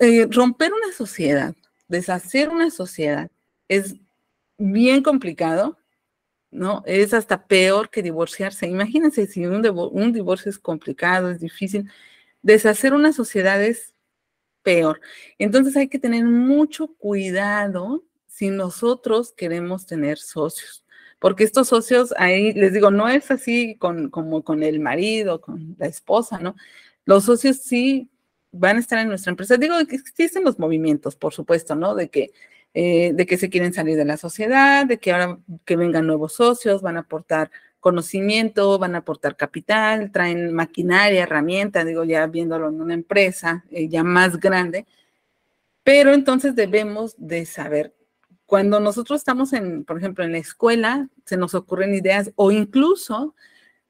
Eh, 0.00 0.26
romper 0.30 0.72
una 0.72 0.92
sociedad, 0.92 1.54
deshacer 1.88 2.48
una 2.48 2.70
sociedad 2.70 3.30
es 3.68 3.96
bien 4.58 5.02
complicado, 5.02 5.78
¿no? 6.50 6.82
Es 6.86 7.14
hasta 7.14 7.46
peor 7.46 7.90
que 7.90 8.02
divorciarse. 8.02 8.66
Imagínense 8.66 9.26
si 9.26 9.46
un, 9.46 9.66
un 9.66 10.12
divorcio 10.12 10.50
es 10.50 10.58
complicado, 10.58 11.30
es 11.30 11.40
difícil. 11.40 11.90
Deshacer 12.42 12.92
una 12.92 13.12
sociedad 13.12 13.62
es 13.62 13.94
peor. 14.62 15.00
Entonces 15.38 15.76
hay 15.76 15.88
que 15.88 15.98
tener 15.98 16.24
mucho 16.24 16.88
cuidado 16.94 18.04
si 18.26 18.50
nosotros 18.50 19.32
queremos 19.32 19.86
tener 19.86 20.18
socios 20.18 20.81
porque 21.22 21.44
estos 21.44 21.68
socios 21.68 22.12
ahí, 22.18 22.52
les 22.52 22.72
digo, 22.72 22.90
no 22.90 23.08
es 23.08 23.30
así 23.30 23.76
con, 23.76 24.10
como 24.10 24.42
con 24.42 24.64
el 24.64 24.80
marido, 24.80 25.40
con 25.40 25.76
la 25.78 25.86
esposa, 25.86 26.40
¿no? 26.40 26.56
Los 27.04 27.26
socios 27.26 27.58
sí 27.58 28.10
van 28.50 28.76
a 28.76 28.80
estar 28.80 28.98
en 28.98 29.06
nuestra 29.06 29.30
empresa. 29.30 29.56
Digo 29.56 29.78
existen 29.78 30.42
los 30.42 30.58
movimientos, 30.58 31.14
por 31.14 31.32
supuesto, 31.32 31.76
¿no? 31.76 31.94
De 31.94 32.10
que, 32.10 32.32
eh, 32.74 33.12
de 33.14 33.24
que 33.24 33.38
se 33.38 33.50
quieren 33.50 33.72
salir 33.72 33.96
de 33.96 34.04
la 34.04 34.16
sociedad, 34.16 34.84
de 34.84 34.98
que 34.98 35.12
ahora 35.12 35.38
que 35.64 35.76
vengan 35.76 36.08
nuevos 36.08 36.32
socios, 36.32 36.82
van 36.82 36.96
a 36.96 37.00
aportar 37.00 37.52
conocimiento, 37.78 38.76
van 38.80 38.96
a 38.96 38.98
aportar 38.98 39.36
capital, 39.36 40.10
traen 40.10 40.52
maquinaria, 40.52 41.22
herramienta, 41.22 41.84
digo, 41.84 42.02
ya 42.02 42.26
viéndolo 42.26 42.68
en 42.68 42.80
una 42.80 42.94
empresa 42.94 43.64
eh, 43.70 43.88
ya 43.88 44.02
más 44.02 44.40
grande. 44.40 44.86
Pero 45.84 46.14
entonces 46.14 46.56
debemos 46.56 47.14
de 47.16 47.46
saber 47.46 47.94
cuando 48.52 48.80
nosotros 48.80 49.18
estamos 49.18 49.54
en, 49.54 49.82
por 49.82 49.96
ejemplo, 49.96 50.22
en 50.22 50.32
la 50.32 50.36
escuela, 50.36 51.08
se 51.24 51.38
nos 51.38 51.54
ocurren 51.54 51.94
ideas 51.94 52.32
o 52.34 52.52
incluso 52.52 53.34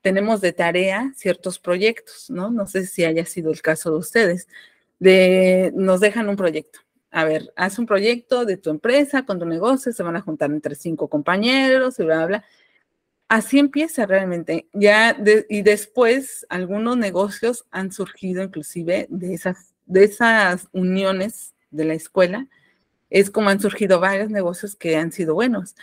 tenemos 0.02 0.40
de 0.40 0.52
tarea 0.52 1.12
ciertos 1.16 1.58
proyectos, 1.58 2.30
¿no? 2.30 2.48
No 2.52 2.68
sé 2.68 2.86
si 2.86 3.04
haya 3.04 3.26
sido 3.26 3.50
el 3.50 3.60
caso 3.60 3.90
de 3.90 3.96
ustedes, 3.96 4.46
de 5.00 5.72
nos 5.74 5.98
dejan 5.98 6.28
un 6.28 6.36
proyecto. 6.36 6.78
A 7.10 7.24
ver, 7.24 7.52
haz 7.56 7.80
un 7.80 7.86
proyecto 7.86 8.44
de 8.44 8.56
tu 8.56 8.70
empresa, 8.70 9.26
con 9.26 9.40
tu 9.40 9.46
negocio, 9.46 9.92
se 9.92 10.04
van 10.04 10.14
a 10.14 10.20
juntar 10.20 10.52
entre 10.52 10.76
cinco 10.76 11.08
compañeros 11.08 11.98
y 11.98 12.04
bla, 12.04 12.24
bla, 12.26 12.44
Así 13.26 13.58
empieza 13.58 14.06
realmente. 14.06 14.68
Ya 14.72 15.16
y 15.48 15.62
después 15.62 16.46
algunos 16.48 16.96
negocios 16.96 17.64
han 17.72 17.90
surgido 17.90 18.44
inclusive 18.44 19.08
de 19.10 19.34
esas, 19.34 19.74
de 19.86 20.04
esas 20.04 20.68
uniones 20.70 21.52
de 21.72 21.84
la 21.84 21.94
escuela 21.94 22.46
es 23.12 23.30
como 23.30 23.50
han 23.50 23.60
surgido 23.60 24.00
varios 24.00 24.30
negocios 24.30 24.74
que 24.74 24.96
han 24.96 25.12
sido 25.12 25.34
buenos. 25.34 25.74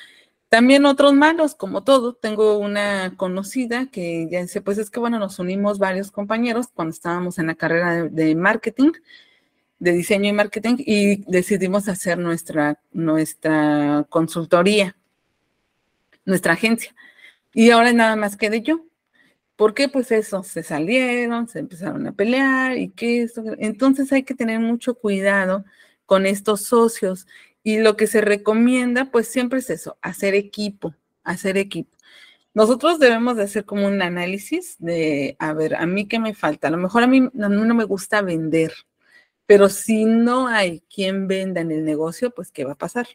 También 0.49 0.86
otros 0.88 1.13
malos, 1.13 1.53
como 1.53 1.84
todo. 1.84 2.13
Tengo 2.15 2.57
una 2.57 3.13
conocida 3.17 3.86
que 3.91 4.27
ya 4.32 4.41
dice, 4.41 4.61
pues 4.61 4.80
es 4.80 4.89
que 4.89 4.99
bueno, 4.99 5.19
nos 5.19 5.38
unimos 5.38 5.77
varios 5.77 6.11
compañeros 6.11 6.67
cuando 6.73 6.91
estábamos 6.91 7.38
en 7.38 7.47
la 7.47 7.55
carrera 7.55 8.05
de, 8.05 8.36
marketing, 8.36 8.91
de 9.77 9.91
diseño 9.91 10.30
y 10.30 10.34
marketing, 10.34 10.77
y 10.80 11.23
decidimos 11.32 11.88
hacer 11.88 12.17
nuestra, 12.17 12.80
nuestra 12.91 14.07
consultoría, 14.09 14.97
nuestra 16.25 16.53
agencia. 16.53 16.95
Y 17.53 17.69
ahora 17.69 17.93
nada 17.93 18.15
más 18.15 18.36
quedé 18.36 18.61
yo. 18.61 18.86
¿Por 19.55 19.73
qué? 19.75 19.88
Pues 19.89 20.11
eso, 20.11 20.41
se 20.43 20.63
salieron, 20.63 21.47
se 21.47 21.59
empezaron 21.59 22.07
a 22.07 22.13
pelear 22.13 22.77
y 22.77 22.89
qué 22.89 23.23
eso. 23.23 23.43
Entonces 23.59 24.11
hay 24.11 24.23
que 24.23 24.34
tener 24.34 24.59
mucho 24.59 24.95
cuidado 24.95 25.65
con 26.10 26.26
estos 26.26 26.64
socios. 26.64 27.28
Y 27.62 27.78
lo 27.78 27.95
que 27.95 28.07
se 28.07 28.20
recomienda, 28.20 29.12
pues 29.12 29.28
siempre 29.28 29.60
es 29.60 29.70
eso, 29.70 29.95
hacer 30.01 30.34
equipo, 30.34 30.95
hacer 31.24 31.55
equipo. 31.55 31.95
Nosotros 32.55 32.97
debemos 32.97 33.38
de 33.38 33.43
hacer 33.43 33.64
como 33.64 33.86
un 33.86 34.01
análisis 34.01 34.76
de, 34.80 35.36
a 35.38 35.53
ver, 35.53 35.76
a 35.76 35.86
mí 35.86 36.07
qué 36.07 36.18
me 36.18 36.34
falta. 36.34 36.68
A 36.68 36.72
lo 36.72 36.78
mejor 36.78 37.03
a 37.03 37.07
mí, 37.07 37.30
no 37.32 37.76
me 37.76 37.84
gusta 37.84 38.24
vender, 38.24 38.74
pero 39.45 39.70
si 39.70 40.05
no 40.05 40.47
hay 40.47 40.82
quien 40.93 41.28
venda 41.28 41.62
en 41.62 41.72
el 41.72 41.86
negocio, 41.86 42.32
pues 42.32 42.51
¿qué 42.51 42.66
va 42.66 42.72
a 42.72 42.76
pasar? 42.76 43.07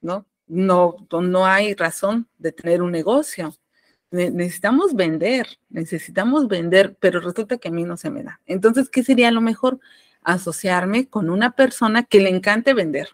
¿No? 0.00 0.24
No, 0.46 0.96
no 1.10 1.44
hay 1.44 1.74
razón 1.74 2.28
de 2.38 2.52
tener 2.52 2.80
un 2.80 2.92
negocio. 2.92 3.54
Necesitamos 4.10 4.94
vender, 4.94 5.46
necesitamos 5.68 6.48
vender, 6.48 6.96
pero 6.98 7.20
resulta 7.20 7.58
que 7.58 7.68
a 7.68 7.72
mí 7.72 7.84
no 7.84 7.98
se 7.98 8.08
me 8.08 8.22
da. 8.22 8.40
Entonces, 8.46 8.88
¿qué 8.88 9.02
sería 9.04 9.30
lo 9.30 9.42
mejor? 9.42 9.80
Asociarme 10.22 11.08
con 11.08 11.30
una 11.30 11.52
persona 11.52 12.04
que 12.04 12.20
le 12.20 12.30
encante 12.30 12.74
vender, 12.74 13.10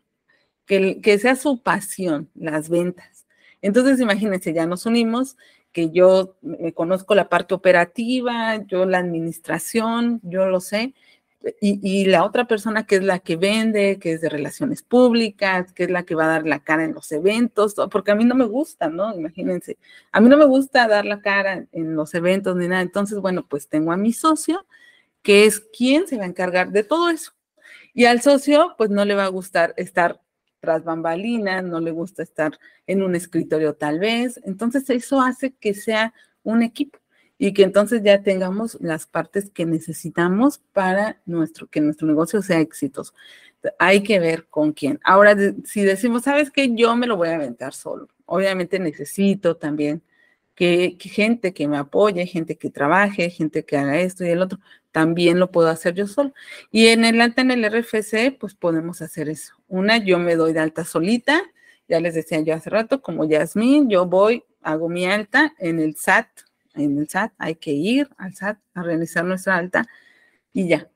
que, 0.66 1.00
que 1.00 1.18
sea 1.18 1.36
su 1.36 1.62
pasión, 1.62 2.30
las 2.34 2.68
ventas. 2.68 3.26
Entonces, 3.62 4.00
imagínense, 4.00 4.52
ya 4.52 4.66
nos 4.66 4.86
unimos, 4.86 5.36
que 5.72 5.90
yo 5.90 6.36
me 6.40 6.72
conozco 6.72 7.14
la 7.14 7.28
parte 7.28 7.54
operativa, 7.54 8.56
yo 8.66 8.86
la 8.86 8.98
administración, 8.98 10.20
yo 10.22 10.46
lo 10.46 10.60
sé, 10.60 10.94
y, 11.60 11.78
y, 11.82 12.06
la 12.06 12.24
otra 12.24 12.46
persona 12.46 12.86
que 12.86 12.96
es 12.96 13.02
la 13.04 13.18
que 13.20 13.36
vende, 13.36 13.98
que 14.00 14.12
es 14.12 14.20
de 14.20 14.28
relaciones 14.28 14.82
públicas, 14.82 15.72
que 15.72 15.84
es 15.84 15.90
la 15.90 16.02
que 16.04 16.14
va 16.14 16.24
a 16.24 16.28
dar 16.28 16.46
la 16.46 16.60
cara 16.60 16.84
en 16.84 16.94
los 16.94 17.12
eventos, 17.12 17.74
porque 17.90 18.10
a 18.10 18.14
mí 18.14 18.24
no 18.24 18.34
me 18.34 18.46
gusta, 18.46 18.88
¿no? 18.88 19.14
Imagínense, 19.14 19.78
a 20.12 20.20
mí 20.20 20.28
no 20.28 20.36
me 20.36 20.46
gusta 20.46 20.88
dar 20.88 21.04
la 21.04 21.20
cara 21.20 21.66
en 21.72 21.94
los 21.94 22.14
eventos 22.14 22.56
ni 22.56 22.68
nada. 22.68 22.82
Entonces, 22.82 23.20
bueno, 23.20 23.46
pues 23.46 23.68
tengo 23.68 23.92
a 23.92 23.96
mi 23.96 24.12
socio 24.12 24.66
que 25.26 25.44
es 25.44 25.58
quien 25.58 26.06
se 26.06 26.18
va 26.18 26.22
a 26.22 26.28
encargar 26.28 26.70
de 26.70 26.84
todo 26.84 27.10
eso. 27.10 27.32
Y 27.92 28.04
al 28.04 28.22
socio, 28.22 28.76
pues 28.78 28.90
no 28.90 29.04
le 29.04 29.16
va 29.16 29.24
a 29.24 29.28
gustar 29.28 29.74
estar 29.76 30.22
tras 30.60 30.84
bambalinas, 30.84 31.64
no 31.64 31.80
le 31.80 31.90
gusta 31.90 32.22
estar 32.22 32.56
en 32.86 33.02
un 33.02 33.16
escritorio 33.16 33.74
tal 33.74 33.98
vez. 33.98 34.40
Entonces 34.44 34.88
eso 34.88 35.20
hace 35.20 35.52
que 35.52 35.74
sea 35.74 36.14
un 36.44 36.62
equipo 36.62 37.00
y 37.38 37.52
que 37.54 37.64
entonces 37.64 38.04
ya 38.04 38.22
tengamos 38.22 38.78
las 38.80 39.06
partes 39.06 39.50
que 39.50 39.66
necesitamos 39.66 40.58
para 40.72 41.20
nuestro, 41.26 41.66
que 41.66 41.80
nuestro 41.80 42.06
negocio 42.06 42.40
sea 42.40 42.60
exitoso. 42.60 43.12
Hay 43.80 44.04
que 44.04 44.20
ver 44.20 44.46
con 44.46 44.72
quién. 44.72 45.00
Ahora, 45.02 45.34
si 45.64 45.82
decimos, 45.82 46.22
sabes 46.22 46.52
que 46.52 46.72
yo 46.72 46.94
me 46.94 47.08
lo 47.08 47.16
voy 47.16 47.30
a 47.30 47.34
aventar 47.34 47.74
solo, 47.74 48.06
obviamente 48.26 48.78
necesito 48.78 49.56
también 49.56 50.04
que, 50.56 50.96
gente 50.98 51.54
que 51.54 51.68
me 51.68 51.76
apoye, 51.76 52.26
gente 52.26 52.56
que 52.56 52.70
trabaje, 52.70 53.30
gente 53.30 53.64
que 53.64 53.76
haga 53.76 54.00
esto 54.00 54.24
y 54.24 54.30
el 54.30 54.42
otro, 54.42 54.58
también 54.90 55.38
lo 55.38 55.52
puedo 55.52 55.68
hacer 55.68 55.94
yo 55.94 56.08
solo. 56.08 56.32
Y 56.72 56.88
en 56.88 57.04
el 57.04 57.20
alta 57.20 57.42
en 57.42 57.50
el 57.52 57.64
RFC, 57.64 58.36
pues 58.40 58.54
podemos 58.54 59.02
hacer 59.02 59.28
eso. 59.28 59.54
Una, 59.68 59.98
yo 59.98 60.18
me 60.18 60.34
doy 60.34 60.54
de 60.54 60.60
alta 60.60 60.84
solita, 60.84 61.42
ya 61.88 62.00
les 62.00 62.14
decía 62.14 62.40
yo 62.40 62.54
hace 62.54 62.70
rato, 62.70 63.02
como 63.02 63.26
Yasmín, 63.26 63.90
yo 63.90 64.06
voy, 64.06 64.44
hago 64.62 64.88
mi 64.88 65.06
alta 65.06 65.54
en 65.58 65.78
el 65.78 65.94
SAT, 65.96 66.28
en 66.74 66.98
el 66.98 67.08
SAT 67.08 67.32
hay 67.38 67.56
que 67.56 67.72
ir 67.72 68.08
al 68.16 68.34
SAT 68.34 68.58
a 68.74 68.82
realizar 68.82 69.24
nuestra 69.24 69.56
alta 69.56 69.86
y 70.52 70.68
ya. 70.68 70.88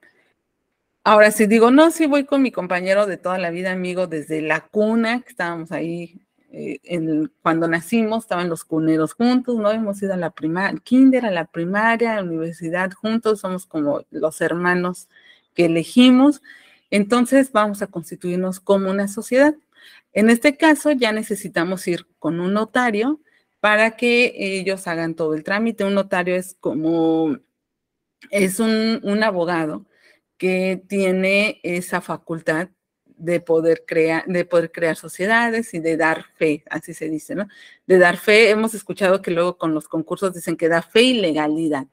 Ahora, 1.05 1.31
si 1.31 1.47
digo, 1.47 1.71
no, 1.71 1.91
sí 1.91 2.07
voy 2.07 2.25
con 2.25 2.43
mi 2.43 2.51
compañero 2.51 3.07
de 3.07 3.17
toda 3.19 3.39
la 3.39 3.51
vida, 3.51 3.73
amigo, 3.73 4.07
desde 4.07 4.43
la 4.43 4.61
cuna, 4.61 5.21
que 5.23 5.31
estábamos 5.31 5.73
ahí 5.73 6.21
eh, 6.53 6.81
cuando 7.43 7.69
nacimos, 7.69 8.25
estaban 8.25 8.49
los 8.49 8.65
cuneros 8.65 9.15
juntos, 9.15 9.57
¿no? 9.57 9.71
Hemos 9.71 10.03
ido 10.03 10.15
a 10.15 10.17
la 10.17 10.31
primaria, 10.31 10.81
kinder, 10.83 11.25
a 11.27 11.31
la 11.31 11.45
primaria, 11.47 12.13
a 12.13 12.17
la 12.17 12.23
universidad 12.23 12.91
juntos, 12.93 13.41
somos 13.41 13.67
como 13.67 14.03
los 14.11 14.41
hermanos 14.41 15.09
que 15.55 15.67
elegimos. 15.67 16.43
Entonces 16.91 17.53
vamos 17.53 17.83
a 17.83 17.87
constituirnos 17.87 18.61
como 18.61 18.91
una 18.91 19.09
sociedad. 19.09 19.55
En 20.13 20.31
este 20.31 20.57
caso 20.57 20.91
ya 20.93 21.13
necesitamos 21.13 21.87
ir 21.87 22.07
con 22.19 22.41
un 22.41 22.55
notario 22.55 23.21
para 23.61 23.93
que 23.97 24.35
ellos 24.37 24.87
hagan 24.89 25.15
todo 25.15 25.35
el 25.35 25.45
trámite. 25.45 25.85
Un 25.85 25.95
notario 25.95 26.35
es 26.35 26.57
como, 26.61 27.39
es 28.31 28.61
un, 28.61 29.01
un 29.05 29.23
abogado 29.23 29.87
que 30.37 30.83
tiene 30.89 31.61
esa 31.63 32.01
facultad 32.01 32.71
de 33.21 33.41
poder 33.41 33.85
crear, 33.87 34.25
de 34.27 34.45
poder 34.47 34.73
crear 34.73 34.97
sociedades 34.97 35.75
y 35.75 35.79
de 35.79 35.97
dar 35.99 36.25
fe, 36.37 36.65
así 36.71 36.95
se 36.95 37.09
dice, 37.11 37.35
¿no? 37.35 37.47
De 37.87 37.99
dar 37.99 38.17
fe, 38.17 38.49
hemos 38.49 38.75
escuchado 38.75 39.21
que 39.21 39.31
luego 39.31 39.59
con 39.59 39.75
los 39.75 39.89
concursos 39.89 40.35
dicen 40.35 40.57
que 40.57 40.69
da 40.69 40.81
fe 40.81 41.03
y 41.03 41.21
legalidad. 41.21 41.87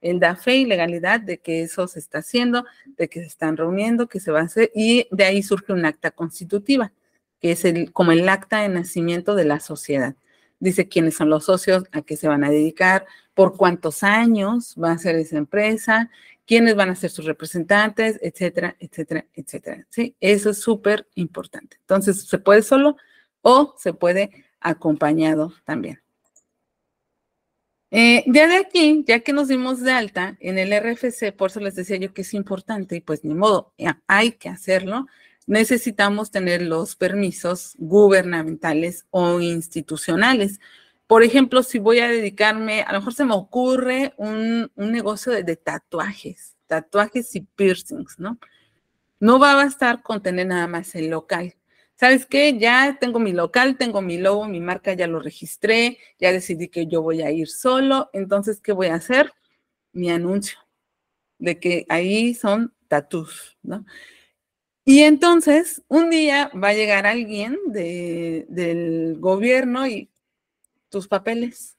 Él 0.00 0.20
da 0.20 0.36
fe 0.36 0.56
y 0.56 0.64
legalidad 0.64 1.20
de 1.20 1.38
que 1.38 1.62
eso 1.62 1.88
se 1.88 1.98
está 1.98 2.18
haciendo, 2.18 2.64
de 2.96 3.08
que 3.08 3.20
se 3.20 3.26
están 3.26 3.56
reuniendo, 3.56 4.06
que 4.06 4.20
se 4.20 4.30
va 4.30 4.40
a 4.40 4.44
hacer, 4.44 4.70
y 4.74 5.08
de 5.10 5.24
ahí 5.24 5.42
surge 5.42 5.72
un 5.72 5.84
acta 5.86 6.12
constitutiva, 6.12 6.92
que 7.40 7.52
es 7.52 7.64
el, 7.64 7.92
como 7.92 8.12
el 8.12 8.28
acta 8.28 8.62
de 8.62 8.68
nacimiento 8.68 9.34
de 9.34 9.44
la 9.44 9.58
sociedad. 9.58 10.14
Dice 10.60 10.88
quiénes 10.88 11.16
son 11.16 11.30
los 11.30 11.46
socios, 11.46 11.84
a 11.90 12.02
qué 12.02 12.16
se 12.16 12.28
van 12.28 12.44
a 12.44 12.50
dedicar, 12.50 13.06
por 13.34 13.56
cuántos 13.56 14.04
años 14.04 14.76
va 14.80 14.92
a 14.92 14.98
ser 14.98 15.16
esa 15.16 15.36
empresa, 15.36 16.10
quiénes 16.46 16.74
van 16.74 16.90
a 16.90 16.94
ser 16.94 17.10
sus 17.10 17.24
representantes, 17.24 18.18
etcétera, 18.22 18.76
etcétera, 18.78 19.26
etcétera. 19.34 19.86
¿sí? 19.90 20.16
Eso 20.20 20.50
es 20.50 20.58
súper 20.58 21.08
importante. 21.14 21.76
Entonces, 21.80 22.26
se 22.26 22.38
puede 22.38 22.62
solo 22.62 22.96
o 23.42 23.74
se 23.78 23.92
puede 23.92 24.44
acompañado 24.60 25.52
también. 25.64 26.00
Eh, 27.90 28.24
ya 28.26 28.48
de 28.48 28.56
aquí, 28.56 29.04
ya 29.06 29.20
que 29.20 29.32
nos 29.32 29.46
dimos 29.46 29.80
de 29.80 29.92
alta 29.92 30.36
en 30.40 30.58
el 30.58 30.72
RFC, 30.72 31.32
por 31.32 31.50
eso 31.50 31.60
les 31.60 31.76
decía 31.76 31.96
yo 31.96 32.12
que 32.12 32.22
es 32.22 32.34
importante 32.34 32.96
y 32.96 33.00
pues 33.00 33.22
ni 33.22 33.34
modo, 33.34 33.72
hay 34.08 34.32
que 34.32 34.48
hacerlo, 34.48 35.06
necesitamos 35.46 36.32
tener 36.32 36.62
los 36.62 36.96
permisos 36.96 37.74
gubernamentales 37.78 39.06
o 39.10 39.40
institucionales. 39.40 40.58
Por 41.06 41.22
ejemplo, 41.22 41.62
si 41.62 41.78
voy 41.78 41.98
a 41.98 42.08
dedicarme, 42.08 42.82
a 42.82 42.92
lo 42.92 43.00
mejor 43.00 43.14
se 43.14 43.24
me 43.24 43.34
ocurre 43.34 44.14
un, 44.16 44.70
negocio 44.76 45.32
de, 45.32 45.56
tatuajes, 45.56 46.56
tatuajes 46.66 47.34
y 47.36 47.42
piercings, 47.42 48.18
¿no? 48.18 48.38
No 49.20 49.38
va 49.38 49.52
a 49.52 49.56
bastar 49.56 50.02
con 50.02 50.22
tener 50.22 50.46
nada 50.46 50.66
más 50.66 50.94
el 50.94 51.10
local. 51.10 51.54
¿Sabes 51.94 52.26
qué? 52.26 52.58
Ya 52.58 52.98
tengo 53.00 53.18
mi 53.18 53.32
local, 53.32 53.76
tengo 53.78 54.02
mi 54.02 54.18
logo, 54.18 54.48
mi 54.48 54.60
marca 54.60 54.94
ya 54.94 55.06
lo 55.06 55.20
registré, 55.20 55.98
ya 56.18 56.32
decidí 56.32 56.68
que 56.68 56.86
yo 56.86 57.02
voy 57.02 57.22
a 57.22 57.30
ir 57.30 57.48
solo. 57.48 58.10
Entonces, 58.12 58.60
¿qué 58.60 58.72
voy 58.72 58.88
a 58.88 58.94
hacer? 58.94 59.32
Mi 59.92 60.10
anuncio 60.10 60.58
de 61.38 61.58
que 61.60 61.86
ahí 61.88 62.34
son 62.34 62.74
tatus, 62.88 63.56
¿no? 63.62 63.84
Y 64.84 65.00
entonces, 65.00 65.82
un 65.88 66.10
día 66.10 66.50
va 66.62 66.68
a 66.68 66.74
llegar 66.74 67.06
alguien 67.06 67.58
del 67.68 69.16
gobierno 69.18 69.86
y 69.86 70.10
tus 70.94 71.08
papeles. 71.08 71.76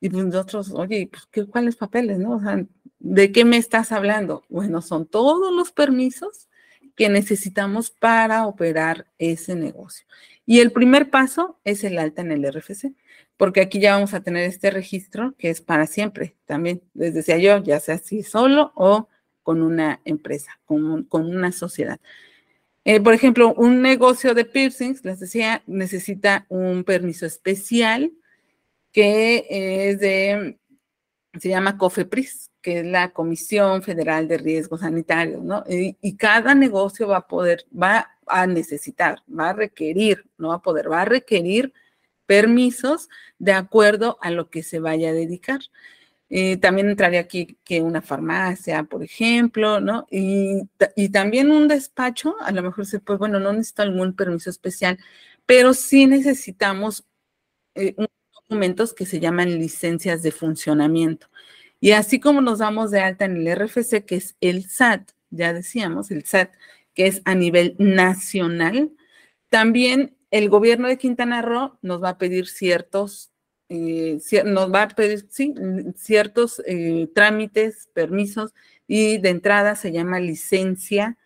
Y 0.00 0.08
pues 0.08 0.24
nosotros, 0.24 0.72
oye, 0.72 1.08
pues, 1.10 1.26
¿qué, 1.30 1.44
¿cuáles 1.46 1.76
papeles? 1.76 2.18
No? 2.18 2.36
O 2.36 2.40
sea, 2.40 2.64
¿de 2.98 3.30
qué 3.30 3.44
me 3.44 3.58
estás 3.58 3.92
hablando? 3.92 4.42
Bueno, 4.48 4.80
son 4.80 5.06
todos 5.06 5.52
los 5.52 5.70
permisos 5.70 6.48
que 6.96 7.10
necesitamos 7.10 7.90
para 7.90 8.46
operar 8.46 9.06
ese 9.18 9.54
negocio. 9.54 10.06
Y 10.46 10.60
el 10.60 10.72
primer 10.72 11.10
paso 11.10 11.58
es 11.64 11.84
el 11.84 11.98
alta 11.98 12.22
en 12.22 12.32
el 12.32 12.50
RFC, 12.50 12.94
porque 13.36 13.60
aquí 13.60 13.80
ya 13.80 13.94
vamos 13.94 14.14
a 14.14 14.22
tener 14.22 14.44
este 14.44 14.70
registro 14.70 15.34
que 15.36 15.50
es 15.50 15.60
para 15.60 15.86
siempre 15.86 16.36
también, 16.46 16.82
les 16.94 17.12
decía 17.12 17.36
yo, 17.36 17.62
ya 17.62 17.80
sea 17.80 17.96
así 17.96 18.22
solo 18.22 18.72
o 18.76 19.08
con 19.42 19.60
una 19.60 20.00
empresa, 20.06 20.58
con, 20.64 21.04
con 21.04 21.26
una 21.26 21.52
sociedad. 21.52 22.00
Eh, 22.86 23.00
por 23.00 23.12
ejemplo, 23.12 23.52
un 23.54 23.82
negocio 23.82 24.32
de 24.32 24.46
piercings, 24.46 25.04
les 25.04 25.20
decía, 25.20 25.62
necesita 25.66 26.46
un 26.48 26.84
permiso 26.84 27.26
especial 27.26 28.12
que 28.94 29.44
es 29.50 29.98
de, 29.98 30.56
se 31.38 31.48
llama 31.48 31.76
COFEPRIS, 31.76 32.52
que 32.62 32.78
es 32.78 32.86
la 32.86 33.12
Comisión 33.12 33.82
Federal 33.82 34.28
de 34.28 34.38
Riesgos 34.38 34.80
Sanitarios, 34.80 35.42
¿no? 35.42 35.64
Y, 35.68 36.16
cada 36.16 36.54
negocio 36.54 37.08
va 37.08 37.18
a 37.18 37.26
poder, 37.26 37.66
va 37.70 38.08
a 38.26 38.46
necesitar, 38.46 39.22
va 39.28 39.50
a 39.50 39.52
requerir, 39.52 40.24
no 40.38 40.48
va 40.48 40.54
a 40.56 40.62
poder, 40.62 40.90
va 40.90 41.02
a 41.02 41.06
requerir 41.06 41.74
permisos 42.26 43.08
de 43.38 43.52
acuerdo 43.52 44.16
a 44.22 44.30
lo 44.30 44.48
que 44.48 44.62
se 44.62 44.78
vaya 44.78 45.10
a 45.10 45.12
dedicar. 45.12 45.60
Eh, 46.30 46.56
también 46.58 46.88
entraría 46.88 47.20
aquí 47.20 47.58
que 47.64 47.82
una 47.82 48.00
farmacia, 48.00 48.84
por 48.84 49.02
ejemplo, 49.02 49.80
¿no? 49.80 50.06
Y, 50.10 50.62
también 51.10 51.50
un 51.50 51.66
despacho, 51.68 52.36
a 52.40 52.52
lo 52.52 52.62
mejor 52.62 52.86
se 52.86 53.00
puede, 53.00 53.18
bueno, 53.18 53.40
no 53.40 53.52
necesita 53.52 53.82
algún 53.82 54.14
permiso 54.14 54.50
especial, 54.50 54.98
pero 55.46 55.74
sí 55.74 56.06
necesitamos 56.06 57.04
eh, 57.74 57.94
un 57.98 58.06
que 58.96 59.06
se 59.06 59.20
llaman 59.20 59.58
licencias 59.58 60.22
de 60.22 60.32
funcionamiento. 60.32 61.28
Y 61.80 61.92
así 61.92 62.20
como 62.20 62.40
nos 62.40 62.60
damos 62.60 62.90
de 62.90 63.00
alta 63.00 63.24
en 63.26 63.36
el 63.36 63.56
RFC, 63.56 64.04
que 64.04 64.16
es 64.16 64.36
el 64.40 64.68
SAT, 64.68 65.10
ya 65.30 65.52
decíamos, 65.52 66.10
el 66.10 66.24
SAT, 66.24 66.52
que 66.94 67.06
es 67.06 67.20
a 67.24 67.34
nivel 67.34 67.74
nacional, 67.78 68.92
también 69.50 70.16
el 70.30 70.48
gobierno 70.48 70.88
de 70.88 70.98
Quintana 70.98 71.42
Roo 71.42 71.78
nos 71.82 72.02
va 72.02 72.10
a 72.10 72.18
pedir 72.18 72.46
ciertos, 72.46 73.30
eh, 73.68 74.18
nos 74.44 74.72
va 74.72 74.82
a 74.82 74.88
pedir, 74.88 75.26
sí, 75.30 75.54
ciertos 75.96 76.62
eh, 76.66 77.08
trámites, 77.14 77.88
permisos, 77.92 78.52
y 78.86 79.18
de 79.18 79.30
entrada 79.30 79.76
se 79.76 79.92
llama 79.92 80.20
licencia 80.20 81.18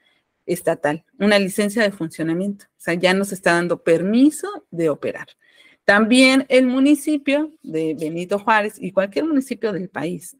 estatal, 0.47 1.05
una 1.19 1.39
licencia 1.39 1.83
de 1.83 1.93
funcionamiento. 1.93 2.67
O 2.67 2.81
sea, 2.81 2.95
ya 2.95 3.15
nos 3.15 3.33
está 3.33 3.53
dando 3.53 3.83
permiso 3.83 4.67
de 4.71 4.91
operar. 4.91 5.29
También 5.89 6.45
el 6.51 6.67
municipio 6.67 7.51
de 7.63 7.97
Benito 7.99 8.39
Juárez 8.39 8.75
y 8.79 8.93
cualquier 8.93 9.25
municipio 9.25 9.73
del 9.73 9.89
país 9.89 10.37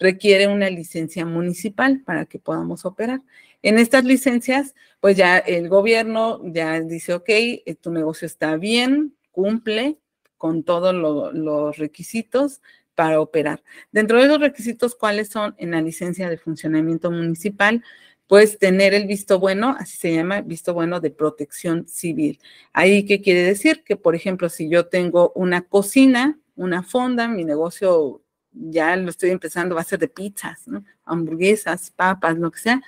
requiere 0.00 0.48
una 0.48 0.68
licencia 0.70 1.24
municipal 1.24 2.00
para 2.00 2.26
que 2.26 2.40
podamos 2.40 2.84
operar. 2.84 3.20
En 3.62 3.78
estas 3.78 4.02
licencias, 4.02 4.74
pues 4.98 5.16
ya 5.16 5.38
el 5.38 5.68
gobierno 5.68 6.40
ya 6.46 6.80
dice, 6.80 7.14
ok, 7.14 7.28
eh, 7.28 7.76
tu 7.80 7.92
negocio 7.92 8.26
está 8.26 8.56
bien, 8.56 9.14
cumple 9.30 9.98
con 10.36 10.64
todos 10.64 10.92
los 11.32 11.78
requisitos 11.78 12.60
para 12.96 13.20
operar. 13.20 13.62
Dentro 13.92 14.18
de 14.18 14.24
esos 14.24 14.40
requisitos, 14.40 14.96
¿cuáles 14.96 15.28
son 15.28 15.54
en 15.58 15.70
la 15.70 15.80
licencia 15.80 16.28
de 16.28 16.38
funcionamiento 16.38 17.08
municipal? 17.12 17.84
Puedes 18.32 18.58
tener 18.58 18.94
el 18.94 19.06
visto 19.06 19.38
bueno, 19.38 19.76
así 19.78 19.98
se 19.98 20.14
llama, 20.14 20.40
visto 20.40 20.72
bueno 20.72 21.00
de 21.00 21.10
protección 21.10 21.86
civil. 21.86 22.40
Ahí, 22.72 23.04
¿qué 23.04 23.20
quiere 23.20 23.42
decir? 23.42 23.84
Que, 23.84 23.94
por 23.94 24.14
ejemplo, 24.14 24.48
si 24.48 24.70
yo 24.70 24.86
tengo 24.86 25.32
una 25.34 25.60
cocina, 25.60 26.38
una 26.56 26.82
fonda, 26.82 27.28
mi 27.28 27.44
negocio 27.44 28.22
ya 28.50 28.96
lo 28.96 29.10
estoy 29.10 29.28
empezando, 29.28 29.74
va 29.74 29.82
a 29.82 29.84
ser 29.84 29.98
de 29.98 30.08
pizzas, 30.08 30.64
hamburguesas, 31.04 31.90
papas, 31.90 32.38
lo 32.38 32.50
que 32.50 32.60
sea. 32.60 32.82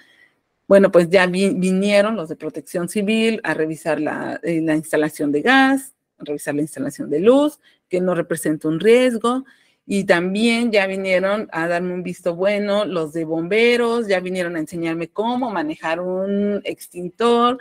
Bueno, 0.66 0.90
pues 0.90 1.10
ya 1.10 1.26
vinieron 1.26 2.16
los 2.16 2.30
de 2.30 2.36
protección 2.36 2.88
civil 2.88 3.42
a 3.44 3.52
revisar 3.52 4.00
la, 4.00 4.40
eh, 4.42 4.62
la 4.62 4.76
instalación 4.76 5.30
de 5.30 5.42
gas, 5.42 5.92
revisar 6.20 6.54
la 6.54 6.62
instalación 6.62 7.10
de 7.10 7.20
luz, 7.20 7.60
que 7.90 8.00
no 8.00 8.14
representa 8.14 8.66
un 8.66 8.80
riesgo, 8.80 9.44
y 9.86 10.04
también 10.04 10.72
ya 10.72 10.86
vinieron 10.86 11.48
a 11.52 11.68
darme 11.68 11.92
un 11.92 12.02
visto 12.02 12.34
bueno 12.34 12.84
los 12.84 13.12
de 13.12 13.24
bomberos, 13.24 14.08
ya 14.08 14.20
vinieron 14.20 14.56
a 14.56 14.60
enseñarme 14.60 15.08
cómo 15.08 15.50
manejar 15.50 16.00
un 16.00 16.62
extintor 16.64 17.58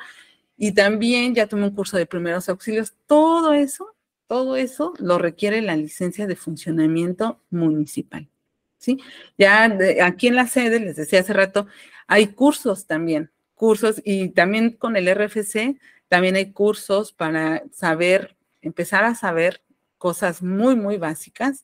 y 0.57 0.71
también 0.71 1.35
ya 1.35 1.47
tomé 1.47 1.65
un 1.65 1.75
curso 1.75 1.97
de 1.97 2.05
primeros 2.05 2.47
auxilios. 2.47 2.93
Todo 3.07 3.53
eso, 3.53 3.95
todo 4.27 4.55
eso 4.55 4.93
lo 4.99 5.17
requiere 5.17 5.61
la 5.61 5.75
licencia 5.75 6.25
de 6.25 6.35
funcionamiento 6.35 7.41
municipal. 7.49 8.29
¿Sí? 8.77 8.99
Ya 9.37 9.77
aquí 10.03 10.27
en 10.27 10.35
la 10.35 10.47
sede, 10.47 10.79
les 10.79 10.97
decía 10.97 11.21
hace 11.21 11.33
rato, 11.33 11.67
hay 12.07 12.27
cursos 12.27 12.85
también, 12.85 13.31
cursos 13.55 14.01
y 14.03 14.29
también 14.29 14.71
con 14.71 14.97
el 14.97 15.07
RFC, 15.07 15.79
también 16.09 16.35
hay 16.35 16.51
cursos 16.51 17.13
para 17.13 17.63
saber, 17.71 18.35
empezar 18.61 19.05
a 19.05 19.15
saber 19.15 19.61
cosas 19.97 20.41
muy, 20.41 20.75
muy 20.75 20.97
básicas 20.97 21.63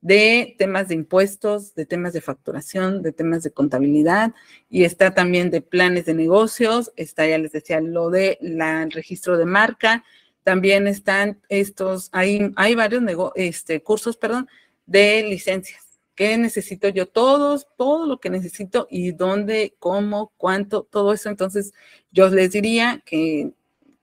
de 0.00 0.54
temas 0.58 0.88
de 0.88 0.94
impuestos, 0.94 1.74
de 1.74 1.84
temas 1.84 2.12
de 2.12 2.20
facturación, 2.20 3.02
de 3.02 3.12
temas 3.12 3.42
de 3.42 3.50
contabilidad 3.50 4.32
y 4.68 4.84
está 4.84 5.14
también 5.14 5.50
de 5.50 5.60
planes 5.60 6.06
de 6.06 6.14
negocios, 6.14 6.90
está, 6.96 7.26
ya 7.26 7.38
les 7.38 7.52
decía, 7.52 7.80
lo 7.80 8.10
de 8.10 8.38
la, 8.40 8.86
registro 8.86 9.36
de 9.36 9.44
marca, 9.44 10.04
también 10.42 10.86
están 10.86 11.40
estos, 11.48 12.08
hay, 12.12 12.50
hay 12.56 12.74
varios 12.74 13.02
este, 13.34 13.82
cursos, 13.82 14.16
perdón, 14.16 14.48
de 14.86 15.22
licencias. 15.22 15.86
¿Qué 16.14 16.36
necesito 16.36 16.88
yo? 16.88 17.06
Todos, 17.06 17.66
todo 17.76 18.06
lo 18.06 18.20
que 18.20 18.30
necesito 18.30 18.86
y 18.90 19.12
dónde, 19.12 19.74
cómo, 19.78 20.32
cuánto, 20.36 20.82
todo 20.82 21.12
eso. 21.12 21.28
Entonces, 21.30 21.72
yo 22.10 22.28
les 22.28 22.52
diría 22.52 23.02
que, 23.06 23.52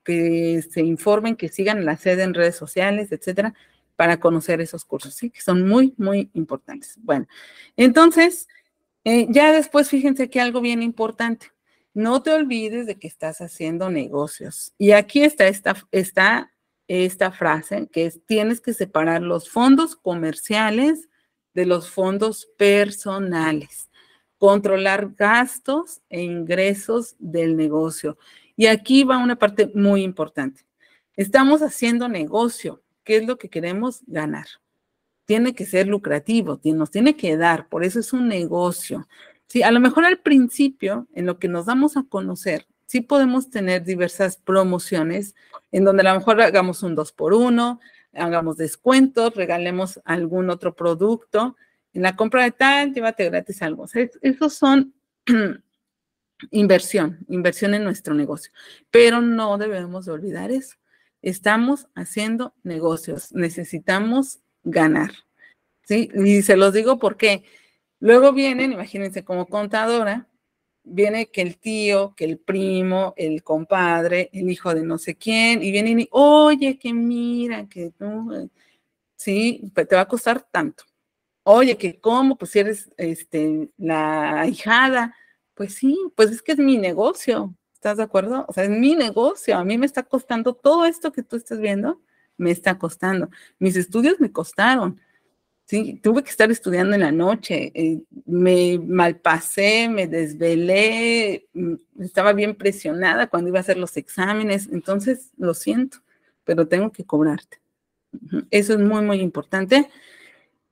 que 0.04 0.62
se 0.68 0.80
informen, 0.80 1.36
que 1.36 1.48
sigan 1.48 1.84
la 1.84 1.96
sede 1.96 2.22
en 2.22 2.34
redes 2.34 2.56
sociales, 2.56 3.12
etcétera, 3.12 3.54
para 3.98 4.20
conocer 4.20 4.60
esos 4.60 4.84
cursos, 4.84 5.14
¿sí? 5.14 5.28
Que 5.28 5.40
son 5.40 5.66
muy, 5.66 5.92
muy 5.96 6.30
importantes. 6.32 6.94
Bueno, 7.02 7.26
entonces, 7.76 8.46
eh, 9.02 9.26
ya 9.28 9.50
después 9.50 9.88
fíjense 9.88 10.30
que 10.30 10.40
algo 10.40 10.60
bien 10.60 10.84
importante. 10.84 11.48
No 11.94 12.22
te 12.22 12.30
olvides 12.30 12.86
de 12.86 12.96
que 12.96 13.08
estás 13.08 13.40
haciendo 13.40 13.90
negocios. 13.90 14.72
Y 14.78 14.92
aquí 14.92 15.24
está 15.24 15.48
esta, 15.48 15.74
está 15.90 16.52
esta 16.86 17.32
frase, 17.32 17.88
que 17.90 18.06
es, 18.06 18.24
tienes 18.24 18.60
que 18.60 18.72
separar 18.72 19.20
los 19.20 19.50
fondos 19.50 19.96
comerciales 19.96 21.08
de 21.52 21.66
los 21.66 21.90
fondos 21.90 22.48
personales, 22.56 23.90
controlar 24.36 25.12
gastos 25.16 26.02
e 26.08 26.22
ingresos 26.22 27.16
del 27.18 27.56
negocio. 27.56 28.16
Y 28.54 28.66
aquí 28.66 29.02
va 29.02 29.18
una 29.18 29.34
parte 29.34 29.72
muy 29.74 30.04
importante. 30.04 30.62
Estamos 31.16 31.62
haciendo 31.62 32.08
negocio, 32.08 32.80
¿Qué 33.08 33.16
es 33.16 33.26
lo 33.26 33.38
que 33.38 33.48
queremos 33.48 34.02
ganar? 34.06 34.48
Tiene 35.24 35.54
que 35.54 35.64
ser 35.64 35.86
lucrativo, 35.86 36.60
nos 36.62 36.90
tiene 36.90 37.16
que 37.16 37.38
dar, 37.38 37.66
por 37.70 37.82
eso 37.82 38.00
es 38.00 38.12
un 38.12 38.28
negocio. 38.28 39.08
Sí, 39.46 39.62
a 39.62 39.70
lo 39.70 39.80
mejor 39.80 40.04
al 40.04 40.18
principio, 40.18 41.08
en 41.14 41.24
lo 41.24 41.38
que 41.38 41.48
nos 41.48 41.64
damos 41.64 41.96
a 41.96 42.02
conocer, 42.06 42.66
sí 42.84 43.00
podemos 43.00 43.48
tener 43.48 43.82
diversas 43.82 44.36
promociones 44.36 45.34
en 45.72 45.86
donde 45.86 46.02
a 46.06 46.12
lo 46.12 46.18
mejor 46.18 46.42
hagamos 46.42 46.82
un 46.82 46.94
dos 46.94 47.12
por 47.12 47.32
uno, 47.32 47.80
hagamos 48.12 48.58
descuentos, 48.58 49.34
regalemos 49.34 50.02
algún 50.04 50.50
otro 50.50 50.76
producto. 50.76 51.56
En 51.94 52.02
la 52.02 52.14
compra 52.14 52.42
de 52.42 52.50
tal, 52.50 52.92
llévate 52.92 53.24
gratis 53.24 53.62
algo. 53.62 53.86
esos 54.20 54.52
son 54.52 54.92
inversión, 56.50 57.24
inversión 57.28 57.72
en 57.72 57.84
nuestro 57.84 58.12
negocio. 58.12 58.52
Pero 58.90 59.22
no 59.22 59.56
debemos 59.56 60.04
de 60.04 60.12
olvidar 60.12 60.50
eso. 60.50 60.76
Estamos 61.22 61.88
haciendo 61.94 62.54
negocios, 62.62 63.32
necesitamos 63.32 64.40
ganar. 64.64 65.12
¿Sí? 65.82 66.10
Y 66.14 66.42
se 66.42 66.56
los 66.56 66.72
digo 66.74 66.98
porque 66.98 67.44
luego 68.00 68.32
vienen, 68.32 68.72
imagínense, 68.72 69.24
como 69.24 69.46
contadora, 69.46 70.28
viene 70.84 71.30
que 71.30 71.42
el 71.42 71.58
tío, 71.58 72.14
que 72.16 72.24
el 72.24 72.38
primo, 72.38 73.14
el 73.16 73.42
compadre, 73.42 74.30
el 74.32 74.50
hijo 74.50 74.74
de 74.74 74.82
no 74.82 74.98
sé 74.98 75.16
quién, 75.16 75.62
y 75.62 75.70
vienen 75.70 76.00
y, 76.00 76.08
oye, 76.10 76.78
que 76.78 76.92
mira, 76.92 77.66
que 77.68 77.92
no, 77.98 78.48
sí, 79.16 79.70
te 79.74 79.96
va 79.96 80.02
a 80.02 80.08
costar 80.08 80.42
tanto. 80.50 80.84
Oye, 81.44 81.76
que 81.78 82.00
cómo, 82.00 82.36
pues 82.36 82.50
si 82.52 82.58
eres 82.60 82.90
este, 82.96 83.70
la 83.78 84.42
ahijada, 84.42 85.14
pues 85.54 85.74
sí, 85.74 85.98
pues 86.16 86.30
es 86.30 86.42
que 86.42 86.52
es 86.52 86.58
mi 86.58 86.76
negocio, 86.78 87.54
¿Estás 87.78 87.98
de 87.98 88.02
acuerdo? 88.02 88.44
O 88.48 88.52
sea, 88.52 88.64
es 88.64 88.70
mi 88.70 88.96
negocio, 88.96 89.56
a 89.56 89.64
mí 89.64 89.78
me 89.78 89.86
está 89.86 90.02
costando 90.02 90.52
todo 90.52 90.84
esto 90.84 91.12
que 91.12 91.22
tú 91.22 91.36
estás 91.36 91.60
viendo, 91.60 92.00
me 92.36 92.50
está 92.50 92.76
costando. 92.76 93.30
Mis 93.60 93.76
estudios 93.76 94.18
me 94.18 94.32
costaron. 94.32 95.00
Sí, 95.64 96.00
tuve 96.02 96.24
que 96.24 96.30
estar 96.30 96.50
estudiando 96.50 96.96
en 96.96 97.02
la 97.02 97.12
noche, 97.12 97.70
eh, 97.74 98.02
me 98.26 98.80
malpasé, 98.80 99.88
me 99.88 100.08
desvelé, 100.08 101.46
mm, 101.52 101.74
estaba 102.00 102.32
bien 102.32 102.56
presionada 102.56 103.28
cuando 103.28 103.48
iba 103.50 103.58
a 103.58 103.60
hacer 103.60 103.76
los 103.76 103.96
exámenes, 103.96 104.68
entonces 104.72 105.30
lo 105.36 105.54
siento, 105.54 105.98
pero 106.42 106.66
tengo 106.66 106.90
que 106.90 107.04
cobrarte. 107.04 107.60
Eso 108.50 108.72
es 108.72 108.80
muy, 108.80 109.02
muy 109.02 109.20
importante. 109.20 109.88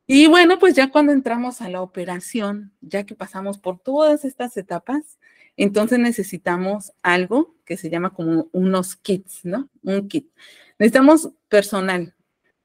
Y 0.06 0.28
bueno, 0.28 0.58
pues 0.58 0.74
ya 0.74 0.90
cuando 0.90 1.12
entramos 1.12 1.60
a 1.60 1.68
la 1.68 1.82
operación, 1.82 2.72
ya 2.80 3.04
que 3.04 3.16
pasamos 3.16 3.58
por 3.58 3.80
todas 3.80 4.24
estas 4.24 4.56
etapas, 4.56 5.18
entonces 5.56 5.98
necesitamos 5.98 6.92
algo 7.02 7.56
que 7.64 7.76
se 7.76 7.90
llama 7.90 8.14
como 8.14 8.48
unos 8.52 8.94
kits, 8.94 9.44
¿no? 9.44 9.68
Un 9.82 10.08
kit. 10.08 10.30
Necesitamos 10.78 11.30
personal. 11.48 12.14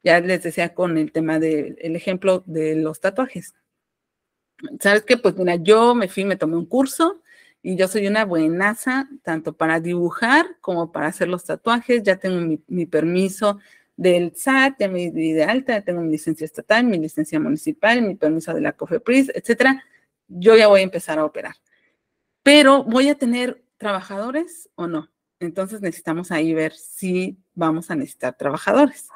Ya 0.03 0.19
les 0.19 0.43
decía 0.43 0.73
con 0.75 0.97
el 0.97 1.11
tema 1.11 1.39
del 1.39 1.95
ejemplo 1.95 2.43
de 2.45 2.75
los 2.75 2.99
tatuajes. 2.99 3.55
¿Sabes 4.79 5.03
qué? 5.03 5.17
Pues 5.17 5.35
mira, 5.35 5.55
yo 5.55 5.95
me 5.95 6.07
fui, 6.07 6.25
me 6.25 6.35
tomé 6.35 6.57
un 6.57 6.65
curso 6.67 7.21
y 7.63 7.75
yo 7.75 7.87
soy 7.87 8.07
una 8.07 8.25
buenaza 8.25 9.09
tanto 9.23 9.53
para 9.53 9.79
dibujar 9.79 10.57
como 10.61 10.91
para 10.91 11.07
hacer 11.07 11.27
los 11.27 11.45
tatuajes. 11.45 12.03
Ya 12.03 12.17
tengo 12.17 12.59
mi 12.67 12.85
permiso 12.85 13.59
del 14.01 14.33
SAT, 14.35 14.75
ya 14.79 14.89
me 14.89 15.11
di 15.11 15.33
de 15.33 15.43
alta, 15.43 15.81
tengo 15.81 16.01
mi 16.01 16.11
licencia 16.11 16.45
estatal, 16.45 16.85
mi 16.85 16.97
licencia 16.97 17.39
municipal, 17.39 18.01
mi 18.01 18.15
permiso 18.15 18.53
de 18.53 18.61
la 18.61 18.73
COFEPRIS, 18.73 19.31
etcétera. 19.35 19.83
Yo 20.27 20.55
ya 20.55 20.67
voy 20.67 20.79
a 20.79 20.83
empezar 20.83 21.19
a 21.19 21.25
operar 21.25 21.55
pero 22.43 22.83
voy 22.83 23.09
a 23.09 23.15
tener 23.15 23.63
trabajadores 23.77 24.69
o 24.75 24.87
no. 24.87 25.09
Entonces 25.39 25.81
necesitamos 25.81 26.31
ahí 26.31 26.53
ver 26.53 26.73
si 26.73 27.37
vamos 27.53 27.89
a 27.89 27.95
necesitar 27.95 28.37
trabajadores. 28.37 29.07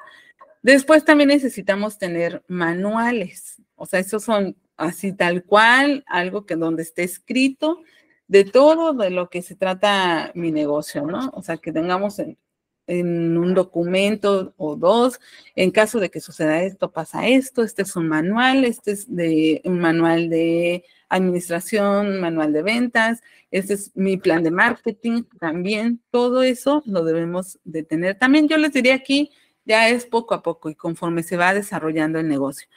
Después 0.64 1.06
también 1.06 1.30
necesitamos 1.30 2.00
tener 2.00 2.44
manuales, 2.48 3.62
o 3.76 3.86
sea, 3.86 4.00
esos 4.00 4.24
son 4.24 4.58
así 4.78 5.14
tal 5.14 5.44
cual, 5.44 6.04
algo 6.08 6.46
que 6.46 6.56
donde 6.56 6.82
esté 6.82 7.04
escrito 7.04 7.84
de 8.28 8.46
todo 8.46 8.94
de 8.94 9.12
lo 9.12 9.30
que 9.30 9.44
se 9.44 9.56
trata 9.56 10.32
mi 10.34 10.52
negocio, 10.52 11.04
¿no? 11.04 11.30
O 11.36 11.44
sea, 11.44 11.58
que 11.58 11.72
tengamos 11.72 12.20
en, 12.88 13.38
un 13.38 13.54
documento 13.54 14.54
o 14.58 14.76
dos, 14.76 15.20
en 15.56 15.72
caso 15.72 16.00
de 16.00 16.10
que 16.10 16.22
suceda 16.22 16.64
esto, 16.64 16.92
pasa 16.92 17.28
esto, 17.28 17.64
este 17.64 17.84
es 17.84 17.96
un 17.96 18.08
manual, 18.08 18.66
este 18.66 18.92
es 18.92 19.14
de 19.14 19.62
un 19.66 19.80
manual 19.80 20.30
de 20.30 20.84
administración, 21.10 22.20
manual 22.20 22.54
de 22.54 22.64
ventas, 22.64 23.22
este 23.52 23.76
es 23.76 23.92
mi 23.96 24.18
plan 24.18 24.44
de 24.44 24.52
marketing 24.52 25.24
también, 25.40 26.02
todo 26.12 26.44
eso 26.44 26.84
lo 26.86 27.04
debemos 27.04 27.60
de 27.64 27.84
tener. 27.84 28.18
También 28.18 28.48
yo 28.48 28.58
les 28.58 28.74
diría 28.74 28.96
aquí, 28.96 29.32
ya 29.66 29.90
es 29.90 30.06
poco 30.06 30.34
a 30.34 30.44
poco 30.44 30.70
y 30.70 30.76
conforme 30.76 31.24
se 31.24 31.38
va 31.38 31.54
desarrollando 31.54 32.20
el 32.20 32.28
negocio. 32.28 32.68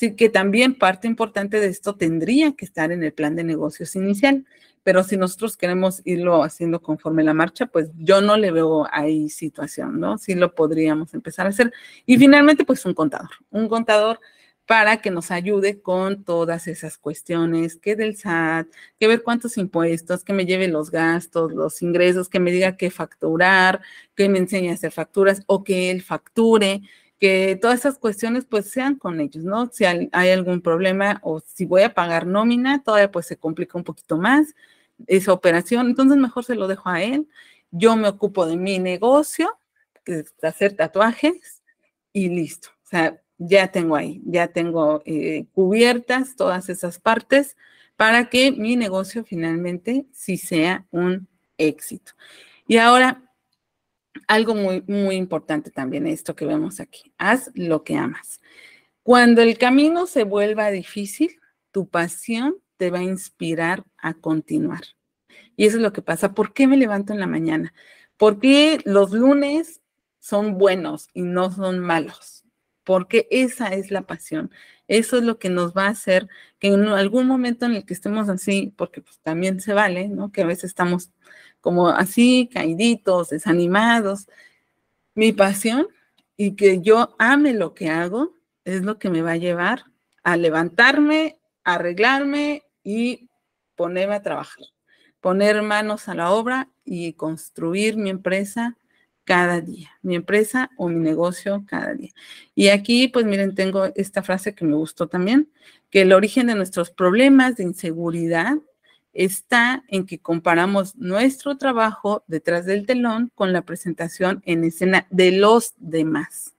Así 0.00 0.16
que 0.16 0.30
también 0.30 0.76
parte 0.76 1.06
importante 1.06 1.60
de 1.60 1.66
esto 1.66 1.94
tendría 1.94 2.52
que 2.52 2.64
estar 2.64 2.90
en 2.90 3.04
el 3.04 3.12
plan 3.12 3.36
de 3.36 3.44
negocios 3.44 3.94
inicial, 3.96 4.46
pero 4.82 5.04
si 5.04 5.18
nosotros 5.18 5.58
queremos 5.58 6.00
irlo 6.06 6.42
haciendo 6.42 6.80
conforme 6.80 7.22
la 7.22 7.34
marcha, 7.34 7.66
pues 7.66 7.90
yo 7.98 8.22
no 8.22 8.38
le 8.38 8.50
veo 8.50 8.86
ahí 8.92 9.28
situación, 9.28 10.00
¿no? 10.00 10.16
Sí 10.16 10.34
lo 10.34 10.54
podríamos 10.54 11.12
empezar 11.12 11.44
a 11.44 11.50
hacer. 11.50 11.70
Y 12.06 12.16
finalmente, 12.16 12.64
pues 12.64 12.86
un 12.86 12.94
contador, 12.94 13.28
un 13.50 13.68
contador 13.68 14.20
para 14.64 15.02
que 15.02 15.10
nos 15.10 15.30
ayude 15.30 15.82
con 15.82 16.24
todas 16.24 16.66
esas 16.66 16.96
cuestiones, 16.96 17.76
que 17.76 17.94
del 17.94 18.16
SAT, 18.16 18.68
que 18.98 19.06
ver 19.06 19.22
cuántos 19.22 19.58
impuestos, 19.58 20.24
que 20.24 20.32
me 20.32 20.46
lleve 20.46 20.68
los 20.68 20.90
gastos, 20.90 21.52
los 21.52 21.82
ingresos, 21.82 22.30
que 22.30 22.40
me 22.40 22.52
diga 22.52 22.78
qué 22.78 22.90
facturar, 22.90 23.82
que 24.14 24.30
me 24.30 24.38
enseñe 24.38 24.70
a 24.70 24.74
hacer 24.74 24.92
facturas 24.92 25.42
o 25.46 25.62
que 25.62 25.90
él 25.90 26.00
facture, 26.00 26.80
que 27.20 27.58
todas 27.60 27.80
esas 27.80 27.98
cuestiones 27.98 28.46
pues 28.46 28.70
sean 28.70 28.96
con 28.96 29.20
ellos, 29.20 29.44
¿no? 29.44 29.70
Si 29.70 29.84
hay 29.84 30.30
algún 30.30 30.62
problema 30.62 31.20
o 31.22 31.40
si 31.40 31.66
voy 31.66 31.82
a 31.82 31.94
pagar 31.94 32.26
nómina, 32.26 32.82
todavía 32.82 33.12
pues 33.12 33.26
se 33.26 33.36
complica 33.36 33.76
un 33.76 33.84
poquito 33.84 34.16
más 34.16 34.54
esa 35.06 35.32
operación, 35.32 35.88
entonces 35.88 36.16
mejor 36.16 36.44
se 36.44 36.54
lo 36.54 36.66
dejo 36.66 36.88
a 36.88 37.02
él. 37.02 37.28
Yo 37.70 37.94
me 37.96 38.08
ocupo 38.08 38.46
de 38.46 38.56
mi 38.56 38.78
negocio, 38.78 39.56
es 40.06 40.34
hacer 40.42 40.74
tatuajes 40.74 41.62
y 42.12 42.28
listo. 42.28 42.70
O 42.84 42.88
sea, 42.88 43.20
ya 43.38 43.68
tengo 43.68 43.96
ahí, 43.96 44.20
ya 44.24 44.48
tengo 44.48 45.02
eh, 45.04 45.46
cubiertas 45.52 46.36
todas 46.36 46.68
esas 46.68 46.98
partes 46.98 47.56
para 47.96 48.28
que 48.28 48.50
mi 48.50 48.76
negocio 48.76 49.24
finalmente 49.24 50.06
sí 50.12 50.36
sea 50.36 50.86
un 50.90 51.28
éxito. 51.58 52.12
Y 52.66 52.78
ahora, 52.78 53.29
algo 54.30 54.54
muy, 54.54 54.84
muy 54.86 55.16
importante 55.16 55.72
también, 55.72 56.06
esto 56.06 56.36
que 56.36 56.46
vemos 56.46 56.78
aquí, 56.78 57.12
haz 57.18 57.50
lo 57.54 57.82
que 57.82 57.96
amas. 57.96 58.40
Cuando 59.02 59.42
el 59.42 59.58
camino 59.58 60.06
se 60.06 60.22
vuelva 60.22 60.70
difícil, 60.70 61.40
tu 61.72 61.88
pasión 61.88 62.54
te 62.76 62.90
va 62.90 63.00
a 63.00 63.02
inspirar 63.02 63.82
a 63.98 64.14
continuar. 64.14 64.82
Y 65.56 65.66
eso 65.66 65.78
es 65.78 65.82
lo 65.82 65.92
que 65.92 66.00
pasa. 66.00 66.32
¿Por 66.32 66.52
qué 66.52 66.68
me 66.68 66.76
levanto 66.76 67.12
en 67.12 67.18
la 67.18 67.26
mañana? 67.26 67.74
¿Por 68.16 68.38
qué 68.38 68.78
los 68.84 69.10
lunes 69.10 69.80
son 70.20 70.58
buenos 70.58 71.08
y 71.12 71.22
no 71.22 71.50
son 71.50 71.80
malos? 71.80 72.39
Porque 72.84 73.26
esa 73.30 73.68
es 73.68 73.90
la 73.90 74.02
pasión. 74.02 74.50
Eso 74.88 75.18
es 75.18 75.22
lo 75.22 75.38
que 75.38 75.50
nos 75.50 75.72
va 75.76 75.86
a 75.86 75.90
hacer 75.90 76.28
que 76.58 76.68
en 76.68 76.88
algún 76.88 77.26
momento 77.26 77.66
en 77.66 77.74
el 77.74 77.84
que 77.84 77.94
estemos 77.94 78.28
así, 78.28 78.72
porque 78.76 79.00
pues 79.00 79.18
también 79.20 79.60
se 79.60 79.72
vale, 79.72 80.08
¿no? 80.08 80.32
Que 80.32 80.42
a 80.42 80.46
veces 80.46 80.64
estamos 80.64 81.10
como 81.60 81.88
así, 81.88 82.48
caíditos, 82.52 83.30
desanimados. 83.30 84.26
Mi 85.14 85.32
pasión 85.32 85.88
y 86.36 86.56
que 86.56 86.80
yo 86.80 87.14
ame 87.18 87.52
lo 87.54 87.74
que 87.74 87.90
hago 87.90 88.34
es 88.64 88.82
lo 88.82 88.98
que 88.98 89.10
me 89.10 89.22
va 89.22 89.32
a 89.32 89.36
llevar 89.36 89.84
a 90.22 90.36
levantarme, 90.36 91.38
arreglarme 91.64 92.64
y 92.82 93.28
ponerme 93.74 94.14
a 94.16 94.22
trabajar, 94.22 94.64
poner 95.20 95.62
manos 95.62 96.08
a 96.08 96.14
la 96.14 96.30
obra 96.30 96.68
y 96.84 97.14
construir 97.14 97.96
mi 97.96 98.10
empresa 98.10 98.76
cada 99.24 99.60
día, 99.60 99.90
mi 100.02 100.16
empresa 100.16 100.70
o 100.76 100.88
mi 100.88 100.98
negocio 100.98 101.64
cada 101.66 101.94
día. 101.94 102.10
Y 102.54 102.68
aquí, 102.68 103.08
pues 103.08 103.24
miren, 103.26 103.54
tengo 103.54 103.86
esta 103.94 104.22
frase 104.22 104.54
que 104.54 104.64
me 104.64 104.74
gustó 104.74 105.08
también, 105.08 105.50
que 105.90 106.02
el 106.02 106.12
origen 106.12 106.48
de 106.48 106.54
nuestros 106.54 106.90
problemas 106.90 107.56
de 107.56 107.64
inseguridad 107.64 108.56
está 109.12 109.84
en 109.88 110.06
que 110.06 110.18
comparamos 110.18 110.96
nuestro 110.96 111.56
trabajo 111.58 112.24
detrás 112.26 112.66
del 112.66 112.86
telón 112.86 113.30
con 113.34 113.52
la 113.52 113.62
presentación 113.62 114.42
en 114.46 114.64
escena 114.64 115.06
de 115.10 115.32
los 115.32 115.74
demás. 115.78 116.54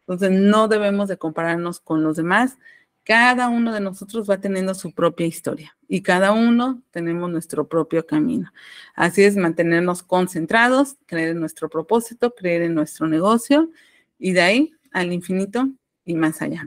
Entonces, 0.00 0.30
no 0.30 0.68
debemos 0.68 1.08
de 1.08 1.16
compararnos 1.16 1.80
con 1.80 2.02
los 2.02 2.16
demás. 2.16 2.58
Cada 3.06 3.48
uno 3.48 3.72
de 3.72 3.78
nosotros 3.78 4.28
va 4.28 4.40
teniendo 4.40 4.74
su 4.74 4.90
propia 4.90 5.26
historia 5.26 5.76
y 5.86 6.02
cada 6.02 6.32
uno 6.32 6.82
tenemos 6.90 7.30
nuestro 7.30 7.68
propio 7.68 8.04
camino. 8.04 8.52
Así 8.96 9.22
es, 9.22 9.36
mantenernos 9.36 10.02
concentrados, 10.02 10.96
creer 11.06 11.28
en 11.28 11.38
nuestro 11.38 11.68
propósito, 11.68 12.34
creer 12.34 12.62
en 12.62 12.74
nuestro 12.74 13.06
negocio 13.06 13.70
y 14.18 14.32
de 14.32 14.40
ahí 14.40 14.72
al 14.90 15.12
infinito 15.12 15.68
y 16.04 16.14
más 16.14 16.42
allá. 16.42 16.66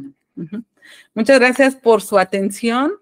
Muchas 1.13 1.39
gracias 1.39 1.75
por 1.75 2.01
su 2.01 2.17
atención. 2.17 2.93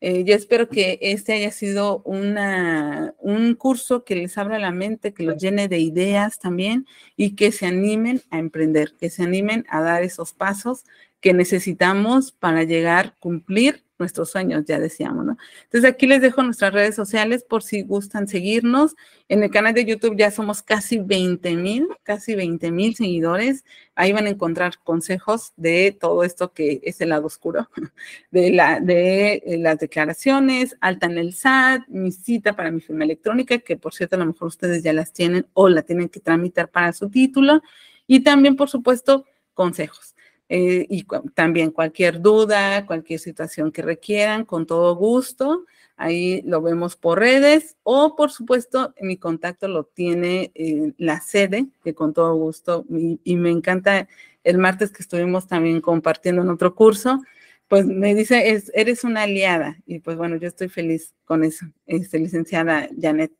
Eh, 0.00 0.22
yo 0.22 0.36
espero 0.36 0.68
que 0.68 1.00
este 1.00 1.32
haya 1.32 1.50
sido 1.50 2.00
una, 2.04 3.12
un 3.18 3.54
curso 3.54 4.04
que 4.04 4.14
les 4.14 4.38
abra 4.38 4.60
la 4.60 4.70
mente, 4.70 5.14
que 5.14 5.24
los 5.24 5.38
llene 5.38 5.66
de 5.66 5.80
ideas 5.80 6.38
también 6.38 6.86
y 7.16 7.34
que 7.34 7.50
se 7.50 7.66
animen 7.66 8.22
a 8.30 8.38
emprender, 8.38 8.94
que 9.00 9.10
se 9.10 9.24
animen 9.24 9.64
a 9.68 9.80
dar 9.80 10.04
esos 10.04 10.32
pasos 10.32 10.84
que 11.24 11.32
necesitamos 11.32 12.32
para 12.32 12.64
llegar 12.64 13.16
cumplir 13.18 13.82
nuestros 13.98 14.30
sueños, 14.30 14.66
ya 14.66 14.78
decíamos, 14.78 15.24
¿no? 15.24 15.38
Entonces 15.62 15.90
aquí 15.90 16.06
les 16.06 16.20
dejo 16.20 16.42
nuestras 16.42 16.74
redes 16.74 16.94
sociales 16.94 17.46
por 17.48 17.62
si 17.62 17.80
gustan 17.80 18.28
seguirnos. 18.28 18.94
En 19.30 19.42
el 19.42 19.50
canal 19.50 19.72
de 19.72 19.86
YouTube 19.86 20.18
ya 20.18 20.30
somos 20.30 20.60
casi 20.60 20.98
20 20.98 21.56
mil, 21.56 21.88
casi 22.02 22.34
20 22.34 22.70
mil 22.70 22.94
seguidores. 22.94 23.64
Ahí 23.94 24.12
van 24.12 24.26
a 24.26 24.28
encontrar 24.28 24.74
consejos 24.84 25.54
de 25.56 25.96
todo 25.98 26.24
esto 26.24 26.52
que 26.52 26.82
es 26.84 27.00
el 27.00 27.08
lado 27.08 27.24
oscuro, 27.24 27.70
de, 28.30 28.50
la, 28.50 28.80
de 28.80 29.42
eh, 29.46 29.56
las 29.56 29.78
declaraciones, 29.78 30.76
alta 30.82 31.06
en 31.06 31.16
el 31.16 31.32
SAT, 31.32 31.88
mi 31.88 32.12
cita 32.12 32.54
para 32.54 32.70
mi 32.70 32.82
firma 32.82 33.04
electrónica, 33.04 33.56
que 33.60 33.78
por 33.78 33.94
cierto 33.94 34.16
a 34.16 34.18
lo 34.18 34.26
mejor 34.26 34.48
ustedes 34.48 34.82
ya 34.82 34.92
las 34.92 35.14
tienen 35.14 35.46
o 35.54 35.70
la 35.70 35.80
tienen 35.80 36.10
que 36.10 36.20
tramitar 36.20 36.68
para 36.68 36.92
su 36.92 37.08
título. 37.08 37.62
Y 38.06 38.20
también, 38.20 38.56
por 38.56 38.68
supuesto, 38.68 39.24
consejos. 39.54 40.14
Eh, 40.48 40.86
y 40.90 41.06
también 41.34 41.70
cualquier 41.70 42.20
duda, 42.20 42.84
cualquier 42.86 43.18
situación 43.18 43.72
que 43.72 43.82
requieran, 43.82 44.44
con 44.44 44.66
todo 44.66 44.94
gusto. 44.96 45.64
Ahí 45.96 46.42
lo 46.42 46.60
vemos 46.60 46.96
por 46.96 47.20
redes 47.20 47.76
o, 47.82 48.16
por 48.16 48.30
supuesto, 48.32 48.94
mi 49.00 49.16
contacto 49.16 49.68
lo 49.68 49.84
tiene 49.84 50.50
eh, 50.54 50.92
la 50.98 51.20
sede, 51.20 51.68
que 51.84 51.94
con 51.94 52.12
todo 52.12 52.34
gusto, 52.34 52.84
y, 52.90 53.36
me 53.36 53.50
encanta 53.50 54.08
el 54.42 54.58
martes 54.58 54.90
que 54.90 55.02
estuvimos 55.02 55.46
también 55.46 55.80
compartiendo 55.80 56.42
en 56.42 56.50
otro 56.50 56.74
curso, 56.74 57.22
pues 57.68 57.86
me 57.86 58.14
dice, 58.14 58.50
es, 58.50 58.70
eres 58.74 59.04
una 59.04 59.22
aliada. 59.22 59.78
Y 59.86 60.00
pues 60.00 60.16
bueno, 60.16 60.36
yo 60.36 60.48
estoy 60.48 60.68
feliz 60.68 61.14
con 61.24 61.44
eso, 61.44 61.66
este, 61.86 62.18
licenciada 62.18 62.88
Janet. 63.00 63.32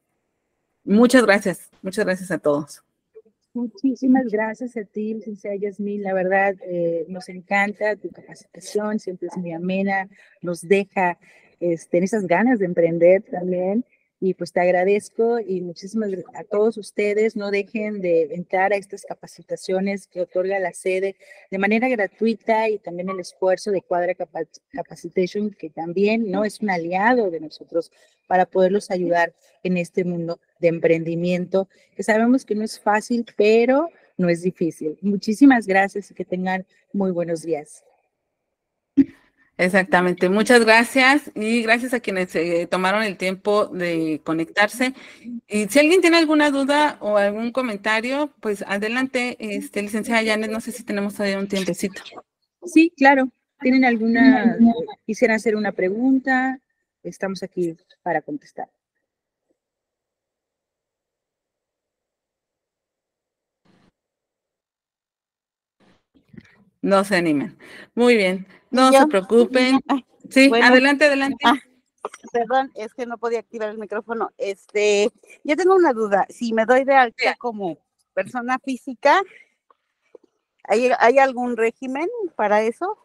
Muchas 0.84 1.24
gracias, 1.24 1.70
muchas 1.82 2.04
gracias 2.04 2.30
a 2.30 2.38
todos. 2.38 2.84
Muchísimas 3.54 4.26
gracias 4.32 4.76
a 4.76 4.82
ti, 4.82 5.14
licenciada 5.14 5.54
Yasmín. 5.54 6.02
La 6.02 6.12
verdad, 6.12 6.56
eh, 6.66 7.06
nos 7.08 7.28
encanta 7.28 7.94
tu 7.94 8.10
capacitación, 8.10 8.98
siempre 8.98 9.28
es 9.28 9.36
muy 9.36 9.52
amena, 9.52 10.08
nos 10.42 10.62
deja 10.62 11.18
este, 11.60 11.98
en 11.98 12.04
esas 12.04 12.26
ganas 12.26 12.58
de 12.58 12.64
emprender 12.66 13.22
también. 13.22 13.84
Y 14.24 14.32
pues 14.32 14.52
te 14.52 14.60
agradezco 14.60 15.38
y 15.38 15.60
muchísimas 15.60 16.10
a 16.32 16.44
todos 16.44 16.78
ustedes. 16.78 17.36
No 17.36 17.50
dejen 17.50 18.00
de 18.00 18.22
entrar 18.34 18.72
a 18.72 18.76
estas 18.76 19.04
capacitaciones 19.04 20.06
que 20.06 20.22
otorga 20.22 20.58
la 20.60 20.72
sede 20.72 21.16
de 21.50 21.58
manera 21.58 21.90
gratuita 21.90 22.70
y 22.70 22.78
también 22.78 23.10
el 23.10 23.20
esfuerzo 23.20 23.70
de 23.70 23.82
Cuadra 23.82 24.14
Capacitation, 24.14 25.50
que 25.50 25.68
también 25.68 26.30
no 26.30 26.46
es 26.46 26.60
un 26.60 26.70
aliado 26.70 27.30
de 27.30 27.40
nosotros 27.40 27.92
para 28.26 28.46
poderlos 28.46 28.90
ayudar 28.90 29.34
en 29.62 29.76
este 29.76 30.04
mundo 30.04 30.40
de 30.58 30.68
emprendimiento, 30.68 31.68
que 31.94 32.02
sabemos 32.02 32.46
que 32.46 32.54
no 32.54 32.64
es 32.64 32.80
fácil, 32.80 33.26
pero 33.36 33.90
no 34.16 34.30
es 34.30 34.40
difícil. 34.40 34.96
Muchísimas 35.02 35.66
gracias 35.66 36.10
y 36.10 36.14
que 36.14 36.24
tengan 36.24 36.64
muy 36.94 37.10
buenos 37.10 37.42
días. 37.42 37.84
Exactamente, 39.56 40.28
muchas 40.28 40.64
gracias 40.64 41.30
y 41.36 41.62
gracias 41.62 41.94
a 41.94 42.00
quienes 42.00 42.34
eh, 42.34 42.66
tomaron 42.68 43.04
el 43.04 43.16
tiempo 43.16 43.66
de 43.66 44.20
conectarse. 44.24 44.94
Y 45.46 45.66
si 45.68 45.78
alguien 45.78 46.00
tiene 46.00 46.16
alguna 46.16 46.50
duda 46.50 46.96
o 47.00 47.18
algún 47.18 47.52
comentario, 47.52 48.32
pues 48.40 48.64
adelante, 48.66 49.36
este, 49.38 49.82
licenciada 49.82 50.24
Janet, 50.24 50.50
no 50.50 50.60
sé 50.60 50.72
si 50.72 50.82
tenemos 50.82 51.14
todavía 51.14 51.38
un 51.38 51.46
tiempecito. 51.46 52.02
Sí, 52.64 52.92
claro. 52.96 53.28
¿Tienen 53.60 53.84
alguna, 53.84 54.58
quisieran 55.06 55.36
hacer 55.36 55.54
una 55.54 55.70
pregunta? 55.70 56.58
Estamos 57.04 57.42
aquí 57.44 57.76
para 58.02 58.22
contestar. 58.22 58.68
No 66.84 67.02
se 67.02 67.16
animen. 67.16 67.56
Muy 67.94 68.14
bien, 68.14 68.46
no 68.70 68.92
se 68.92 69.06
preocupen. 69.06 69.80
Sí, 70.28 70.50
adelante, 70.62 71.06
adelante. 71.06 71.38
Ah, 71.42 71.58
perdón, 72.30 72.72
es 72.74 72.92
que 72.92 73.06
no 73.06 73.16
podía 73.16 73.38
activar 73.38 73.70
el 73.70 73.78
micrófono. 73.78 74.32
Este, 74.36 75.10
yo 75.44 75.56
tengo 75.56 75.74
una 75.76 75.94
duda. 75.94 76.26
Si 76.28 76.52
me 76.52 76.66
doy 76.66 76.84
de 76.84 76.94
alta 76.94 77.36
como 77.38 77.78
persona 78.12 78.58
física, 78.62 79.22
¿hay, 80.64 80.90
¿hay 80.98 81.16
algún 81.16 81.56
régimen 81.56 82.06
para 82.36 82.60
eso? 82.60 82.98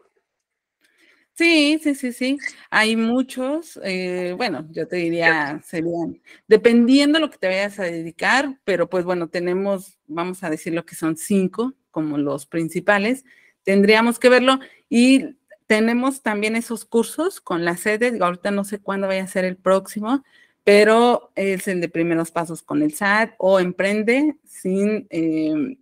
Sí, 1.33 1.79
sí, 1.81 1.95
sí, 1.95 2.11
sí. 2.11 2.37
Hay 2.69 2.97
muchos, 2.97 3.79
eh, 3.81 4.33
bueno, 4.35 4.67
yo 4.71 4.89
te 4.89 4.97
diría, 4.97 5.61
serían, 5.63 6.21
dependiendo 6.49 7.17
de 7.17 7.21
lo 7.21 7.31
que 7.31 7.37
te 7.37 7.47
vayas 7.47 7.79
a 7.79 7.83
dedicar, 7.83 8.59
pero 8.65 8.89
pues 8.89 9.05
bueno, 9.05 9.29
tenemos, 9.29 9.97
vamos 10.05 10.43
a 10.43 10.49
decir 10.49 10.73
lo 10.73 10.85
que 10.85 10.95
son 10.95 11.15
cinco 11.15 11.75
como 11.91 12.17
los 12.17 12.45
principales 12.45 13.23
tendríamos 13.69 14.17
que 14.17 14.29
verlo 14.29 14.59
y 14.89 15.35
tenemos 15.67 16.23
también 16.23 16.55
esos 16.55 16.85
cursos 16.85 17.39
con 17.39 17.65
la 17.65 17.77
sede, 17.77 18.17
ahorita 18.19 18.49
no 18.49 18.63
sé 18.63 18.79
cuándo 18.79 19.05
vaya 19.05 19.21
a 19.21 19.27
ser 19.27 19.45
el 19.45 19.57
próximo, 19.57 20.23
pero 20.63 21.31
es 21.35 21.67
el 21.67 21.79
de 21.79 21.87
primeros 21.87 22.31
pasos 22.31 22.63
con 22.63 22.81
el 22.81 22.95
SAT 22.95 23.35
o 23.37 23.59
emprende 23.59 24.37
sin, 24.43 25.05
em, 25.11 25.77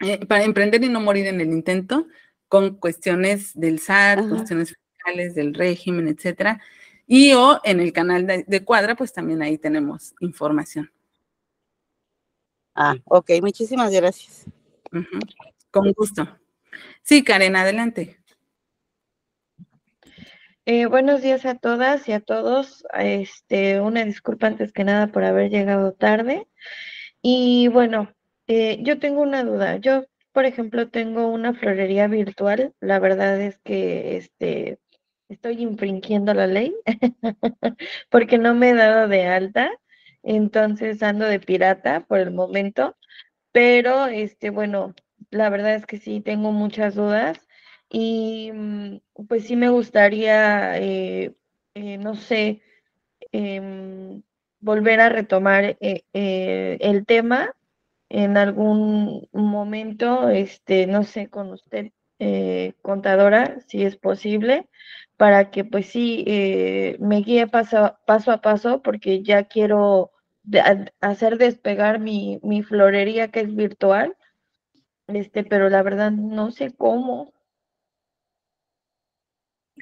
eh, 0.00 0.26
para 0.26 0.42
emprender 0.42 0.82
y 0.82 0.88
no 0.88 1.00
morir 1.00 1.28
en 1.28 1.40
el 1.40 1.52
intento 1.52 2.08
con 2.48 2.78
cuestiones 2.78 3.52
del 3.54 3.78
SAT, 3.78 4.28
cuestiones 4.28 4.74
fiscales, 4.74 5.36
del 5.36 5.54
régimen, 5.54 6.08
etcétera. 6.08 6.60
Y 7.06 7.32
o 7.34 7.60
en 7.62 7.78
el 7.78 7.92
canal 7.92 8.26
de, 8.26 8.64
Cuadra, 8.64 8.96
pues 8.96 9.12
también 9.12 9.40
ahí 9.40 9.56
tenemos 9.56 10.16
información. 10.18 10.90
Ah, 12.74 12.96
ok, 13.04 13.30
muchísimas 13.40 13.92
gracias. 13.92 14.46
Con 15.70 15.92
gusto. 15.92 16.43
Sí, 17.04 17.22
Karen, 17.22 17.54
adelante. 17.54 18.16
Eh, 20.64 20.86
buenos 20.86 21.20
días 21.20 21.44
a 21.44 21.54
todas 21.54 22.08
y 22.08 22.12
a 22.12 22.20
todos. 22.20 22.82
Este, 22.94 23.78
una 23.82 24.06
disculpa 24.06 24.46
antes 24.46 24.72
que 24.72 24.84
nada 24.84 25.08
por 25.08 25.22
haber 25.22 25.50
llegado 25.50 25.92
tarde. 25.92 26.48
Y 27.20 27.68
bueno, 27.68 28.10
eh, 28.46 28.78
yo 28.82 28.98
tengo 28.98 29.20
una 29.20 29.44
duda. 29.44 29.76
Yo, 29.76 30.06
por 30.32 30.46
ejemplo, 30.46 30.88
tengo 30.88 31.26
una 31.28 31.52
florería 31.52 32.08
virtual. 32.08 32.72
La 32.80 32.98
verdad 33.00 33.38
es 33.38 33.58
que 33.58 34.16
este, 34.16 34.78
estoy 35.28 35.60
infringiendo 35.62 36.32
la 36.32 36.46
ley 36.46 36.74
porque 38.10 38.38
no 38.38 38.54
me 38.54 38.70
he 38.70 38.74
dado 38.74 39.08
de 39.08 39.26
alta. 39.26 39.70
Entonces 40.22 41.02
ando 41.02 41.26
de 41.26 41.38
pirata 41.38 42.00
por 42.00 42.18
el 42.20 42.30
momento. 42.30 42.96
Pero, 43.52 44.06
este, 44.06 44.48
bueno, 44.50 44.94
la 45.34 45.50
verdad 45.50 45.74
es 45.74 45.86
que 45.86 45.98
sí, 45.98 46.20
tengo 46.20 46.52
muchas 46.52 46.94
dudas 46.94 47.40
y 47.90 48.50
mm, 48.52 48.98
pues 49.28 49.46
sí 49.46 49.56
me 49.56 49.68
gustaría, 49.68 50.78
eh, 50.78 51.34
eh, 51.74 51.98
no 51.98 52.14
sé, 52.14 52.62
em, 53.32 54.22
volver 54.60 55.00
a 55.00 55.08
retomar 55.10 55.76
eh, 55.80 56.78
el 56.80 57.06
tema 57.06 57.54
en 58.10 58.36
algún 58.36 59.28
momento, 59.32 60.28
este, 60.30 60.86
no 60.86 61.04
sé, 61.04 61.28
con 61.30 61.52
usted, 61.52 61.92
contadora, 62.82 63.60
si 63.68 63.84
es 63.84 63.96
posible, 63.96 64.68
para 65.16 65.50
que 65.50 65.64
pues 65.64 65.86
sí 65.88 66.24
me 67.00 67.18
guíe 67.22 67.46
paso, 67.48 67.96
paso 68.06 68.32
a 68.32 68.40
paso, 68.40 68.82
porque 68.82 69.22
ya 69.22 69.44
quiero 69.44 70.12
hacer 71.00 71.38
despegar 71.38 71.98
mi, 72.00 72.40
mi 72.42 72.62
florería 72.62 73.28
que 73.30 73.40
es 73.40 73.54
virtual 73.54 74.16
este, 75.08 75.44
pero 75.44 75.68
la 75.68 75.82
verdad 75.82 76.10
no 76.10 76.50
sé 76.50 76.72
cómo. 76.76 77.32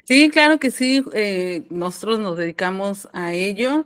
Sí, 0.05 0.29
claro 0.29 0.59
que 0.59 0.71
sí, 0.71 1.03
eh, 1.13 1.65
nosotros 1.69 2.19
nos 2.19 2.37
dedicamos 2.37 3.07
a 3.13 3.33
ello 3.33 3.85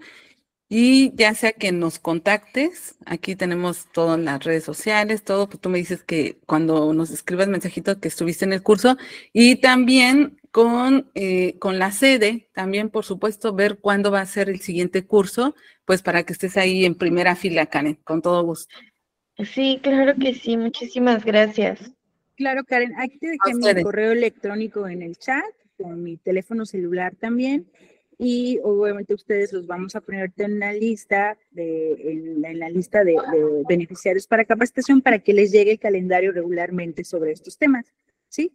y 0.69 1.15
ya 1.15 1.33
sea 1.35 1.53
que 1.53 1.71
nos 1.71 1.99
contactes, 1.99 2.97
aquí 3.05 3.35
tenemos 3.35 3.87
todas 3.93 4.19
las 4.19 4.43
redes 4.43 4.63
sociales, 4.65 5.23
todo, 5.23 5.47
pues 5.47 5.61
tú 5.61 5.69
me 5.69 5.77
dices 5.77 6.03
que 6.03 6.39
cuando 6.45 6.93
nos 6.93 7.11
escribas 7.11 7.47
mensajito 7.47 7.99
que 7.99 8.07
estuviste 8.09 8.45
en 8.45 8.53
el 8.53 8.63
curso 8.63 8.97
y 9.33 9.57
también 9.57 10.39
con, 10.51 11.09
eh, 11.15 11.57
con 11.59 11.79
la 11.79 11.91
sede, 11.91 12.49
también 12.53 12.89
por 12.89 13.05
supuesto 13.05 13.53
ver 13.53 13.79
cuándo 13.79 14.11
va 14.11 14.21
a 14.21 14.25
ser 14.25 14.49
el 14.49 14.59
siguiente 14.61 15.05
curso, 15.05 15.55
pues 15.85 16.01
para 16.01 16.23
que 16.23 16.33
estés 16.33 16.57
ahí 16.57 16.83
en 16.85 16.95
primera 16.95 17.35
fila, 17.35 17.67
Karen, 17.67 17.95
con 18.03 18.21
todo 18.21 18.43
gusto. 18.43 18.75
Sí, 19.43 19.79
claro 19.83 20.15
que 20.19 20.33
sí, 20.33 20.57
muchísimas 20.57 21.23
gracias. 21.23 21.91
Claro, 22.35 22.63
Karen, 22.63 22.93
aquí 22.97 23.17
te 23.19 23.27
dejé 23.27 23.39
mi 23.55 23.61
correo 23.83 24.11
electrónico 24.11 24.87
en 24.87 25.01
el 25.01 25.17
chat, 25.17 25.43
con 25.77 26.01
mi 26.03 26.17
teléfono 26.17 26.65
celular 26.65 27.15
también. 27.15 27.67
Y 28.19 28.59
obviamente 28.63 29.13
ustedes 29.13 29.53
los 29.53 29.67
vamos 29.67 29.95
a 29.95 30.01
ponerte 30.01 30.43
en 30.43 30.57
la 30.59 30.73
lista 30.73 31.37
de, 31.51 31.93
en, 31.99 32.41
la- 32.41 32.49
en 32.49 32.59
la 32.59 32.69
lista 32.69 33.03
de, 33.03 33.11
de 33.13 33.63
beneficiarios 33.69 34.25
para 34.25 34.43
capacitación 34.43 35.01
para 35.01 35.19
que 35.19 35.33
les 35.33 35.51
llegue 35.51 35.71
el 35.73 35.79
calendario 35.79 36.31
regularmente 36.31 37.03
sobre 37.03 37.31
estos 37.31 37.57
temas. 37.59 37.93
¿Sí? 38.27 38.51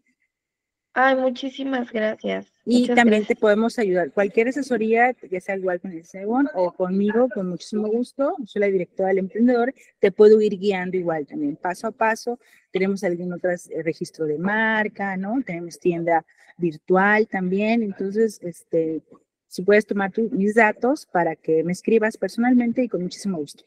Ay, 0.95 1.17
muchísimas 1.17 1.91
gracias. 1.91 2.53
Y 2.67 2.81
Muchas 2.83 2.97
también 2.97 3.23
te 3.23 3.29
gracias. 3.29 3.39
podemos 3.41 3.79
ayudar. 3.79 4.13
Cualquier 4.13 4.49
asesoría, 4.49 5.17
ya 5.31 5.41
sea 5.41 5.57
igual 5.57 5.81
con 5.81 5.93
el 5.93 6.05
CEBON 6.05 6.49
o 6.55 6.71
conmigo, 6.73 7.29
con 7.35 7.49
muchísimo 7.49 7.89
gusto. 7.89 8.37
Soy 8.45 8.61
la 8.61 8.67
directora 8.67 9.09
del 9.09 9.19
emprendedor. 9.19 9.73
Te 10.01 10.13
puedo 10.13 10.41
ir 10.43 10.59
guiando 10.59 10.97
igual 10.99 11.27
también, 11.27 11.57
paso 11.57 11.87
a 11.87 11.93
paso. 11.93 12.39
Tenemos 12.71 13.03
algún 13.05 13.33
otro 13.33 13.51
eh, 13.51 13.59
registro 13.83 14.27
de 14.27 14.37
marca, 14.39 15.17
¿no? 15.17 15.43
Tenemos 15.47 15.81
tienda 15.81 16.27
virtual 16.59 17.27
también. 17.27 17.83
Entonces, 17.83 18.39
este, 18.43 19.01
si 19.49 19.63
puedes 19.63 19.87
tomar 19.87 20.13
tu- 20.13 20.29
mis 20.31 20.55
datos 20.55 21.07
para 21.07 21.37
que 21.37 21.65
me 21.65 21.73
escribas 21.73 22.19
personalmente 22.19 22.83
y 22.85 22.89
con 22.89 23.03
muchísimo 23.03 23.39
gusto. 23.39 23.65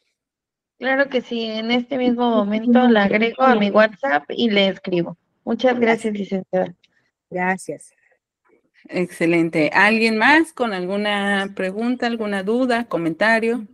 Claro 0.77 1.09
que 1.09 1.21
sí, 1.21 1.41
en 1.45 1.71
este 1.71 1.97
mismo 1.97 2.29
momento 2.29 2.87
la 2.87 3.05
agrego 3.05 3.41
a 3.43 3.55
mi 3.55 3.71
WhatsApp 3.71 4.25
y 4.29 4.49
le 4.51 4.67
escribo. 4.67 5.17
Muchas 5.43 5.79
gracias, 5.79 6.13
licenciada. 6.13 6.75
Gracias. 7.29 7.93
Excelente. 8.87 9.71
¿Alguien 9.73 10.17
más 10.17 10.53
con 10.53 10.73
alguna 10.73 11.51
pregunta, 11.55 12.05
alguna 12.05 12.43
duda, 12.43 12.85
comentario? 12.87 13.67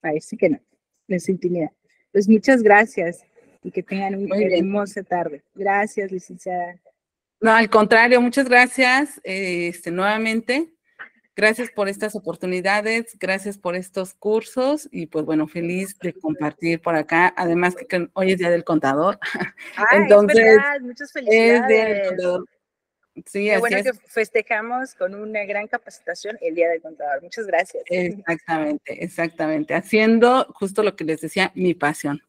Parece 0.00 0.36
que 0.36 0.50
no. 0.50 0.60
Les 1.06 1.28
intimida. 1.28 1.72
Pues 2.12 2.28
muchas 2.28 2.62
gracias 2.62 3.24
y 3.62 3.70
que 3.70 3.82
tengan 3.82 4.14
una 4.16 4.36
hermosa 4.36 5.02
tarde. 5.02 5.42
Gracias, 5.54 6.10
licenciada. 6.10 6.78
No, 7.40 7.52
al 7.52 7.68
contrario, 7.68 8.20
muchas 8.20 8.48
gracias 8.48 9.20
este, 9.24 9.90
nuevamente. 9.90 10.72
Gracias 11.34 11.70
por 11.70 11.88
estas 11.88 12.14
oportunidades, 12.14 13.16
gracias 13.18 13.56
por 13.56 13.74
estos 13.74 14.12
cursos 14.12 14.86
y 14.92 15.06
pues 15.06 15.24
bueno, 15.24 15.48
feliz 15.48 15.98
de 15.98 16.12
compartir 16.12 16.82
por 16.82 16.94
acá. 16.94 17.32
Además 17.36 17.74
que 17.74 18.08
hoy 18.12 18.32
es 18.32 18.38
Día 18.38 18.50
del 18.50 18.64
Contador. 18.64 19.18
Ah, 19.76 19.96
Entonces, 19.96 20.38
es 20.38 20.44
verdad, 20.44 20.80
muchas 20.80 21.16
Es 21.16 21.24
Día 21.24 21.62
del 21.62 21.66
felicidades. 21.66 22.08
Contador. 22.08 22.44
Sí, 23.26 23.44
Qué 23.44 23.58
bueno 23.58 23.76
es. 23.76 23.84
que 23.84 23.92
festejamos 24.06 24.94
con 24.94 25.14
una 25.14 25.44
gran 25.44 25.68
capacitación 25.68 26.38
el 26.40 26.54
Día 26.54 26.70
del 26.70 26.80
Contador. 26.80 27.22
Muchas 27.22 27.46
gracias. 27.46 27.84
Exactamente, 27.90 29.04
exactamente. 29.04 29.74
Haciendo 29.74 30.46
justo 30.54 30.82
lo 30.82 30.96
que 30.96 31.04
les 31.04 31.20
decía, 31.20 31.52
mi 31.54 31.74
pasión. 31.74 32.22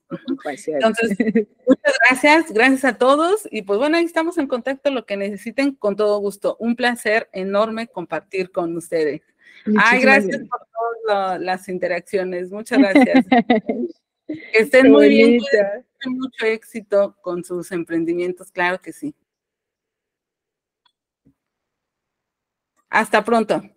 Gracias. 0.44 0.76
Entonces, 0.76 1.18
muchas 1.68 1.94
gracias, 2.10 2.52
gracias 2.54 2.84
a 2.84 2.98
todos. 2.98 3.48
Y 3.50 3.62
pues 3.62 3.80
bueno, 3.80 3.98
ahí 3.98 4.04
estamos 4.04 4.38
en 4.38 4.48
contacto, 4.48 4.92
lo 4.92 5.06
que 5.06 5.16
necesiten, 5.16 5.74
con 5.74 5.96
todo 5.96 6.20
gusto. 6.20 6.58
Un 6.60 6.76
placer 6.76 7.30
enorme 7.32 7.88
compartir 7.88 8.52
con 8.52 8.76
ustedes. 8.76 9.22
Ay, 9.66 9.74
Muchísimas 9.74 10.02
gracias 10.02 10.42
por 10.50 10.68
todas 11.08 11.42
las 11.42 11.70
interacciones. 11.70 12.52
Muchas 12.52 12.80
gracias. 12.80 13.26
Que 14.26 14.60
estén 14.60 14.84
Qué 14.84 14.90
muy 14.90 15.10
bien, 15.10 15.42
mucho 16.06 16.46
éxito 16.46 17.18
con 17.22 17.44
sus 17.44 17.72
emprendimientos, 17.74 18.52
claro 18.52 18.82
que 18.82 18.94
sí. 18.94 19.14
Hasta 22.94 23.24
pronto. 23.26 23.73